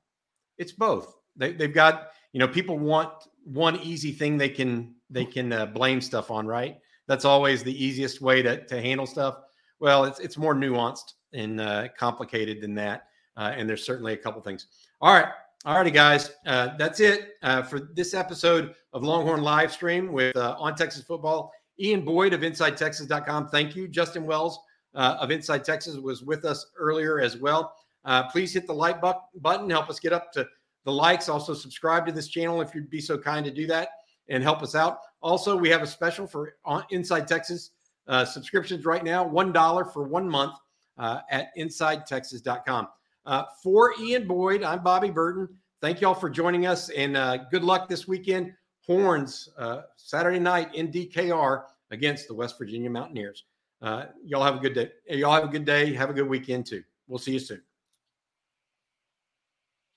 it's 0.58 0.72
both. 0.72 1.16
They, 1.36 1.54
they've 1.54 1.74
got 1.74 2.10
you 2.34 2.40
know 2.40 2.48
people 2.48 2.78
want 2.78 3.12
one 3.44 3.78
easy 3.82 4.12
thing 4.12 4.38
they 4.38 4.50
can 4.50 4.96
they 5.10 5.26
can 5.26 5.54
uh, 5.54 5.66
blame 5.66 6.02
stuff 6.02 6.32
on, 6.32 6.48
right? 6.48 6.78
that's 7.08 7.26
always 7.26 7.64
the 7.64 7.84
easiest 7.84 8.22
way 8.22 8.42
to, 8.42 8.64
to 8.66 8.82
handle 8.82 9.08
stuff. 9.08 9.40
Well, 9.80 10.06
it's 10.06 10.20
it's 10.20 10.38
more 10.38 10.54
nuanced 10.54 11.14
and 11.34 11.60
uh, 11.60 11.88
complicated 11.98 12.62
than 12.62 12.76
that, 12.76 13.08
uh, 13.36 13.54
and 13.56 13.70
there's 13.70 13.86
certainly 13.86 14.14
a 14.14 14.18
couple 14.18 14.42
things. 14.42 14.68
All 15.02 15.14
right, 15.14 15.28
all 15.66 15.76
righty, 15.76 15.92
guys, 15.92 16.32
uh, 16.46 16.70
that's 16.78 17.00
it 17.00 17.36
uh, 17.44 17.62
for 17.64 17.80
this 17.94 18.14
episode 18.14 18.74
of 18.94 19.04
Longhorn 19.04 19.42
Live 19.42 19.72
Stream 19.72 20.12
with 20.12 20.36
uh, 20.36 20.56
on 20.60 20.76
Texas 20.76 21.04
football. 21.04 21.52
Ian 21.80 22.04
Boyd 22.04 22.34
of 22.34 22.42
InsideTexas.com. 22.42 23.50
Thank 23.50 23.76
you. 23.76 23.88
Justin 23.88 24.26
Wells 24.26 24.60
uh, 24.98 25.18
of 25.22 25.32
Inside 25.32 25.64
Texas 25.64 25.96
was 25.96 26.24
with 26.24 26.44
us 26.44 26.66
earlier 26.78 27.22
as 27.22 27.38
well. 27.38 27.74
please 28.32 28.54
hit 28.54 28.68
the 28.68 28.74
like 28.74 29.00
bu- 29.02 29.14
button, 29.40 29.70
help 29.70 29.90
us 29.90 30.00
get 30.00 30.12
up 30.12 30.34
to 30.34 30.46
the 30.84 30.92
likes. 30.92 31.30
Also, 31.30 31.54
subscribe 31.54 32.06
to 32.08 32.12
this 32.12 32.28
channel 32.28 32.60
if 32.62 32.76
you'd 32.76 32.90
be 32.90 33.00
so 33.00 33.18
kind 33.18 33.46
to 33.46 33.52
do 33.52 33.66
that 33.68 33.90
and 34.30 34.44
help 34.44 34.62
us 34.62 34.76
out. 34.76 35.00
Also, 35.22 35.56
we 35.56 35.70
have 35.70 35.82
a 35.82 35.88
special 35.88 36.28
for 36.28 36.56
Inside 36.92 37.28
Texas 37.28 37.72
uh, 38.08 38.26
subscriptions 38.26 38.86
right 38.86 39.04
now 39.04 39.28
$1 39.28 39.94
for 39.94 40.04
one 40.04 40.30
month 40.30 40.54
uh, 40.98 41.20
at 41.30 41.50
InsideTexas.com. 41.58 42.88
Uh, 43.26 43.44
for 43.62 43.94
Ian 44.00 44.28
Boyd, 44.28 44.64
I'm 44.64 44.84
Bobby 44.84 45.10
Burton. 45.10 45.50
Thank 45.82 46.02
you 46.02 46.08
all 46.08 46.16
for 46.16 46.30
joining 46.30 46.66
us 46.66 46.90
and 46.90 47.18
uh, 47.18 47.38
good 47.52 47.64
luck 47.64 47.90
this 47.90 48.08
weekend. 48.08 48.54
Horns, 48.82 49.50
uh, 49.58 49.82
Saturday 49.98 50.40
night 50.40 50.74
in 50.74 50.90
DKR 50.90 51.64
against 51.92 52.28
the 52.30 52.34
West 52.34 52.58
Virginia 52.58 52.90
Mountaineers. 52.90 53.44
Uh, 53.82 54.06
y'all 54.24 54.44
have 54.44 54.56
a 54.56 54.60
good 54.60 54.74
day. 54.74 54.92
Y'all 55.08 55.34
have 55.34 55.44
a 55.44 55.48
good 55.48 55.66
day. 55.66 55.94
Have 55.94 56.10
a 56.10 56.14
good 56.14 56.28
weekend 56.28 56.66
too. 56.66 56.84
We'll 57.08 57.20
see 57.20 57.34
you 57.34 57.40
soon. 57.40 57.62